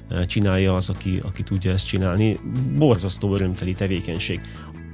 eh, 0.10 0.25
csinálja 0.25 0.75
az, 0.75 0.89
aki, 0.89 1.19
aki 1.21 1.43
tudja 1.43 1.71
ezt 1.71 1.88
csinálni. 1.88 2.39
Borzasztó 2.78 3.34
örömteli 3.34 3.73
tevékenység 3.73 4.39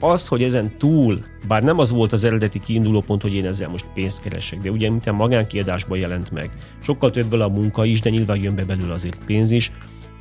az, 0.02 0.28
hogy 0.28 0.44
ezen 0.44 0.78
túl, 0.78 1.26
bár 1.48 1.64
nem 1.64 1.80
az 1.80 1.92
volt 1.92 2.12
az 2.12 2.24
eredeti 2.24 2.60
kiinduló 2.60 3.02
pont, 3.02 3.22
hogy 3.22 3.34
én 3.34 3.46
ezzel 3.46 3.70
most 3.70 3.86
pénzt 3.94 4.22
keresek, 4.22 4.60
de 4.60 4.72
ugye 4.72 4.90
mint 4.90 5.06
a 5.06 5.14
magánkiadásban 5.14 5.98
jelent 5.98 6.32
meg, 6.32 6.50
sokkal 6.82 7.12
több 7.12 7.32
a 7.32 7.50
munka 7.50 7.86
is, 7.86 8.02
de 8.02 8.10
nyilván 8.10 8.42
jön 8.42 8.56
be 8.56 8.64
belőle 8.64 8.94
azért 8.94 9.26
pénz 9.26 9.52
is, 9.52 9.72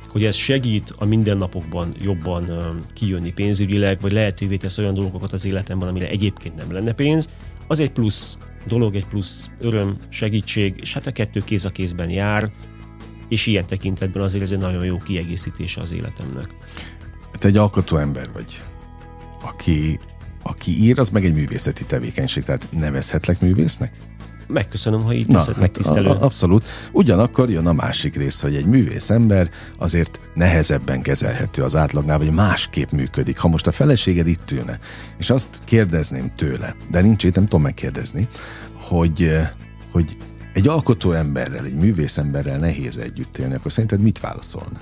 hogy 0.07 0.23
ez 0.23 0.35
segít 0.35 0.93
a 0.97 1.05
mindennapokban 1.05 1.95
jobban 1.99 2.49
kijönni 2.93 3.31
pénzügyileg, 3.31 4.01
vagy 4.01 4.11
lehetővé 4.11 4.57
tesz 4.57 4.77
olyan 4.77 4.93
dolgokat 4.93 5.33
az 5.33 5.45
életemben, 5.45 5.87
amire 5.87 6.09
egyébként 6.09 6.55
nem 6.55 6.71
lenne 6.71 6.93
pénz, 6.93 7.29
az 7.67 7.79
egy 7.79 7.91
plusz 7.91 8.37
dolog, 8.67 8.95
egy 8.95 9.05
plusz 9.05 9.49
öröm, 9.59 9.97
segítség, 10.09 10.77
és 10.79 10.93
hát 10.93 11.07
a 11.07 11.11
kettő 11.11 11.39
kéz 11.39 11.65
a 11.65 11.69
kézben 11.69 12.09
jár, 12.09 12.51
és 13.29 13.45
ilyen 13.45 13.65
tekintetben 13.65 14.23
azért 14.23 14.43
ez 14.43 14.51
egy 14.51 14.57
nagyon 14.57 14.85
jó 14.85 14.97
kiegészítése 14.97 15.81
az 15.81 15.91
életemnek. 15.91 16.55
Te 17.31 17.47
egy 17.47 17.57
alkotó 17.57 17.97
ember 17.97 18.25
vagy 18.33 18.63
aki, 19.41 19.99
aki 20.43 20.83
ír, 20.83 20.99
az 20.99 21.09
meg 21.09 21.25
egy 21.25 21.33
művészeti 21.33 21.85
tevékenység, 21.85 22.43
tehát 22.43 22.67
nevezhetlek 22.71 23.41
művésznek? 23.41 24.01
Megköszönöm, 24.47 25.03
ha 25.03 25.13
így 25.13 25.27
teszed, 25.27 25.53
hát 25.53 25.61
megtisztelő. 25.61 26.09
A, 26.09 26.23
abszolút. 26.23 26.65
Ugyanakkor 26.91 27.49
jön 27.49 27.67
a 27.67 27.73
másik 27.73 28.15
rész, 28.15 28.41
hogy 28.41 28.55
egy 28.55 28.65
művész 28.65 29.09
ember 29.09 29.49
azért 29.77 30.19
nehezebben 30.33 31.01
kezelhető 31.01 31.63
az 31.63 31.75
átlagnál, 31.75 32.17
vagy 32.17 32.31
másképp 32.31 32.91
működik. 32.91 33.37
Ha 33.37 33.47
most 33.47 33.67
a 33.67 33.71
feleséged 33.71 34.27
itt 34.27 34.51
ülne, 34.51 34.79
és 35.17 35.29
azt 35.29 35.47
kérdezném 35.65 36.31
tőle, 36.35 36.75
de 36.89 37.01
nincs 37.01 37.23
itt, 37.23 37.35
nem 37.35 37.43
tudom 37.43 37.61
megkérdezni, 37.61 38.27
hogy, 38.81 39.39
hogy 39.91 40.17
egy 40.53 40.67
alkotó 40.67 41.11
emberrel, 41.11 41.65
egy 41.65 41.75
művész 41.75 42.17
emberrel 42.17 42.57
nehéz 42.57 42.97
együtt 42.97 43.37
élni, 43.37 43.53
akkor 43.53 43.71
szerinted 43.71 44.01
mit 44.01 44.19
válaszolna? 44.19 44.81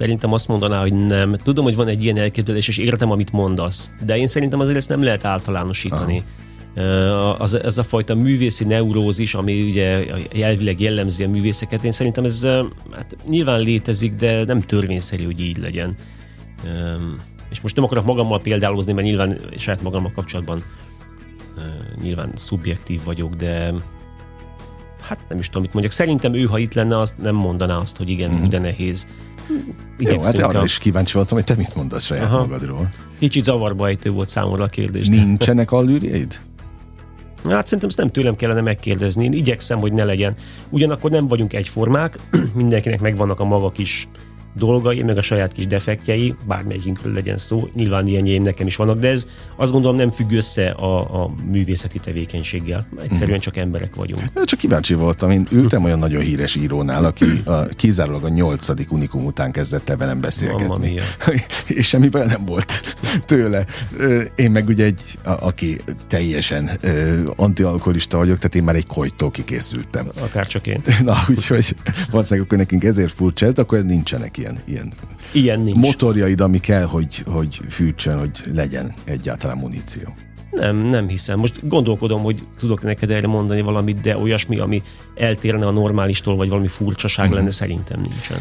Szerintem 0.00 0.32
azt 0.32 0.48
mondaná, 0.48 0.80
hogy 0.80 0.92
nem. 0.92 1.36
Tudom, 1.42 1.64
hogy 1.64 1.76
van 1.76 1.88
egy 1.88 2.04
ilyen 2.04 2.16
elképzelés, 2.16 2.68
és 2.68 2.78
értem, 2.78 3.10
amit 3.10 3.32
mondasz, 3.32 3.90
de 4.04 4.16
én 4.16 4.26
szerintem 4.26 4.60
azért 4.60 4.76
ezt 4.76 4.88
nem 4.88 5.02
lehet 5.02 5.24
általánosítani. 5.24 6.22
Uh, 6.76 7.40
Az, 7.40 7.54
ez 7.54 7.78
a 7.78 7.82
fajta 7.82 8.14
művészi 8.14 8.64
neurózis, 8.64 9.34
ami 9.34 9.62
ugye 9.62 10.06
elvileg 10.42 10.80
jellemzi 10.80 11.24
a 11.24 11.28
művészeket, 11.28 11.84
én 11.84 11.92
szerintem 11.92 12.24
ez 12.24 12.44
hát 12.92 13.16
nyilván 13.28 13.60
létezik, 13.60 14.14
de 14.14 14.44
nem 14.44 14.60
törvényszerű, 14.60 15.24
hogy 15.24 15.40
így 15.40 15.58
legyen. 15.58 15.96
És 17.50 17.60
most 17.60 17.76
nem 17.76 17.84
akarok 17.84 18.04
magammal 18.04 18.40
példálozni, 18.40 18.92
mert 18.92 19.06
nyilván 19.06 19.38
saját 19.56 19.82
magammal 19.82 20.12
kapcsolatban 20.14 20.62
nyilván 22.02 22.30
szubjektív 22.34 23.00
vagyok, 23.04 23.34
de 23.34 23.72
hát 25.00 25.20
nem 25.28 25.38
is 25.38 25.46
tudom, 25.46 25.62
mit 25.62 25.72
mondjak. 25.72 25.94
Szerintem 25.94 26.34
ő, 26.34 26.44
ha 26.44 26.58
itt 26.58 26.74
lenne, 26.74 26.98
azt 26.98 27.18
nem 27.18 27.34
mondaná 27.34 27.76
azt, 27.76 27.96
hogy 27.96 28.08
igen, 28.08 28.30
mm. 28.30 28.48
de 28.48 28.58
nehéz. 28.58 29.06
Jó, 29.98 30.22
hát 30.22 30.38
arra 30.38 30.64
is 30.64 30.78
kíváncsi 30.78 31.12
voltam, 31.14 31.36
hogy 31.36 31.46
te 31.46 31.54
mit 31.54 31.74
mondasz 31.74 32.04
saját 32.04 32.24
Aha. 32.24 32.38
magadról. 32.38 32.88
Kicsit 33.18 33.44
zavarba 33.44 33.86
ejtő 33.86 34.10
volt 34.10 34.28
számomra 34.28 34.64
a 34.64 34.66
kérdés. 34.66 35.08
Nincsenek 35.08 35.70
allűrjeid? 35.72 36.40
Hát 37.48 37.64
szerintem 37.64 37.88
ezt 37.88 37.98
nem 37.98 38.10
tőlem 38.10 38.36
kellene 38.36 38.60
megkérdezni. 38.60 39.24
Én 39.24 39.32
igyekszem, 39.32 39.78
hogy 39.78 39.92
ne 39.92 40.04
legyen. 40.04 40.34
Ugyanakkor 40.68 41.10
nem 41.10 41.26
vagyunk 41.26 41.52
egyformák, 41.52 42.18
mindenkinek 42.54 43.00
megvannak 43.00 43.40
a 43.40 43.44
maga 43.44 43.70
kis 43.70 44.08
dolgai, 44.54 45.02
meg 45.02 45.16
a 45.16 45.22
saját 45.22 45.52
kis 45.52 45.66
defektjei, 45.66 46.34
bármelyikinkről 46.46 47.12
legyen 47.12 47.36
szó, 47.36 47.68
nyilván 47.74 48.06
ilyenjeim 48.06 48.42
nekem 48.42 48.66
is 48.66 48.76
vannak, 48.76 48.98
de 48.98 49.08
ez 49.08 49.28
azt 49.56 49.72
gondolom 49.72 49.96
nem 49.96 50.10
függ 50.10 50.32
össze 50.32 50.70
a, 50.70 51.22
a 51.22 51.30
művészeti 51.50 51.98
tevékenységgel. 51.98 52.86
Egyszerűen 53.02 53.36
mhm. 53.36 53.40
csak 53.40 53.56
emberek 53.56 53.94
vagyunk. 53.94 54.44
Csak 54.44 54.58
kíváncsi 54.58 54.94
voltam, 54.94 55.30
én 55.30 55.46
ültem 55.50 55.84
olyan 55.84 55.98
nagyon 55.98 56.22
híres 56.22 56.56
írónál, 56.56 57.04
aki 57.04 57.24
a, 57.44 57.64
kizárólag 57.64 58.24
a 58.24 58.28
nyolcadik 58.28 58.92
unikum 58.92 59.24
után 59.24 59.52
kezdett 59.52 59.88
el 59.88 59.96
velem 59.96 60.20
beszélgetni. 60.20 60.94
És 61.66 61.88
semmi 61.88 62.08
baj 62.08 62.26
nem 62.26 62.44
volt 62.44 62.89
tőle. 63.26 63.64
Én 64.34 64.50
meg 64.50 64.68
ugye 64.68 64.84
egy, 64.84 65.18
a, 65.24 65.30
aki 65.30 65.76
teljesen 66.06 66.70
antialkoholista 67.36 68.16
vagyok, 68.16 68.36
tehát 68.36 68.54
én 68.54 68.62
már 68.62 68.74
egy 68.74 68.86
kojtól 68.86 69.30
kikészültem. 69.30 70.06
Akár 70.20 70.46
csak 70.46 70.66
én. 70.66 70.80
Na, 71.04 71.16
úgyhogy 71.28 71.76
valószínűleg 72.10 72.46
akkor 72.46 72.58
nekünk 72.58 72.84
ezért 72.84 73.12
furcsa 73.12 73.46
ez, 73.46 73.52
de 73.52 73.62
akkor 73.62 73.84
nincsenek 73.84 74.38
ilyen, 74.38 74.58
ilyen, 74.64 74.92
ilyen 75.32 75.60
nincs. 75.60 75.76
motorjaid, 75.78 76.40
ami 76.40 76.60
kell, 76.60 76.84
hogy, 76.84 77.22
hogy 77.26 77.60
fűtsön, 77.68 78.18
hogy 78.18 78.42
legyen 78.52 78.94
egyáltalán 79.04 79.56
muníció. 79.56 80.14
Nem, 80.50 80.76
nem 80.76 81.08
hiszem. 81.08 81.38
Most 81.38 81.68
gondolkodom, 81.68 82.22
hogy 82.22 82.46
tudok 82.58 82.82
neked 82.82 83.10
erre 83.10 83.26
mondani 83.26 83.60
valamit, 83.60 84.00
de 84.00 84.18
olyasmi, 84.18 84.58
ami 84.58 84.82
eltérne 85.14 85.66
a 85.66 85.70
normálistól, 85.70 86.36
vagy 86.36 86.48
valami 86.48 86.68
furcsaság 86.68 87.24
uh-huh. 87.24 87.40
lenne, 87.40 87.50
szerintem 87.50 88.00
nincsen. 88.00 88.38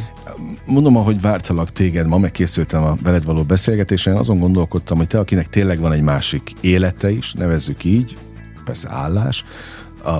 Mondom, 0.65 0.97
ahogy 0.97 1.21
vártalak 1.21 1.71
téged, 1.71 2.07
ma 2.07 2.17
megkészültem 2.17 2.83
a 2.83 2.97
veled 3.03 3.25
való 3.25 3.43
beszélgetésen, 3.43 4.15
azon 4.15 4.39
gondolkodtam, 4.39 4.97
hogy 4.97 5.07
te, 5.07 5.19
akinek 5.19 5.49
tényleg 5.49 5.79
van 5.79 5.91
egy 5.91 6.01
másik 6.01 6.53
élete 6.61 7.11
is, 7.11 7.33
nevezzük 7.33 7.83
így, 7.83 8.17
persze 8.65 8.87
állás, 8.91 9.43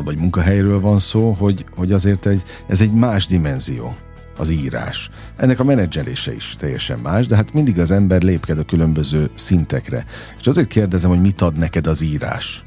vagy 0.04 0.18
munkahelyről 0.18 0.80
van 0.80 1.00
szó, 1.00 1.32
hogy, 1.32 1.66
hogy 1.76 1.92
azért 1.92 2.26
egy, 2.26 2.44
ez 2.68 2.82
egy 2.82 2.92
más 2.92 3.26
dimenzió 3.26 3.96
az 4.40 4.50
írás. 4.50 5.10
Ennek 5.36 5.60
a 5.60 5.64
menedzselése 5.64 6.36
is 6.36 6.56
teljesen 6.58 7.00
más, 7.00 7.26
de 7.26 7.36
hát 7.36 7.54
mindig 7.54 7.80
az 7.80 7.92
ember 7.92 8.22
lépked 8.22 8.60
a 8.60 8.64
különböző 8.64 9.30
szintekre. 9.34 10.06
És 10.40 10.48
azért 10.48 10.68
kérdezem, 10.68 11.10
hogy 11.10 11.22
mit 11.22 11.42
ad 11.42 11.58
neked 11.58 11.88
az 11.88 12.02
írás? 12.02 12.64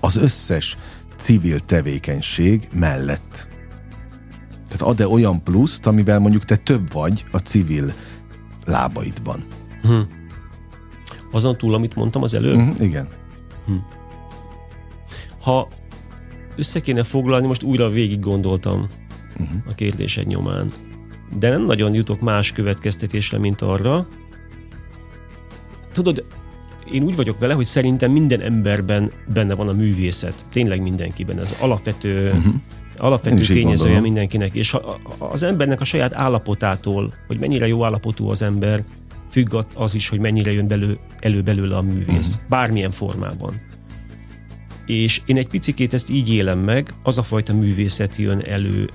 Az 0.00 0.16
összes 0.16 0.76
civil 1.16 1.60
tevékenység 1.60 2.68
mellett 2.72 3.48
Tehát 4.68 4.82
ad-e 4.82 5.08
olyan 5.08 5.42
pluszt, 5.42 5.86
amivel 5.86 6.18
mondjuk 6.18 6.44
te 6.44 6.56
több 6.56 6.92
vagy 6.92 7.24
a 7.32 7.38
civil 7.38 7.92
lábaidban? 8.64 9.44
Hm. 9.82 10.00
Azon 11.32 11.56
túl, 11.56 11.74
amit 11.74 11.94
mondtam 11.94 12.22
az 12.22 12.34
előbb? 12.34 12.56
Mm, 12.56 12.70
igen. 12.80 13.08
Hm. 13.66 13.72
Ha 15.40 15.68
össze 16.56 16.80
kéne 16.80 17.02
foglalni, 17.02 17.46
most 17.46 17.62
újra 17.62 17.88
végig 17.88 18.20
gondoltam 18.20 18.88
uh-huh. 19.38 19.56
a 19.68 19.74
kérdésed 19.74 20.26
nyomán. 20.26 20.70
De 21.38 21.50
nem 21.50 21.64
nagyon 21.64 21.94
jutok 21.94 22.20
más 22.20 22.52
következtetésre, 22.52 23.38
mint 23.38 23.60
arra. 23.60 24.06
Tudod, 25.92 26.24
én 26.92 27.02
úgy 27.02 27.16
vagyok 27.16 27.38
vele, 27.38 27.54
hogy 27.54 27.66
szerintem 27.66 28.10
minden 28.10 28.40
emberben 28.40 29.12
benne 29.32 29.54
van 29.54 29.68
a 29.68 29.72
művészet. 29.72 30.44
Tényleg 30.52 30.82
mindenkiben. 30.82 31.38
Ez 31.38 31.58
alapvető, 31.60 32.26
uh-huh. 32.26 32.54
alapvető 32.96 33.44
tényezője 33.44 34.00
mindenkinek. 34.00 34.54
És 34.54 34.70
ha 34.70 35.00
az 35.18 35.42
embernek 35.42 35.80
a 35.80 35.84
saját 35.84 36.12
állapotától, 36.14 37.14
hogy 37.26 37.38
mennyire 37.38 37.66
jó 37.66 37.84
állapotú 37.84 38.28
az 38.28 38.42
ember, 38.42 38.84
függ 39.30 39.64
az 39.74 39.94
is, 39.94 40.08
hogy 40.08 40.18
mennyire 40.18 40.52
jön 40.52 40.68
belő, 40.68 40.98
elő 41.18 41.42
belőle 41.42 41.76
a 41.76 41.82
művész. 41.82 42.34
Uh-huh. 42.34 42.48
Bármilyen 42.48 42.90
formában. 42.90 43.60
És 44.86 45.22
én 45.26 45.36
egy 45.36 45.48
picikét 45.48 45.94
ezt 45.94 46.10
így 46.10 46.32
élem 46.32 46.58
meg, 46.58 46.94
az 47.02 47.18
a 47.18 47.22
fajta 47.22 47.54
művészet 47.54 48.16
jön 48.16 48.40
elő 48.40 48.90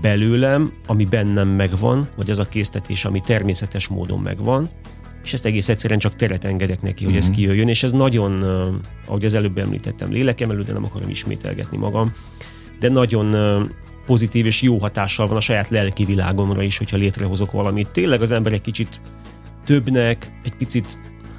belőlem, 0.00 0.72
ami 0.86 1.04
bennem 1.04 1.48
megvan, 1.48 2.08
vagy 2.16 2.30
az 2.30 2.38
a 2.38 2.48
késztetés, 2.48 3.04
ami 3.04 3.20
természetes 3.20 3.88
módon 3.88 4.20
megvan, 4.20 4.70
és 5.24 5.32
ezt 5.32 5.46
egész 5.46 5.68
egyszerűen 5.68 5.98
csak 5.98 6.16
teret 6.16 6.44
engedek 6.44 6.82
neki, 6.82 7.04
hogy 7.04 7.12
mm-hmm. 7.12 7.22
ez 7.22 7.28
mhm. 7.28 7.36
kijöjjön, 7.36 7.68
és 7.68 7.82
ez 7.82 7.92
nagyon, 7.92 8.42
ahogy 9.06 9.24
az 9.24 9.34
előbb 9.34 9.58
említettem, 9.58 10.10
lélekemelő, 10.10 10.62
de 10.62 10.72
nem 10.72 10.84
akarom 10.84 11.08
ismételgetni 11.08 11.76
magam, 11.76 12.12
de 12.78 12.88
nagyon 12.88 13.36
pozitív 14.06 14.46
és 14.46 14.62
jó 14.62 14.78
hatással 14.78 15.28
van 15.28 15.36
a 15.36 15.40
saját 15.40 15.68
lelki 15.68 16.04
világomra 16.04 16.62
is, 16.62 16.78
hogyha 16.78 16.96
létrehozok 16.96 17.52
valamit. 17.52 17.88
Tényleg 17.88 18.22
az 18.22 18.32
ember 18.32 18.52
egy 18.52 18.60
kicsit 18.60 19.00
többnek, 19.64 20.30
egy 20.44 20.56
picit 20.56 20.96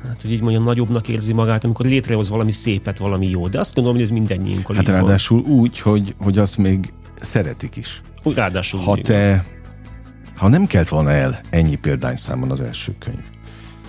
hát 0.08 0.22
hogy 0.22 0.32
így 0.32 0.42
mondjam, 0.42 0.64
nagyobbnak 0.64 1.08
érzi 1.08 1.34
magát, 1.34 1.64
amikor 1.64 1.86
létrehoz 1.86 2.30
valami 2.30 2.52
szépet, 2.52 2.98
valami 2.98 3.30
jó. 3.30 3.48
De 3.48 3.60
azt 3.60 3.76
gondolom, 3.76 3.98
hogy 4.00 4.08
ez 4.08 4.14
mindennyiunkkal 4.14 4.76
Hát 4.76 4.88
ráadásul 4.88 5.42
van. 5.42 5.52
úgy, 5.52 5.80
hogy, 5.80 6.16
hogy 6.18 6.38
azt 6.38 6.58
még 6.58 6.94
szeretik 7.20 7.76
is. 7.76 8.02
Ráadásul 8.24 8.80
ha 8.80 8.98
te, 8.98 9.46
ha 10.36 10.48
nem 10.48 10.68
kelt 10.68 10.90
volna 10.90 11.12
el 11.12 11.42
ennyi 11.50 11.76
példányszámon 11.76 12.52
az 12.52 12.62
első 12.62 12.96
könyv, 13.00 13.24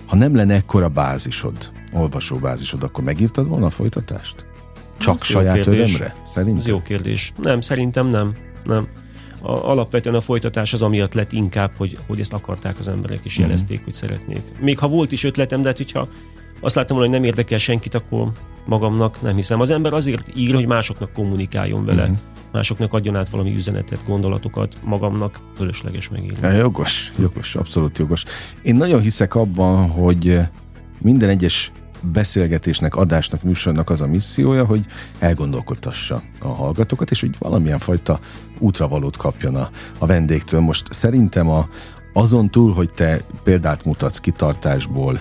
ha 0.06 0.16
nem 0.16 0.34
lenne 0.34 0.54
ekkora 0.54 0.88
bázisod, 0.88 1.70
olvasó 1.92 2.36
bázisod, 2.36 2.82
akkor 2.82 3.04
megírtad 3.04 3.48
volna 3.48 3.66
a 3.66 3.70
folytatást? 3.70 4.46
Csak 4.98 5.14
Ez 5.14 5.24
saját 5.24 5.66
örömre? 5.66 6.14
Szerintem? 6.24 6.58
Ez 6.58 6.66
jó 6.66 6.82
kérdés. 6.82 7.32
Nem, 7.36 7.60
szerintem 7.60 8.06
nem. 8.06 8.34
Nem. 8.64 8.88
A, 9.42 9.50
alapvetően 9.50 10.14
a 10.14 10.20
folytatás 10.20 10.72
az 10.72 10.82
amiatt 10.82 11.14
lett 11.14 11.32
inkább, 11.32 11.70
hogy, 11.76 11.98
hogy 12.06 12.20
ezt 12.20 12.32
akarták 12.32 12.78
az 12.78 12.88
emberek, 12.88 13.20
és 13.22 13.34
mhm. 13.34 13.42
jelezték, 13.42 13.80
mm. 13.80 13.84
hogy 13.84 13.92
szeretnék. 13.92 14.42
Még 14.60 14.78
ha 14.78 14.88
volt 14.88 15.12
is 15.12 15.24
ötletem, 15.24 15.62
de 15.62 15.68
hát, 15.68 15.76
hogyha 15.76 16.08
azt 16.60 16.74
láttam 16.74 16.96
volna, 16.96 17.10
hogy 17.10 17.20
nem 17.20 17.28
érdekel 17.28 17.58
senkit, 17.58 17.94
akkor 17.94 18.32
magamnak 18.66 19.22
nem 19.22 19.34
hiszem. 19.34 19.60
Az 19.60 19.70
ember 19.70 19.92
azért 19.92 20.36
ír, 20.36 20.54
hogy 20.54 20.66
másoknak 20.66 21.12
kommunikáljon 21.12 21.84
vele. 21.84 22.08
Mm 22.08 22.14
másoknak 22.53 22.92
adjon 22.92 23.16
át 23.16 23.28
valami 23.28 23.55
üzenetet, 23.55 24.05
gondolatokat, 24.07 24.76
magamnak 24.84 25.40
fölösleges 25.57 26.09
megírni. 26.09 26.38
Ja, 26.46 26.53
jogos, 26.53 27.12
jogos, 27.18 27.55
abszolút 27.55 27.98
jogos. 27.98 28.24
Én 28.62 28.74
nagyon 28.74 29.01
hiszek 29.01 29.34
abban, 29.34 29.88
hogy 29.88 30.38
minden 30.98 31.28
egyes 31.28 31.72
beszélgetésnek, 32.03 32.96
adásnak, 32.96 33.42
műsornak 33.42 33.90
az 33.90 34.01
a 34.01 34.07
missziója, 34.07 34.64
hogy 34.64 34.86
elgondolkodtassa 35.18 36.22
a 36.40 36.48
hallgatókat, 36.48 37.11
és 37.11 37.20
hogy 37.20 37.34
valamilyen 37.38 37.78
fajta 37.78 38.20
útravalót 38.59 39.16
kapjon 39.16 39.55
a, 39.55 39.70
a 39.98 40.07
vendégtől. 40.07 40.61
Most 40.61 40.92
szerintem 40.92 41.48
a, 41.48 41.68
azon 42.12 42.50
túl, 42.50 42.72
hogy 42.72 42.90
te 42.90 43.20
példát 43.44 43.84
mutatsz 43.84 44.18
kitartásból, 44.18 45.20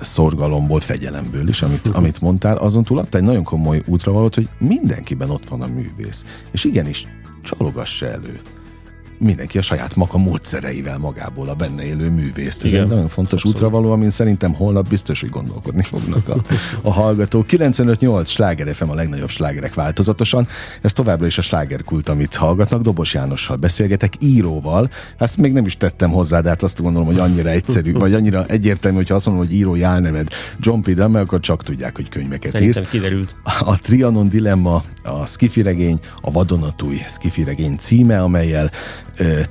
szorgalomból, 0.00 0.80
fegyelemből 0.80 1.48
is, 1.48 1.62
amit, 1.62 1.88
amit 1.88 2.20
mondtál, 2.20 2.56
azon 2.56 2.84
túl 2.84 2.98
adta 2.98 3.18
egy 3.18 3.24
nagyon 3.24 3.44
komoly 3.44 3.82
útravalót, 3.86 4.34
hogy 4.34 4.48
mindenkiben 4.58 5.30
ott 5.30 5.48
van 5.48 5.62
a 5.62 5.66
művész. 5.66 6.24
És 6.52 6.64
igenis, 6.64 7.06
csalogassa 7.42 8.06
elő 8.06 8.40
mindenki 9.20 9.58
a 9.58 9.62
saját 9.62 9.94
maga 9.96 10.18
módszereivel 10.18 10.98
magából 10.98 11.48
a 11.48 11.54
benne 11.54 11.84
élő 11.84 12.10
művészt. 12.10 12.64
Ez 12.64 12.72
Igen. 12.72 12.82
egy 12.82 12.88
nagyon 12.88 13.08
fontos 13.08 13.32
Abszolút. 13.32 13.56
útravaló, 13.56 13.92
amin 13.92 14.10
szerintem 14.10 14.54
holnap 14.54 14.88
biztos, 14.88 15.20
hogy 15.20 15.30
gondolkodni 15.30 15.82
fognak 15.82 16.28
a, 16.28 16.36
a 16.82 16.92
hallgatók. 16.92 17.44
95-8 17.48 18.26
sláger 18.26 18.74
FM 18.74 18.88
a 18.88 18.94
legnagyobb 18.94 19.28
slágerek 19.30 19.74
változatosan. 19.74 20.48
Ez 20.80 20.92
továbbra 20.92 21.26
is 21.26 21.38
a 21.38 21.42
slágerkult, 21.42 22.08
amit 22.08 22.34
hallgatnak. 22.34 22.82
Dobos 22.82 23.14
Jánossal 23.14 23.56
beszélgetek, 23.56 24.12
íróval. 24.20 24.90
Ezt 25.18 25.36
még 25.36 25.52
nem 25.52 25.66
is 25.66 25.76
tettem 25.76 26.10
hozzá, 26.10 26.40
de 26.40 26.48
hát 26.48 26.62
azt 26.62 26.82
gondolom, 26.82 27.06
hogy 27.06 27.18
annyira 27.18 27.48
egyszerű, 27.48 27.92
vagy 27.92 28.14
annyira 28.14 28.44
egyértelmű, 28.46 28.96
hogyha 28.96 29.14
azt 29.14 29.26
mondom, 29.26 29.46
hogy 29.46 29.54
írói 29.54 29.82
álneved 29.82 30.28
John 30.60 30.80
P. 30.80 30.90
Drummer, 30.90 31.22
akkor 31.22 31.40
csak 31.40 31.62
tudják, 31.62 31.96
hogy 31.96 32.08
könyveket 32.08 32.52
Szerintem 32.52 32.82
írsz. 32.82 32.90
kiderült. 32.90 33.36
A 33.60 33.78
Trianon 33.78 34.28
Dilemma, 34.28 34.82
a 35.04 35.26
Skifi 35.26 35.62
regény, 35.62 35.98
a 36.20 36.30
Vadonatúj 36.30 36.96
Skifi 37.08 37.44
regény 37.44 37.76
címe, 37.78 38.22
amelyel 38.22 38.70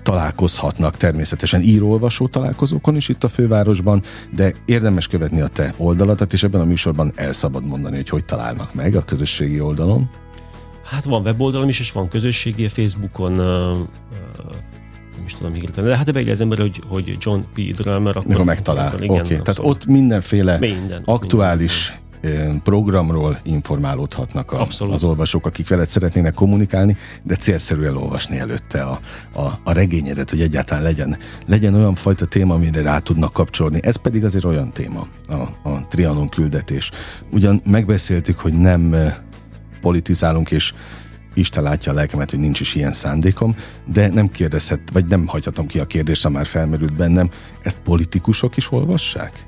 találkozhatnak 0.04 0.98
természetesen 0.98 1.62
írólvasó 1.62 2.28
találkozókon 2.28 2.96
is 2.96 3.10
itt 3.10 3.24
a 3.24 3.28
fővárosban, 3.28 4.02
de 4.36 4.54
érdemes 4.66 5.08
követni 5.08 5.42
a 5.42 5.48
te 5.48 5.74
oldaladat, 5.78 6.34
és 6.34 6.44
ebben 6.44 6.62
a 6.62 6.66
műsorban 6.66 7.12
el 7.16 7.32
szabad 7.32 7.66
mondani, 7.66 7.96
hogy 7.96 8.10
hogy 8.10 8.26
találnak 8.26 8.74
meg 8.74 8.96
a 8.96 9.06
közösségi 9.06 9.60
oldalon. 9.60 10.10
Hát 10.84 11.04
van 11.04 11.22
weboldalam 11.22 11.70
is, 11.70 11.80
és 11.80 11.92
van 11.92 12.08
közösségi 12.08 12.68
Facebookon, 12.68 13.34
nem 15.16 15.26
is 15.26 15.34
tudom 15.34 15.54
hirtelen, 15.54 15.90
de 15.90 15.98
hát 15.98 16.14
beírja 16.14 16.32
az 16.32 16.42
ember, 16.42 16.58
hogy, 16.58 16.82
hogy 16.88 17.18
John 17.20 17.40
P. 17.54 17.62
Drummer, 17.76 18.18
akkor, 18.18 18.34
akkor 18.34 18.46
megtalál. 18.46 18.94
Oké, 18.96 19.06
okay. 19.06 19.24
tehát 19.24 19.60
ott 19.60 19.86
mindenféle 19.86 20.58
minden, 20.58 21.02
aktuális 21.06 21.88
minden 21.88 22.09
programról 22.64 23.40
informálódhatnak 23.44 24.52
a, 24.52 24.68
az 24.80 25.04
olvasók, 25.04 25.46
akik 25.46 25.68
veled 25.68 25.90
szeretnének 25.90 26.34
kommunikálni, 26.34 26.98
de 27.24 27.36
célszerű 27.36 27.84
elolvasni 27.84 28.38
előtte 28.38 28.84
a, 28.84 29.00
a, 29.34 29.60
a 29.64 29.72
regényedet, 29.72 30.30
hogy 30.30 30.42
egyáltalán 30.42 30.84
legyen, 30.84 31.18
legyen 31.48 31.74
olyan 31.74 31.96
fajta 31.96 32.26
téma, 32.26 32.54
amire 32.54 32.82
rá 32.82 33.00
tudnak 33.00 33.34
kapcsolni. 33.34 33.80
Ez 33.84 33.96
pedig 33.96 34.24
azért 34.24 34.46
olyan 34.46 34.74
téma, 34.74 35.08
a, 35.28 35.70
a 35.70 35.88
Trianon 35.90 36.30
küldetés. 36.30 36.92
Ugyan 37.32 37.62
megbeszéltük, 37.66 38.40
hogy 38.40 38.54
nem 38.54 38.96
politizálunk, 39.82 40.52
és 40.52 40.74
Isten 41.34 41.64
látja 41.64 41.92
a 41.92 41.96
lelkemet, 41.96 42.30
hogy 42.30 42.40
nincs 42.40 42.60
is 42.60 42.76
ilyen 42.76 42.94
szándékom, 42.94 43.56
de 43.86 44.08
nem 44.08 44.30
kérdezhet, 44.30 44.80
vagy 44.94 45.06
nem 45.06 45.28
hagyhatom 45.28 45.68
ki 45.68 45.80
a 45.80 45.86
kérdést, 45.86 46.24
ha 46.24 46.30
már 46.30 46.46
felmerült 46.46 46.96
bennem. 46.96 47.30
Ezt 47.62 47.80
politikusok 47.80 48.58
is 48.58 48.72
olvassák? 48.72 49.48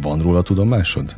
Van 0.00 0.22
róla 0.22 0.42
tudomásod? 0.42 1.16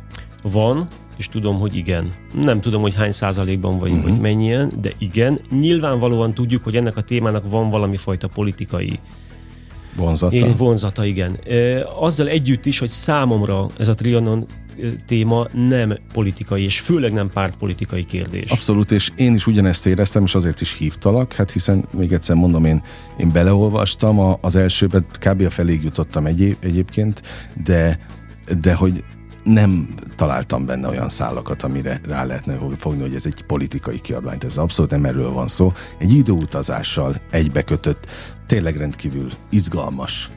Van, 0.51 0.87
és 1.17 1.29
tudom, 1.29 1.59
hogy 1.59 1.75
igen. 1.75 2.13
Nem 2.41 2.59
tudom, 2.59 2.81
hogy 2.81 2.95
hány 2.95 3.11
százalékban 3.11 3.79
vagy, 3.79 3.91
uh-huh. 3.91 4.09
vagy 4.09 4.19
mennyien, 4.19 4.71
de 4.81 4.91
igen. 4.97 5.39
Nyilvánvalóan 5.49 6.33
tudjuk, 6.33 6.63
hogy 6.63 6.75
ennek 6.75 6.97
a 6.97 7.01
témának 7.01 7.49
van 7.49 7.69
valami 7.69 7.97
fajta 7.97 8.27
politikai 8.27 8.99
vonzata. 9.95 10.35
Én, 10.35 10.55
vonzata, 10.57 11.05
igen. 11.05 11.39
Azzal 11.99 12.27
együtt 12.27 12.65
is, 12.65 12.79
hogy 12.79 12.89
számomra 12.89 13.69
ez 13.77 13.87
a 13.87 13.95
Trianon 13.95 14.45
téma 15.05 15.47
nem 15.53 15.97
politikai, 16.13 16.63
és 16.63 16.79
főleg 16.79 17.13
nem 17.13 17.29
pártpolitikai 17.33 18.03
kérdés. 18.03 18.49
Abszolút, 18.49 18.91
és 18.91 19.11
én 19.15 19.33
is 19.33 19.47
ugyanezt 19.47 19.87
éreztem, 19.87 20.23
és 20.23 20.35
azért 20.35 20.61
is 20.61 20.77
hívtalak, 20.77 21.33
hát 21.33 21.51
hiszen 21.51 21.85
még 21.91 22.11
egyszer 22.11 22.35
mondom, 22.35 22.65
én, 22.65 22.83
én 23.17 23.31
beleolvastam, 23.31 24.19
a, 24.19 24.37
az 24.41 24.55
elsőben 24.55 25.05
kb. 25.19 25.41
a 25.41 25.49
feléig 25.49 25.83
jutottam 25.83 26.25
egyéb, 26.25 26.55
egyébként, 26.59 27.21
de, 27.63 27.99
de 28.61 28.73
hogy 28.73 29.03
nem 29.47 29.93
találtam 30.15 30.65
benne 30.65 30.87
olyan 30.87 31.09
szálakat, 31.09 31.63
amire 31.63 32.01
rá 32.07 32.23
lehetne 32.23 32.57
fogni, 32.77 33.01
hogy 33.01 33.15
ez 33.15 33.25
egy 33.25 33.43
politikai 33.43 33.99
kiadványt. 33.99 34.43
Ez 34.43 34.57
abszolút 34.57 34.91
nem 34.91 35.05
erről 35.05 35.31
van 35.31 35.47
szó. 35.47 35.73
Egy 35.97 36.13
időutazással 36.13 37.21
egybekötött, 37.31 38.05
tényleg 38.45 38.77
rendkívül 38.77 39.29
izgalmas 39.49 40.31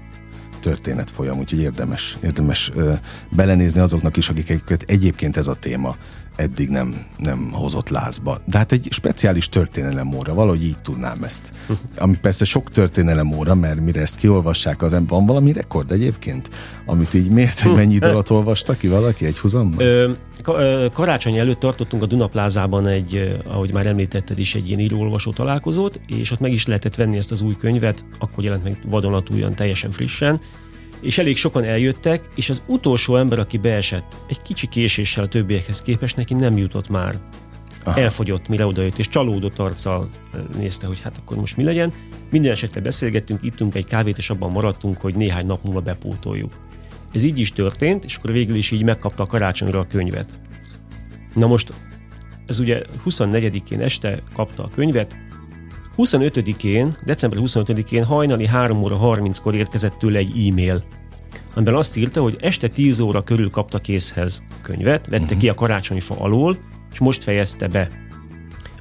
történet 0.60 1.10
folyam, 1.10 1.38
úgyhogy 1.38 1.60
érdemes, 1.60 2.16
érdemes 2.22 2.70
ö, 2.74 2.92
belenézni 3.30 3.80
azoknak 3.80 4.16
is, 4.16 4.28
akiket 4.28 4.82
egyébként 4.86 5.36
ez 5.36 5.46
a 5.46 5.54
téma 5.54 5.96
eddig 6.40 6.68
nem, 6.68 7.06
nem 7.18 7.50
hozott 7.52 7.88
lázba. 7.88 8.40
De 8.44 8.58
hát 8.58 8.72
egy 8.72 8.86
speciális 8.90 9.48
történelem 9.48 10.14
óra, 10.14 10.34
valahogy 10.34 10.64
így 10.64 10.78
tudnám 10.78 11.22
ezt. 11.22 11.52
Ami 11.98 12.16
persze 12.16 12.44
sok 12.44 12.70
történelem 12.70 13.32
óra, 13.32 13.54
mert 13.54 13.80
mire 13.80 14.00
ezt 14.00 14.16
kiolvassák, 14.16 14.82
az 14.82 14.96
van 15.06 15.26
valami 15.26 15.52
rekord 15.52 15.92
egyébként, 15.92 16.50
amit 16.86 17.14
így 17.14 17.30
miért, 17.30 17.60
hogy 17.60 17.74
mennyi 17.74 17.94
idő 17.94 18.08
alatt 18.08 18.30
olvasta 18.30 18.74
ki 18.74 18.88
valaki 18.88 19.26
egy 19.26 19.38
húzamban? 19.38 20.16
karácsony 20.92 21.36
előtt 21.36 21.58
tartottunk 21.58 22.02
a 22.02 22.06
Dunaplázában 22.06 22.86
egy, 22.86 23.40
ahogy 23.46 23.72
már 23.72 23.86
említetted 23.86 24.38
is, 24.38 24.54
egy 24.54 24.68
ilyen 24.68 24.80
írólvasó 24.80 25.32
találkozót, 25.32 26.00
és 26.06 26.30
ott 26.30 26.40
meg 26.40 26.52
is 26.52 26.66
lehetett 26.66 26.94
venni 26.94 27.16
ezt 27.16 27.32
az 27.32 27.40
új 27.40 27.56
könyvet, 27.56 28.04
akkor 28.18 28.44
jelent 28.44 28.62
meg 28.62 28.78
vadonatújan, 28.88 29.54
teljesen 29.54 29.90
frissen, 29.90 30.40
és 31.00 31.18
elég 31.18 31.36
sokan 31.36 31.64
eljöttek, 31.64 32.28
és 32.34 32.50
az 32.50 32.62
utolsó 32.66 33.16
ember, 33.16 33.38
aki 33.38 33.58
beesett, 33.58 34.16
egy 34.26 34.42
kicsi 34.42 34.66
késéssel 34.66 35.24
a 35.24 35.28
többiekhez 35.28 35.82
képest 35.82 36.16
neki 36.16 36.34
nem 36.34 36.56
jutott 36.56 36.88
már 36.88 37.18
Aha. 37.84 38.00
elfogyott, 38.00 38.48
mire 38.48 38.66
odajött, 38.66 38.98
és 38.98 39.08
csalódott 39.08 39.58
arccal 39.58 40.08
nézte, 40.56 40.86
hogy 40.86 41.00
hát 41.00 41.18
akkor 41.18 41.36
most 41.36 41.56
mi 41.56 41.64
legyen. 41.64 41.92
Minden 42.30 42.50
esetre 42.50 42.80
beszélgettünk, 42.80 43.42
ittunk 43.42 43.74
egy 43.74 43.86
kávét, 43.86 44.18
és 44.18 44.30
abban 44.30 44.50
maradtunk, 44.50 44.98
hogy 44.98 45.14
néhány 45.14 45.46
nap 45.46 45.64
múlva 45.64 45.80
bepótoljuk. 45.80 46.58
Ez 47.12 47.22
így 47.22 47.38
is 47.38 47.52
történt, 47.52 48.04
és 48.04 48.16
akkor 48.16 48.32
végül 48.32 48.56
is 48.56 48.70
így 48.70 48.82
megkapta 48.82 49.22
a 49.22 49.26
karácsonyra 49.26 49.78
a 49.78 49.86
könyvet. 49.86 50.38
Na 51.34 51.46
most, 51.46 51.72
ez 52.46 52.58
ugye 52.58 52.82
24-én 53.04 53.80
este 53.80 54.22
kapta 54.32 54.64
a 54.64 54.70
könyvet, 54.70 55.16
25-én, 56.02 56.96
december 57.04 57.38
25-én 57.42 58.04
hajnali 58.04 58.46
3 58.46 58.82
óra 58.82 58.98
30-kor 59.02 59.54
érkezett 59.54 59.98
tőle 59.98 60.18
egy 60.18 60.48
e-mail, 60.48 60.84
amiben 61.54 61.74
azt 61.74 61.96
írta, 61.96 62.22
hogy 62.22 62.36
este 62.40 62.68
10 62.68 63.00
óra 63.00 63.22
körül 63.22 63.50
kapta 63.50 63.78
készhez 63.78 64.42
könyvet, 64.62 65.06
vette 65.06 65.22
uh-huh. 65.22 65.38
ki 65.38 65.48
a 65.48 65.54
karácsonyfa 65.54 66.14
alól, 66.18 66.58
és 66.92 66.98
most 66.98 67.22
fejezte 67.22 67.68
be. 67.68 67.90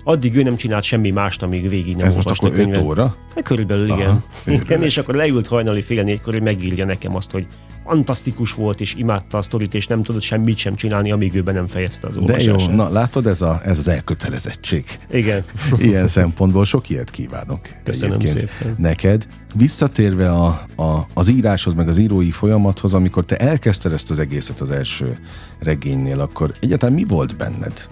Addig 0.03 0.35
ő 0.35 0.43
nem 0.43 0.55
csinált 0.55 0.83
semmi 0.83 1.09
mást, 1.09 1.43
amíg 1.43 1.69
végig 1.69 1.95
nem 1.95 2.05
Ez 2.05 2.13
most 2.13 2.29
akkor 2.29 2.51
5 2.53 2.77
óra? 2.77 3.15
Hát 3.35 3.43
körülbelül 3.43 3.91
Aha, 3.91 4.01
igen. 4.01 4.23
igen 4.61 4.83
és 4.83 4.97
akkor 4.97 5.15
leült 5.15 5.47
hajnali 5.47 5.81
fél 5.81 6.03
négykor, 6.03 6.33
hogy 6.33 6.43
megírja 6.43 6.85
nekem 6.85 7.15
azt, 7.15 7.31
hogy 7.31 7.47
fantasztikus 7.89 8.53
volt, 8.53 8.81
és 8.81 8.95
imádta 8.95 9.37
a 9.37 9.41
sztorit, 9.41 9.73
és 9.73 9.87
nem 9.87 10.03
tudott 10.03 10.21
semmit 10.21 10.57
sem 10.57 10.75
csinálni, 10.75 11.11
amíg 11.11 11.35
ő 11.35 11.41
be 11.41 11.51
nem 11.51 11.67
fejezte 11.67 12.07
az 12.07 12.17
olvasását. 12.17 12.55
De 12.55 12.61
jó, 12.63 12.69
na 12.69 12.89
látod, 12.89 13.27
ez, 13.27 13.41
a, 13.41 13.61
ez 13.63 13.77
az 13.77 13.87
elkötelezettség. 13.87 14.85
Igen. 15.11 15.43
Ilyen 15.79 16.07
szempontból 16.07 16.65
sok 16.65 16.89
ilyet 16.89 17.09
kívánok. 17.09 17.59
Köszönöm 17.83 18.19
szépen. 18.19 18.75
Neked. 18.77 19.27
Visszatérve 19.55 20.31
a, 20.31 20.47
a, 20.75 21.07
az 21.13 21.27
íráshoz, 21.29 21.73
meg 21.73 21.87
az 21.87 21.97
írói 21.97 22.31
folyamathoz, 22.31 22.93
amikor 22.93 23.25
te 23.25 23.37
elkezdted 23.37 23.93
ezt 23.93 24.09
az 24.09 24.19
egészet 24.19 24.61
az 24.61 24.71
első 24.71 25.19
regénynél, 25.59 26.19
akkor 26.19 26.53
egyáltalán 26.59 26.95
mi 26.95 27.03
volt 27.03 27.37
benned 27.37 27.89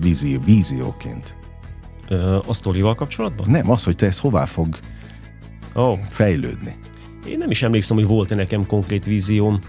vízió, 0.00 0.40
vízióként? 0.44 1.36
Ö, 2.08 2.38
a 2.46 2.54
sztorival 2.54 2.94
kapcsolatban? 2.94 3.50
Nem, 3.50 3.70
az, 3.70 3.84
hogy 3.84 3.96
te 3.96 4.06
ezt 4.06 4.20
hová 4.20 4.44
fog 4.44 4.78
oh. 5.74 5.98
fejlődni. 6.08 6.81
Én 7.26 7.38
nem 7.38 7.50
is 7.50 7.62
emlékszem, 7.62 7.96
hogy 7.96 8.06
volt-e 8.06 8.34
nekem 8.34 8.66
konkrét 8.66 9.04
vízióm. 9.04 9.60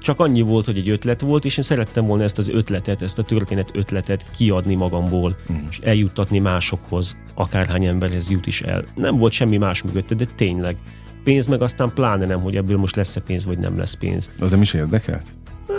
Csak 0.00 0.20
annyi 0.20 0.40
volt, 0.40 0.64
hogy 0.64 0.78
egy 0.78 0.88
ötlet 0.88 1.20
volt, 1.20 1.44
és 1.44 1.56
én 1.56 1.64
szerettem 1.64 2.06
volna 2.06 2.24
ezt 2.24 2.38
az 2.38 2.48
ötletet, 2.48 3.02
ezt 3.02 3.18
a 3.18 3.22
történet 3.22 3.70
ötletet 3.72 4.26
kiadni 4.36 4.74
magamból, 4.74 5.36
mm. 5.52 5.56
és 5.70 5.78
eljuttatni 5.78 6.38
másokhoz, 6.38 7.16
akárhány 7.34 7.84
emberhez 7.84 8.30
jut 8.30 8.46
is 8.46 8.62
el. 8.62 8.84
Nem 8.94 9.16
volt 9.16 9.32
semmi 9.32 9.56
más 9.56 9.82
mögötte, 9.82 10.14
de 10.14 10.24
tényleg. 10.34 10.76
Pénz 11.24 11.46
meg 11.46 11.62
aztán 11.62 11.92
pláne 11.94 12.26
nem, 12.26 12.40
hogy 12.40 12.56
ebből 12.56 12.76
most 12.76 12.96
lesz-e 12.96 13.20
pénz, 13.20 13.44
vagy 13.44 13.58
nem 13.58 13.78
lesz 13.78 13.94
pénz. 13.94 14.30
Az 14.38 14.50
nem 14.50 14.62
is 14.62 14.74
érdekelt? 14.74 15.34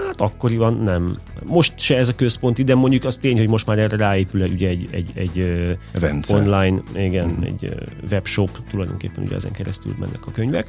Hát 0.06 0.22
akkoriban 0.22 0.74
nem. 0.74 1.18
Most 1.46 1.80
se 1.80 1.98
ez 1.98 2.10
a 2.10 2.16
központi, 2.16 2.64
de 2.64 2.76
mondjuk 2.76 3.04
az 3.04 3.18
tény, 3.18 3.38
hogy 3.38 3.48
most 3.48 3.66
már 3.66 3.80
erre 3.80 3.98
ráépül 3.98 4.42
ugye 4.42 4.70
egy, 4.70 4.88
egy, 4.92 5.12
egy 5.16 5.46
Rendszer. 5.92 6.40
online, 6.40 6.82
igen, 6.96 7.28
mm. 7.28 7.44
egy 7.44 7.76
webshop, 8.12 8.50
tulajdonképpen 8.70 9.24
ugye 9.24 9.36
ezen 9.36 9.52
keresztül 9.52 9.96
mennek 10.00 10.28
a 10.28 10.32
könyvek. 10.32 10.68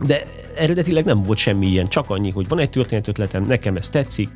De 0.00 0.22
eredetileg 0.56 1.04
nem 1.04 1.22
volt 1.22 1.38
semmi 1.38 1.66
ilyen, 1.66 1.88
csak 1.88 2.10
annyi, 2.10 2.30
hogy 2.30 2.48
van 2.48 2.58
egy 2.58 2.70
történetötletem, 2.70 3.44
nekem 3.44 3.76
ez 3.76 3.88
tetszik, 3.88 4.28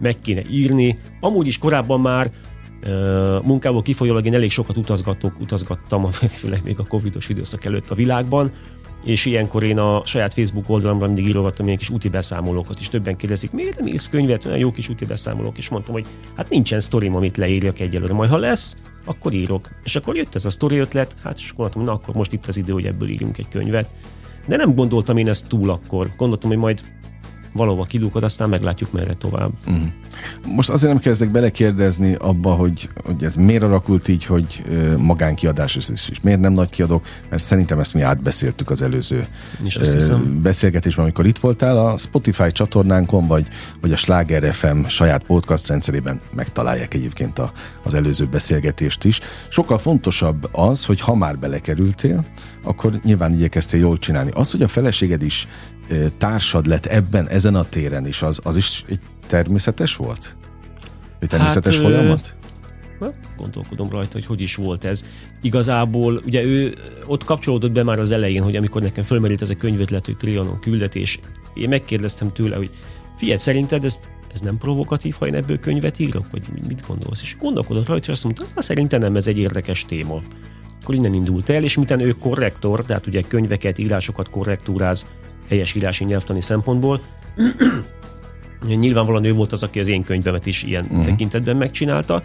meg 0.00 0.14
kéne 0.22 0.42
írni. 0.50 0.98
Amúgy 1.20 1.46
is 1.46 1.58
korábban 1.58 2.00
már 2.00 2.30
munkából 3.42 3.82
kifolyólag 3.82 4.26
én 4.26 4.34
elég 4.34 4.50
sokat 4.50 4.76
utazgatok, 4.76 5.40
utazgattam, 5.40 6.10
főleg 6.40 6.60
még 6.64 6.78
a 6.78 6.84
covidos 6.84 7.28
időszak 7.28 7.64
előtt 7.64 7.90
a 7.90 7.94
világban, 7.94 8.52
és 9.04 9.24
ilyenkor 9.24 9.62
én 9.62 9.78
a 9.78 10.06
saját 10.06 10.34
Facebook 10.34 10.68
oldalamra 10.68 11.06
mindig 11.06 11.26
írogattam 11.26 11.66
ilyen 11.66 11.78
kis 11.78 11.90
úti 11.90 12.08
beszámolókat, 12.08 12.80
és 12.80 12.88
többen 12.88 13.16
kérdezik, 13.16 13.50
miért 13.50 13.78
nem 13.78 13.86
írsz 13.86 14.08
könyvet, 14.08 14.44
olyan 14.44 14.58
jó 14.58 14.72
kis 14.72 14.88
úti 14.88 15.04
beszámolók, 15.04 15.58
és 15.58 15.68
mondtam, 15.68 15.94
hogy 15.94 16.06
hát 16.34 16.48
nincsen 16.48 16.80
sztorim, 16.80 17.14
amit 17.14 17.36
leírjak 17.36 17.80
egyelőre, 17.80 18.12
majd 18.12 18.30
ha 18.30 18.36
lesz, 18.36 18.76
akkor 19.04 19.32
írok. 19.32 19.68
És 19.84 19.96
akkor 19.96 20.16
jött 20.16 20.34
ez 20.34 20.44
a 20.44 20.50
sztori 20.50 20.76
ötlet, 20.76 21.16
hát 21.22 21.38
és 21.38 21.50
akkor 21.50 21.58
mondtam, 21.58 21.84
na 21.84 21.92
akkor 21.92 22.14
most 22.14 22.32
itt 22.32 22.46
az 22.46 22.56
idő, 22.56 22.72
hogy 22.72 22.86
ebből 22.86 23.08
írjunk 23.08 23.38
egy 23.38 23.48
könyvet. 23.48 23.90
De 24.46 24.56
nem 24.56 24.74
gondoltam 24.74 25.16
én 25.16 25.28
ezt 25.28 25.46
túl 25.46 25.70
akkor. 25.70 26.10
Gondoltam, 26.16 26.50
hogy 26.50 26.58
majd 26.58 26.82
valahova 27.54 27.84
kilukad, 27.84 28.24
aztán 28.24 28.48
meglátjuk 28.48 28.92
merre 28.92 29.14
tovább. 29.14 29.50
Uh-huh. 29.66 29.86
Most 30.54 30.70
azért 30.70 30.92
nem 30.92 31.02
kezdek 31.02 31.30
belekérdezni 31.30 32.14
abba, 32.14 32.52
hogy, 32.54 32.88
hogy 33.04 33.24
ez 33.24 33.36
miért 33.36 33.62
alakult 33.62 34.08
így, 34.08 34.24
hogy 34.24 34.62
magánkiadás 34.98 35.76
és, 35.76 35.88
és 36.10 36.20
miért 36.20 36.40
nem 36.40 36.52
nagy 36.52 36.68
kiadók, 36.68 37.06
mert 37.30 37.42
szerintem 37.42 37.78
ezt 37.78 37.94
mi 37.94 38.00
átbeszéltük 38.00 38.70
az 38.70 38.82
előző 38.82 39.26
beszélgetésben, 40.42 41.04
amikor 41.04 41.26
itt 41.26 41.38
voltál. 41.38 41.78
A 41.78 41.98
Spotify 41.98 42.52
csatornánkon, 42.52 43.26
vagy, 43.26 43.46
vagy 43.80 43.92
a 43.92 43.96
Sláger 43.96 44.54
FM 44.54 44.84
saját 44.86 45.24
podcast 45.24 45.68
rendszerében 45.68 46.20
megtalálják 46.34 46.94
egyébként 46.94 47.38
a, 47.38 47.52
az 47.82 47.94
előző 47.94 48.26
beszélgetést 48.26 49.04
is. 49.04 49.20
Sokkal 49.48 49.78
fontosabb 49.78 50.48
az, 50.52 50.84
hogy 50.84 51.00
ha 51.00 51.14
már 51.14 51.38
belekerültél, 51.38 52.24
akkor 52.64 52.92
nyilván 53.02 53.32
igyekeztél 53.32 53.80
jól 53.80 53.98
csinálni. 53.98 54.30
Az, 54.34 54.50
hogy 54.50 54.62
a 54.62 54.68
feleséged 54.68 55.22
is 55.22 55.48
társad 56.18 56.66
lett 56.66 56.86
ebben, 56.86 57.28
ezen 57.28 57.54
a 57.54 57.64
téren 57.64 58.06
is, 58.06 58.22
az, 58.22 58.40
az 58.42 58.56
is 58.56 58.84
egy 58.88 59.00
természetes 59.26 59.96
volt? 59.96 60.36
Egy 61.18 61.28
természetes 61.28 61.74
hát, 61.74 61.84
folyamat? 61.84 62.36
Na, 62.98 63.10
gondolkodom 63.36 63.90
rajta, 63.90 64.12
hogy 64.12 64.26
hogy 64.26 64.40
is 64.40 64.54
volt 64.54 64.84
ez. 64.84 65.04
Igazából 65.42 66.22
ugye 66.26 66.42
ő 66.42 66.74
ott 67.06 67.24
kapcsolódott 67.24 67.72
be 67.72 67.82
már 67.82 67.98
az 67.98 68.10
elején, 68.10 68.42
hogy 68.42 68.56
amikor 68.56 68.82
nekem 68.82 69.04
fölmerült 69.04 69.42
ez 69.42 69.50
a 69.50 69.56
könyvetlet, 69.56 70.04
hogy 70.04 70.16
Trianon 70.16 70.60
küldetés, 70.60 71.20
én 71.54 71.68
megkérdeztem 71.68 72.32
tőle, 72.32 72.56
hogy 72.56 72.70
figyelj, 73.16 73.38
szerinted 73.38 73.84
ezt, 73.84 74.10
ez 74.32 74.40
nem 74.40 74.58
provokatív, 74.58 75.14
ha 75.18 75.26
én 75.26 75.34
ebből 75.34 75.58
könyvet 75.58 75.98
írok, 75.98 76.26
vagy 76.30 76.48
mit 76.66 76.84
gondolsz? 76.86 77.22
És 77.22 77.36
gondolkodott 77.40 77.86
rajta, 77.86 78.04
és 78.04 78.12
azt 78.12 78.24
mondta, 78.24 78.62
szerintem 78.62 79.00
nem, 79.00 79.16
ez 79.16 79.26
egy 79.26 79.38
érdekes 79.38 79.84
téma. 79.84 80.22
Akkor 80.84 80.96
innen 80.96 81.14
indult 81.14 81.50
el, 81.50 81.62
és 81.62 81.76
miten 81.76 82.00
ő 82.00 82.10
korrektor, 82.10 82.84
tehát 82.84 83.06
ugye 83.06 83.20
könyveket, 83.20 83.78
írásokat 83.78 84.30
korrektúráz 84.30 85.06
helyes 85.48 85.74
írási 85.74 86.04
nyelvtani 86.04 86.40
szempontból, 86.40 87.00
Nyilvánvalóan 88.66 89.24
ő 89.24 89.32
volt 89.32 89.52
az, 89.52 89.62
aki 89.62 89.80
az 89.80 89.88
én 89.88 90.04
könyvemet 90.04 90.46
is 90.46 90.62
ilyen 90.62 90.84
uh-huh. 90.84 91.04
tekintetben 91.04 91.56
megcsinálta, 91.56 92.22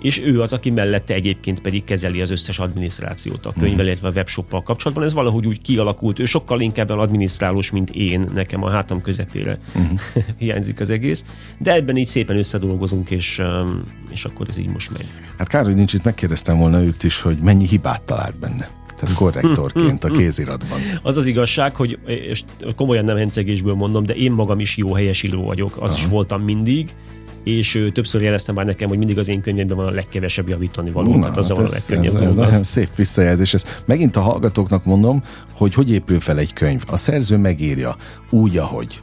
és 0.00 0.20
ő 0.20 0.40
az, 0.40 0.52
aki 0.52 0.70
mellette 0.70 1.14
egyébként 1.14 1.60
pedig 1.60 1.84
kezeli 1.84 2.20
az 2.20 2.30
összes 2.30 2.58
adminisztrációt 2.58 3.46
a 3.46 3.52
könyvvel, 3.52 3.70
uh-huh. 3.70 3.86
illetve 3.86 4.08
a 4.08 4.10
webshoppal 4.10 4.62
kapcsolatban. 4.62 5.04
Ez 5.04 5.12
valahogy 5.12 5.46
úgy 5.46 5.60
kialakult. 5.60 6.18
Ő 6.18 6.24
sokkal 6.24 6.60
inkább 6.60 6.88
adminisztrálós, 6.90 7.70
mint 7.70 7.90
én, 7.90 8.30
nekem 8.34 8.62
a 8.62 8.70
hátam 8.70 9.02
közepére 9.02 9.58
uh-huh. 9.74 10.00
hiányzik 10.38 10.80
az 10.80 10.90
egész. 10.90 11.24
De 11.58 11.74
ebben 11.74 11.96
így 11.96 12.06
szépen 12.06 12.36
összedolgozunk, 12.36 13.10
és, 13.10 13.38
um, 13.38 13.84
és 14.10 14.24
akkor 14.24 14.48
ez 14.48 14.58
így 14.58 14.68
most 14.68 14.92
megy. 14.92 15.06
Hát 15.38 15.48
kár, 15.48 15.64
hogy 15.64 15.74
nincs 15.74 15.94
itt, 15.94 16.04
megkérdeztem 16.04 16.58
volna 16.58 16.82
őt 16.82 17.04
is, 17.04 17.20
hogy 17.20 17.36
mennyi 17.36 17.66
hibát 17.66 18.02
talált 18.02 18.38
benne 18.38 18.68
tehát 19.00 19.14
korrektorként 19.14 20.04
a 20.04 20.10
kéziratban. 20.10 20.78
Az 21.02 21.16
az 21.16 21.26
igazság, 21.26 21.74
hogy 21.74 21.98
és 22.06 22.42
komolyan 22.76 23.04
nem 23.04 23.16
hencegésből 23.16 23.74
mondom, 23.74 24.04
de 24.04 24.14
én 24.14 24.32
magam 24.32 24.60
is 24.60 24.76
jó 24.76 24.94
helyesíró 24.94 25.44
vagyok, 25.44 25.76
az 25.76 25.92
Aha. 25.92 26.02
is 26.02 26.08
voltam 26.08 26.42
mindig, 26.42 26.94
és 27.44 27.74
ő, 27.74 27.90
többször 27.90 28.22
jeleztem 28.22 28.54
már 28.54 28.66
nekem, 28.66 28.88
hogy 28.88 28.98
mindig 28.98 29.18
az 29.18 29.28
én 29.28 29.40
könyvemben 29.40 29.76
van 29.76 29.86
a 29.86 29.90
legkevesebb 29.90 30.48
javítani 30.48 30.90
való, 30.90 31.14
Na, 31.14 31.20
tehát 31.20 31.36
az 31.36 31.48
hát 31.48 31.56
van 31.56 31.66
a 31.66 31.70
legkönnyebb. 31.70 32.14
Ez, 32.14 32.22
ez 32.22 32.34
nagyon 32.34 32.62
szép 32.62 32.94
visszajelzés. 32.96 33.54
Ez 33.54 33.64
megint 33.84 34.16
a 34.16 34.20
hallgatóknak 34.20 34.84
mondom, 34.84 35.22
hogy 35.52 35.74
hogy 35.74 35.90
épül 35.90 36.20
fel 36.20 36.38
egy 36.38 36.52
könyv. 36.52 36.82
A 36.86 36.96
szerző 36.96 37.36
megírja 37.36 37.96
úgy, 38.30 38.56
ahogy. 38.56 39.02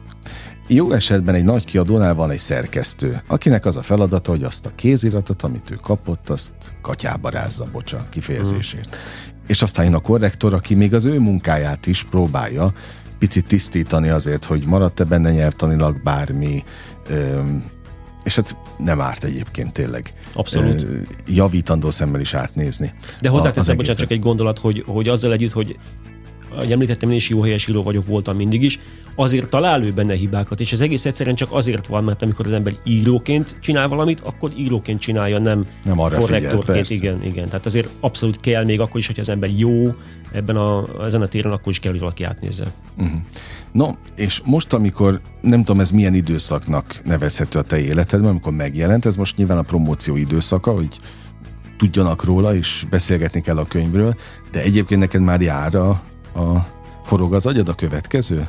Jó 0.68 0.92
esetben 0.92 1.34
egy 1.34 1.44
nagy 1.44 1.64
kiadónál 1.64 2.14
van 2.14 2.30
egy 2.30 2.38
szerkesztő, 2.38 3.22
akinek 3.26 3.64
az 3.64 3.76
a 3.76 3.82
feladata, 3.82 4.30
hogy 4.30 4.42
azt 4.42 4.66
a 4.66 4.70
kéziratot, 4.74 5.42
amit 5.42 5.70
ő 5.70 5.76
kapott, 5.82 6.28
azt 6.28 6.52
katyába 6.82 7.28
rázza, 7.28 7.68
bocsa, 7.72 8.06
kifejezésért. 8.10 8.94
Hmm 8.94 9.36
és 9.48 9.62
aztán 9.62 9.84
jön 9.84 9.94
a 9.94 9.98
korrektor, 9.98 10.54
aki 10.54 10.74
még 10.74 10.94
az 10.94 11.04
ő 11.04 11.18
munkáját 11.18 11.86
is 11.86 12.04
próbálja 12.04 12.72
picit 13.18 13.46
tisztítani 13.46 14.08
azért, 14.08 14.44
hogy 14.44 14.64
maradt-e 14.66 15.04
benne 15.04 15.30
nyelvtanilag 15.30 16.02
bármi, 16.02 16.64
és 18.28 18.34
hát 18.34 18.56
nem 18.78 19.00
árt 19.00 19.24
egyébként 19.24 19.72
tényleg. 19.72 20.12
Abszolút. 20.32 20.86
Javítandó 21.26 21.90
szemmel 21.90 22.20
is 22.20 22.34
átnézni. 22.34 22.92
De 23.20 23.28
hozzáteszem, 23.28 23.76
bocsánat, 23.76 23.98
csak 23.98 24.10
egy 24.10 24.20
gondolat, 24.20 24.58
hogy, 24.58 24.84
hogy 24.86 25.08
azzal 25.08 25.32
együtt, 25.32 25.52
hogy 25.52 25.76
ahogy 26.50 26.72
említettem, 26.72 27.10
én 27.10 27.16
is 27.16 27.28
jó 27.28 27.42
helyes 27.42 27.66
író 27.66 27.82
vagyok, 27.82 28.06
voltam 28.06 28.36
mindig 28.36 28.62
is, 28.62 28.78
azért 29.14 29.48
talál 29.48 29.82
ő 29.82 29.92
benne 29.92 30.14
hibákat, 30.14 30.60
és 30.60 30.72
ez 30.72 30.80
egész 30.80 31.06
egyszerűen 31.06 31.36
csak 31.36 31.52
azért 31.52 31.86
van, 31.86 32.04
mert 32.04 32.22
amikor 32.22 32.46
az 32.46 32.52
ember 32.52 32.72
íróként 32.84 33.56
csinál 33.60 33.88
valamit, 33.88 34.20
akkor 34.20 34.52
íróként 34.56 35.00
csinálja, 35.00 35.38
nem, 35.38 35.66
nem 35.84 35.98
arra 36.00 36.18
korrektorként. 36.18 36.86
Figyel, 36.86 37.14
igen, 37.14 37.30
igen. 37.30 37.48
Tehát 37.48 37.66
azért 37.66 37.88
abszolút 38.00 38.40
kell 38.40 38.64
még 38.64 38.80
akkor 38.80 39.00
is, 39.00 39.06
hogy 39.06 39.20
az 39.20 39.28
ember 39.28 39.50
jó 39.56 39.90
ebben 40.32 40.56
a, 40.56 40.86
ezen 41.04 41.22
a 41.22 41.26
téren, 41.26 41.52
akkor 41.52 41.72
is 41.72 41.78
kell, 41.78 41.90
hogy 41.90 42.00
valaki 42.00 42.24
átnézze. 42.24 42.72
Uh-huh. 42.98 43.20
No, 43.72 43.90
és 44.16 44.42
most, 44.44 44.72
amikor 44.72 45.20
nem 45.40 45.58
tudom, 45.58 45.80
ez 45.80 45.90
milyen 45.90 46.14
időszaknak 46.14 47.00
nevezhető 47.04 47.58
a 47.58 47.62
te 47.62 47.80
életedben, 47.80 48.30
amikor 48.30 48.52
megjelent, 48.52 49.04
ez 49.04 49.16
most 49.16 49.36
nyilván 49.36 49.58
a 49.58 49.62
promóció 49.62 50.16
időszaka, 50.16 50.72
hogy 50.72 51.00
tudjanak 51.76 52.24
róla, 52.24 52.54
és 52.54 52.86
beszélgetni 52.90 53.40
kell 53.40 53.58
a 53.58 53.64
könyvről, 53.64 54.14
de 54.50 54.62
egyébként 54.62 55.00
neked 55.00 55.20
már 55.20 55.40
jár 55.40 55.74
a, 55.74 55.88
a 56.34 56.66
forog 57.02 57.34
az 57.34 57.46
agyad 57.46 57.68
a 57.68 57.74
következő? 57.74 58.48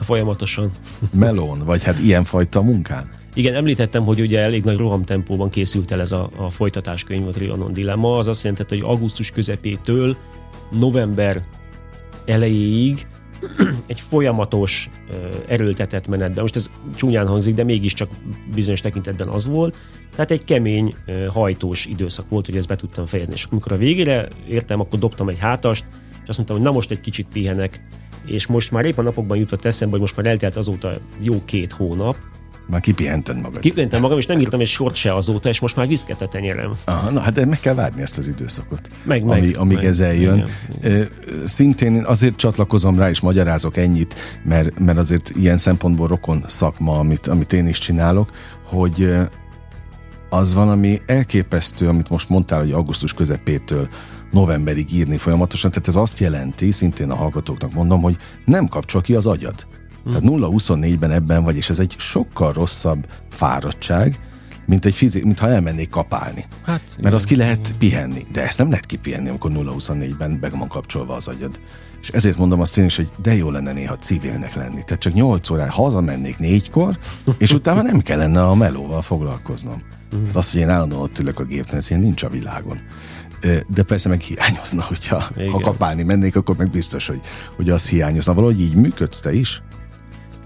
Folyamatosan. 0.00 0.70
Melón, 1.12 1.58
vagy 1.64 1.84
hát 1.84 1.98
ilyenfajta 1.98 2.62
munkán? 2.62 3.14
Igen, 3.34 3.54
említettem, 3.54 4.04
hogy 4.04 4.20
ugye 4.20 4.40
elég 4.40 4.62
nagy 4.62 4.76
rohamtempóban 4.76 5.48
készült 5.48 5.90
el 5.90 6.00
ez 6.00 6.12
a, 6.12 6.30
a 6.36 6.50
folytatáskönyv, 6.50 7.26
a 7.26 7.30
Trianon 7.30 7.72
Dilemma. 7.72 8.18
Az 8.18 8.26
azt 8.26 8.44
jelenti, 8.44 8.64
hogy 8.68 8.84
augusztus 8.84 9.30
közepétől 9.30 10.16
november 10.70 11.42
elejéig 12.24 13.06
egy 13.86 14.00
folyamatos, 14.00 14.90
erőltetett 15.46 16.08
menetben. 16.08 16.42
Most 16.42 16.56
ez 16.56 16.70
csúnyán 16.96 17.26
hangzik, 17.26 17.54
de 17.54 17.64
mégiscsak 17.64 18.08
bizonyos 18.54 18.80
tekintetben 18.80 19.28
az 19.28 19.46
volt. 19.46 19.76
Tehát 20.14 20.30
egy 20.30 20.44
kemény, 20.44 20.94
hajtós 21.28 21.86
időszak 21.86 22.28
volt, 22.28 22.46
hogy 22.46 22.56
ezt 22.56 22.68
be 22.68 22.76
tudtam 22.76 23.06
fejezni. 23.06 23.34
És 23.34 23.46
amikor 23.50 23.72
a 23.72 23.76
végére 23.76 24.28
értem, 24.48 24.80
akkor 24.80 24.98
dobtam 24.98 25.28
egy 25.28 25.38
hátast, 25.38 25.84
és 26.22 26.28
azt 26.28 26.36
mondtam, 26.36 26.56
hogy 26.56 26.66
na 26.66 26.72
most 26.72 26.90
egy 26.90 27.00
kicsit 27.00 27.26
pihenek, 27.32 27.80
és 28.24 28.46
most 28.46 28.70
már 28.70 28.84
épp 28.84 28.98
a 28.98 29.02
napokban 29.02 29.38
jutott 29.38 29.64
eszembe, 29.64 29.92
hogy 29.92 30.00
most 30.00 30.16
már 30.16 30.26
eltelt 30.26 30.56
azóta 30.56 30.98
jó 31.20 31.44
két 31.44 31.72
hónap, 31.72 32.16
már 32.66 32.80
kipihented 32.80 33.40
magad. 33.40 33.60
Kipihentem 33.60 34.00
magam, 34.00 34.18
és 34.18 34.26
nem 34.26 34.40
írtam 34.40 34.60
egy 34.60 34.66
sort 34.66 34.94
se 34.94 35.14
azóta, 35.14 35.48
és 35.48 35.60
most 35.60 35.76
már 35.76 35.86
viszket 35.86 36.22
a 36.22 36.28
tenyerem. 36.28 36.72
Aha, 36.84 37.10
na 37.10 37.20
hát 37.20 37.32
de 37.32 37.46
meg 37.46 37.60
kell 37.60 37.74
várni 37.74 38.02
ezt 38.02 38.18
az 38.18 38.28
időszakot, 38.28 38.90
meg, 39.02 39.22
ami, 39.22 39.40
meg, 39.40 39.56
amíg 39.56 39.76
meg, 39.76 39.86
ez 39.86 40.00
eljön. 40.00 40.36
Igen, 40.36 40.50
igen. 40.84 41.08
Szintén 41.44 42.04
azért 42.04 42.36
csatlakozom 42.36 42.98
rá, 42.98 43.08
és 43.08 43.20
magyarázok 43.20 43.76
ennyit, 43.76 44.14
mert, 44.44 44.78
mert 44.78 44.98
azért 44.98 45.30
ilyen 45.30 45.58
szempontból 45.58 46.06
rokon 46.06 46.44
szakma, 46.46 46.98
amit, 46.98 47.26
amit 47.26 47.52
én 47.52 47.66
is 47.66 47.78
csinálok, 47.78 48.30
hogy 48.64 49.14
az 50.28 50.54
valami 50.54 51.00
elképesztő, 51.06 51.88
amit 51.88 52.08
most 52.08 52.28
mondtál, 52.28 52.60
hogy 52.60 52.72
augusztus 52.72 53.14
közepétől 53.14 53.88
novemberig 54.30 54.92
írni 54.92 55.16
folyamatosan, 55.16 55.70
tehát 55.70 55.88
ez 55.88 55.96
azt 55.96 56.18
jelenti, 56.18 56.70
szintén 56.70 57.10
a 57.10 57.14
hallgatóknak 57.14 57.72
mondom, 57.72 58.02
hogy 58.02 58.16
nem 58.44 58.68
kapcsol 58.68 59.00
ki 59.00 59.14
az 59.14 59.26
agyad. 59.26 59.66
Tehát 60.06 60.22
0-24-ben 60.24 61.10
ebben 61.10 61.44
vagy, 61.44 61.56
és 61.56 61.70
ez 61.70 61.78
egy 61.78 61.94
sokkal 61.98 62.52
rosszabb 62.52 63.06
fáradtság, 63.30 64.20
mint, 64.66 64.84
egy 64.84 64.94
fizik, 64.94 65.24
mint 65.24 65.38
ha 65.38 65.48
elmennék 65.48 65.88
kapálni. 65.88 66.44
Hát, 66.64 66.80
Mert 66.86 66.98
igen, 66.98 67.12
azt 67.12 67.26
ki 67.26 67.36
lehet 67.36 67.74
pihenni, 67.78 68.22
de 68.32 68.42
ezt 68.42 68.58
nem 68.58 68.68
lehet 68.68 68.86
kipihenni, 68.86 69.28
amikor 69.28 69.50
0-24-ben 69.54 70.40
be 70.40 70.48
van 70.48 70.68
kapcsolva 70.68 71.14
az 71.14 71.28
agyad. 71.28 71.60
És 72.00 72.08
ezért 72.08 72.38
mondom 72.38 72.60
azt 72.60 72.78
én 72.78 72.84
is, 72.84 72.96
hogy 72.96 73.10
de 73.22 73.34
jó 73.34 73.50
lenne 73.50 73.72
néha 73.72 73.96
civilnek 73.96 74.54
lenni. 74.54 74.84
Tehát 74.84 75.02
csak 75.02 75.12
8 75.12 75.50
órán 75.50 75.70
hazamennék 75.70 76.38
négykor, 76.38 76.98
és 77.38 77.52
utána 77.52 77.82
nem 77.82 78.00
kellene 78.00 78.42
a 78.42 78.54
melóval 78.54 79.02
foglalkoznom. 79.02 79.82
Mm. 80.16 80.20
Tehát 80.20 80.36
azt, 80.36 80.52
hogy 80.52 80.60
én 80.60 80.68
állandóan 80.68 81.02
ott 81.02 81.18
ülök 81.18 81.40
a 81.40 81.44
gépnél, 81.44 81.76
ez 81.76 81.90
ilyen 81.90 82.02
nincs 82.02 82.22
a 82.22 82.28
világon. 82.28 82.78
De 83.68 83.82
persze 83.82 84.08
meg 84.08 84.20
hiányozna, 84.20 84.82
hogyha 84.82 85.28
Igen. 85.36 85.50
ha 85.50 85.60
kapálni 85.60 86.02
mennék, 86.02 86.36
akkor 86.36 86.56
meg 86.56 86.70
biztos, 86.70 87.06
hogy, 87.06 87.20
hogy 87.56 87.70
az 87.70 87.88
hiányozna. 87.88 88.34
Valahogy 88.34 88.60
így 88.60 88.74
működsz 88.74 89.20
te 89.20 89.32
is? 89.32 89.62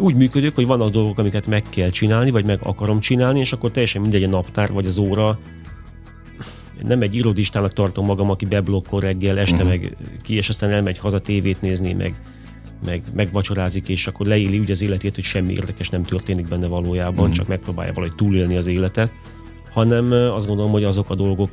Úgy 0.00 0.14
működik, 0.14 0.54
hogy 0.54 0.66
vannak 0.66 0.90
dolgok, 0.90 1.18
amiket 1.18 1.46
meg 1.46 1.62
kell 1.68 1.90
csinálni, 1.90 2.30
vagy 2.30 2.44
meg 2.44 2.58
akarom 2.62 3.00
csinálni, 3.00 3.38
és 3.38 3.52
akkor 3.52 3.70
teljesen 3.70 4.02
mindegy 4.02 4.22
a 4.22 4.28
naptár, 4.28 4.72
vagy 4.72 4.86
az 4.86 4.98
óra. 4.98 5.38
Nem 6.82 7.00
egy 7.00 7.16
irodistának 7.16 7.72
tartom 7.72 8.06
magam, 8.06 8.30
aki 8.30 8.44
beblokkol 8.44 9.00
reggel, 9.00 9.38
este 9.38 9.54
uh-huh. 9.54 9.68
meg 9.70 9.96
ki, 10.22 10.34
és 10.34 10.48
aztán 10.48 10.70
elmegy 10.70 10.98
haza 10.98 11.18
tévét 11.18 11.60
nézni, 11.60 11.92
meg, 11.92 12.14
meg 12.84 13.02
megvacsorázik, 13.14 13.88
és 13.88 14.06
akkor 14.06 14.26
leéli 14.26 14.58
úgy 14.58 14.70
az 14.70 14.82
életét, 14.82 15.14
hogy 15.14 15.24
semmi 15.24 15.52
érdekes 15.52 15.88
nem 15.88 16.02
történik 16.02 16.48
benne 16.48 16.66
valójában, 16.66 17.18
uh-huh. 17.18 17.34
csak 17.34 17.48
megpróbálja 17.48 17.92
valahogy 17.92 18.16
túlélni 18.16 18.56
az 18.56 18.66
életet, 18.66 19.12
hanem 19.72 20.12
azt 20.12 20.46
gondolom, 20.46 20.72
hogy 20.72 20.84
azok 20.84 21.10
a 21.10 21.14
dolgok, 21.14 21.50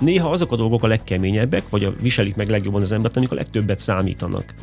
néha 0.00 0.30
azok 0.30 0.52
a 0.52 0.56
dolgok 0.56 0.82
a 0.82 0.86
legkeményebbek, 0.86 1.68
vagy 1.68 1.84
a 1.84 1.92
viselik 2.00 2.36
meg 2.36 2.48
legjobban 2.48 2.82
az 2.82 2.92
embert, 2.92 3.16
amik 3.16 3.32
a 3.32 3.34
legtöbbet 3.34 3.78
számítanak 3.78 4.54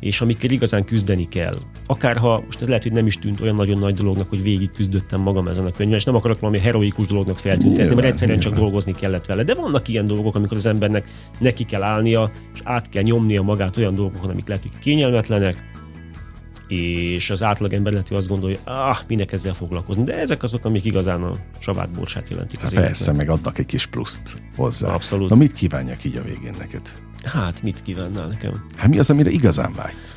és 0.00 0.20
amikkel 0.20 0.50
igazán 0.50 0.84
küzdeni 0.84 1.28
kell. 1.28 1.54
Akárha, 1.86 2.42
most 2.44 2.62
ez 2.62 2.68
lehet, 2.68 2.82
hogy 2.82 2.92
nem 2.92 3.06
is 3.06 3.18
tűnt 3.18 3.40
olyan 3.40 3.54
nagyon 3.54 3.78
nagy 3.78 3.94
dolognak, 3.94 4.28
hogy 4.28 4.42
végig 4.42 4.70
küzdöttem 4.70 5.20
magam 5.20 5.48
ezen 5.48 5.64
a 5.64 5.70
könyvben, 5.70 5.98
és 5.98 6.04
nem 6.04 6.14
akarok 6.14 6.40
valami 6.40 6.58
heroikus 6.58 7.06
dolognak 7.06 7.38
feltüntetni, 7.38 7.94
mert 7.94 8.06
egyszerűen 8.06 8.38
csak 8.38 8.54
dolgozni 8.54 8.92
kellett 8.92 9.26
vele. 9.26 9.42
De 9.42 9.54
vannak 9.54 9.88
ilyen 9.88 10.06
dolgok, 10.06 10.34
amikor 10.34 10.56
az 10.56 10.66
embernek 10.66 11.08
neki 11.38 11.64
kell 11.64 11.82
állnia, 11.82 12.30
és 12.54 12.60
át 12.64 12.88
kell 12.88 13.02
nyomnia 13.02 13.42
magát 13.42 13.76
olyan 13.76 13.94
dolgokon, 13.94 14.30
amik 14.30 14.46
lehet, 14.46 14.62
hogy 14.62 14.78
kényelmetlenek, 14.78 15.68
és 16.68 17.30
az 17.30 17.42
átlagember 17.42 17.92
lehet, 17.92 18.08
hogy 18.08 18.16
azt 18.16 18.28
gondolja, 18.28 18.58
ah, 18.64 18.96
minek 19.06 19.32
ezzel 19.32 19.52
foglalkozni. 19.52 20.02
De 20.02 20.18
ezek 20.18 20.42
azok, 20.42 20.64
amik 20.64 20.84
igazán 20.84 21.22
a 21.22 21.36
savát 21.58 21.90
borsát 21.90 22.28
jelentik 22.28 22.60
hát 22.60 22.74
Persze, 22.74 23.02
életben. 23.04 23.14
meg 23.14 23.28
adnak 23.28 23.58
egy 23.58 23.66
kis 23.66 23.86
pluszt 23.86 24.36
hozzá. 24.56 24.92
Abszolút. 24.94 25.28
Na 25.28 25.36
mit 25.36 25.52
kívánjak 25.52 26.04
így 26.04 26.16
a 26.16 26.22
végén 26.22 26.54
neked? 26.58 26.98
Hát, 27.24 27.62
mit 27.62 27.82
kívánnál 27.82 28.26
nekem? 28.26 28.64
Hát 28.76 28.88
mi 28.88 28.98
az, 28.98 29.10
amire 29.10 29.30
igazán 29.30 29.72
vágysz? 29.74 30.16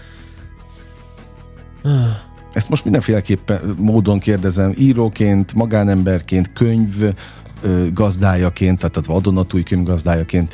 Ezt 2.53 2.69
most 2.69 2.83
mindenféleképpen 2.83 3.75
módon 3.77 4.19
kérdezem, 4.19 4.73
íróként, 4.77 5.53
magánemberként, 5.53 6.53
könyv 6.53 7.13
gazdájaként, 7.93 8.77
tehát 8.77 9.05
vadonatúj 9.05 9.63
könyv 9.63 9.83
gazdájaként, 9.83 10.53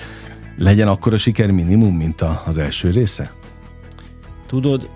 legyen 0.58 0.88
akkor 0.88 1.14
a 1.14 1.18
siker 1.18 1.52
minimum, 1.52 1.96
mint 1.96 2.22
a, 2.22 2.44
az 2.46 2.58
első 2.58 2.90
része? 2.90 3.32
Tudod, 4.48 4.90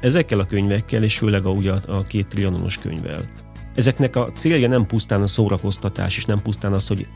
ezekkel 0.00 0.38
a 0.38 0.46
könyvekkel, 0.46 1.02
és 1.02 1.18
főleg 1.18 1.44
a, 1.46 1.50
ugye 1.50 1.72
a 1.72 2.02
két 2.02 2.26
trianonos 2.26 2.78
könyvvel, 2.78 3.28
ezeknek 3.74 4.16
a 4.16 4.30
célja 4.34 4.68
nem 4.68 4.86
pusztán 4.86 5.22
a 5.22 5.26
szórakoztatás, 5.26 6.16
és 6.16 6.24
nem 6.24 6.42
pusztán 6.42 6.72
az, 6.72 6.86
hogy 6.86 7.06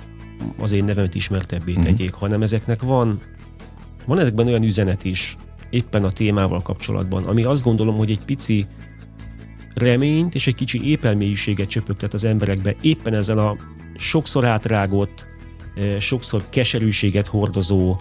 az 0.58 0.72
én 0.72 0.84
nevemet 0.84 1.14
ismertebbé 1.14 1.70
uh-huh. 1.70 1.86
tegyék, 1.86 2.12
hanem 2.12 2.42
ezeknek 2.42 2.82
van 2.82 3.20
van 4.06 4.18
ezekben 4.18 4.46
olyan 4.46 4.62
üzenet 4.62 5.04
is, 5.04 5.36
éppen 5.70 6.04
a 6.04 6.10
témával 6.10 6.62
kapcsolatban, 6.62 7.24
ami 7.24 7.44
azt 7.44 7.62
gondolom, 7.62 7.96
hogy 7.96 8.10
egy 8.10 8.24
pici 8.24 8.66
reményt 9.74 10.34
és 10.34 10.46
egy 10.46 10.54
kicsi 10.54 10.88
épelmélyűséget 10.88 11.68
csöpögtet 11.68 12.14
az 12.14 12.24
emberekbe 12.24 12.76
éppen 12.80 13.14
ezen 13.14 13.38
a 13.38 13.56
sokszor 13.96 14.44
átrágott, 14.44 15.26
sokszor 15.98 16.42
keserűséget 16.48 17.26
hordozó, 17.26 17.96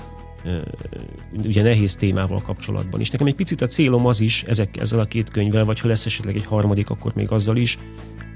ugye 1.44 1.64
nehéz 1.64 1.96
témával 1.96 2.42
kapcsolatban. 2.42 3.00
És 3.00 3.10
nekem 3.10 3.28
egy 3.28 3.36
picit 3.36 3.62
a 3.62 3.68
célom 3.68 4.06
az 4.06 4.22
is, 4.22 4.44
ezek, 4.44 4.78
ezzel 4.78 5.00
a 5.00 5.06
két 5.06 5.30
könyvvel, 5.30 5.66
vagy 5.66 5.80
ha 5.80 5.88
lesz 5.88 6.06
esetleg 6.06 6.36
egy 6.36 6.46
harmadik, 6.46 6.90
akkor 6.90 7.14
még 7.16 7.32
azzal 7.32 7.58
is, 7.58 7.78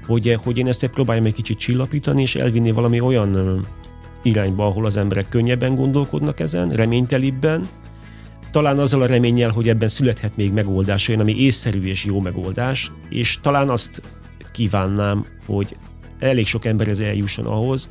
hogy, 0.06 0.38
hogy 0.42 0.58
én 0.58 0.66
ezt 0.66 0.86
próbáljam 0.86 1.24
egy 1.24 1.32
kicsit 1.32 1.58
csillapítani, 1.58 2.22
és 2.22 2.34
elvinni 2.34 2.70
valami 2.70 3.00
olyan 3.00 3.66
irányba, 4.22 4.66
ahol 4.66 4.84
az 4.84 4.96
emberek 4.96 5.28
könnyebben 5.28 5.74
gondolkodnak 5.74 6.40
ezen, 6.40 6.68
reménytelibben, 6.68 7.68
talán 8.50 8.78
azzal 8.78 9.02
a 9.02 9.06
reménnyel, 9.06 9.50
hogy 9.50 9.68
ebben 9.68 9.88
születhet 9.88 10.36
még 10.36 10.52
megoldás, 10.52 11.08
olyan, 11.08 11.20
ami 11.20 11.36
észszerű 11.36 11.84
és 11.84 12.04
jó 12.04 12.20
megoldás, 12.20 12.92
és 13.08 13.38
talán 13.42 13.68
azt 13.68 14.02
kívánnám, 14.52 15.26
hogy 15.46 15.76
elég 16.18 16.46
sok 16.46 16.64
ember 16.64 16.88
ez 16.88 16.98
eljusson 16.98 17.46
ahhoz, 17.46 17.88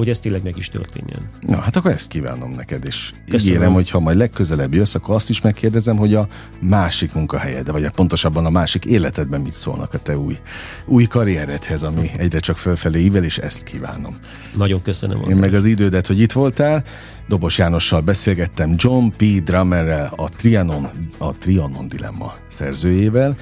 hogy 0.00 0.08
ez 0.08 0.18
tényleg 0.18 0.42
meg 0.42 0.56
is 0.56 0.68
történjen. 0.68 1.30
Na, 1.40 1.60
hát 1.60 1.76
akkor 1.76 1.90
ezt 1.90 2.08
kívánom 2.08 2.54
neked, 2.54 2.84
és 2.86 3.12
Köszönöm. 3.30 3.54
ígérem, 3.54 3.72
hogy 3.72 3.90
ha 3.90 4.00
majd 4.00 4.16
legközelebb 4.16 4.74
jössz, 4.74 4.94
akkor 4.94 5.14
azt 5.14 5.30
is 5.30 5.40
megkérdezem, 5.40 5.96
hogy 5.96 6.14
a 6.14 6.28
másik 6.60 7.12
munkahelyed, 7.12 7.70
vagy 7.70 7.88
pontosabban 7.88 8.46
a 8.46 8.50
másik 8.50 8.84
életedben 8.84 9.40
mit 9.40 9.52
szólnak 9.52 9.94
a 9.94 9.98
te 9.98 10.18
új, 10.18 10.38
új 10.86 11.04
karrieredhez, 11.04 11.82
ami 11.82 12.10
egyre 12.16 12.38
csak 12.38 12.56
fölfelé 12.56 13.00
ível, 13.00 13.24
és 13.24 13.38
ezt 13.38 13.62
kívánom. 13.62 14.18
Nagyon 14.56 14.82
köszönöm. 14.82 15.16
András. 15.16 15.34
Én 15.34 15.40
meg 15.40 15.54
az 15.54 15.64
idődet, 15.64 16.06
hogy 16.06 16.20
itt 16.20 16.32
voltál. 16.32 16.84
Dobos 17.28 17.58
Jánossal 17.58 18.00
beszélgettem, 18.00 18.74
John 18.76 19.06
P. 19.16 19.24
Drummerrel, 19.24 20.12
a 20.16 20.28
Trianon, 20.28 20.88
a 21.18 21.34
Trianon 21.36 21.88
Dilemma 21.88 22.34
szerzőjével, 22.48 23.36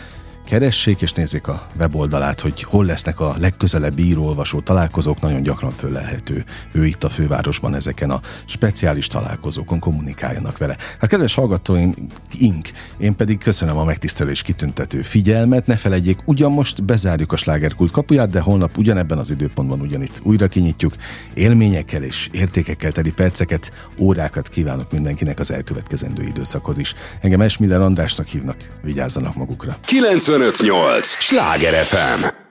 keressék 0.49 1.03
és 1.03 1.13
nézzék 1.13 1.49
a 1.49 1.67
weboldalát, 1.79 2.41
hogy 2.41 2.63
hol 2.63 2.85
lesznek 2.85 3.21
a 3.21 3.35
legközelebbi 3.39 4.03
író-olvasó 4.03 4.61
találkozók, 4.61 5.21
nagyon 5.21 5.43
gyakran 5.43 5.71
fölelhető. 5.71 6.45
Ő 6.73 6.87
itt 6.87 7.05
a 7.05 7.09
fővárosban 7.09 7.75
ezeken 7.75 8.11
a 8.11 8.21
speciális 8.45 9.07
találkozókon 9.07 9.79
kommunikáljanak 9.79 10.59
vele. 10.59 10.77
Hát 10.99 11.11
kedves 11.11 11.35
hallgatóim, 11.35 11.95
ink, 12.39 12.71
én 12.99 13.17
pedig 13.17 13.39
köszönöm 13.39 13.77
a 13.77 13.85
megtisztelés 13.85 14.43
kitüntető 14.43 15.03
figyelmet, 15.03 15.67
ne 15.67 15.77
felejtjék, 15.77 16.19
ugyan 16.25 16.53
most 16.53 16.85
bezárjuk 16.85 17.33
a 17.33 17.37
slágerkult 17.37 17.91
kapuját, 17.91 18.31
de 18.31 18.41
holnap 18.41 18.77
ugyanebben 18.77 19.19
az 19.19 19.31
időpontban 19.31 19.81
ugyanitt 19.81 20.21
újra 20.23 20.49
kinyitjuk. 20.49 20.95
Élményekkel 21.35 22.03
és 22.03 22.29
értékekkel 22.33 22.93
teli 22.93 23.13
perceket, 23.13 23.73
órákat 23.99 24.49
kívánok 24.49 24.93
mindenkinek 24.93 25.39
az 25.39 25.51
elkövetkezendő 25.51 26.23
időszakhoz 26.23 26.79
is. 26.79 26.95
Engem 27.21 27.41
Esmiller 27.41 27.81
Andrásnak 27.81 28.27
hívnak, 28.27 28.79
vigyázzanak 28.83 29.35
magukra. 29.35 29.79
90 29.85 30.38
958! 30.39 31.05
Sláger 31.21 31.85
FM! 31.85 32.48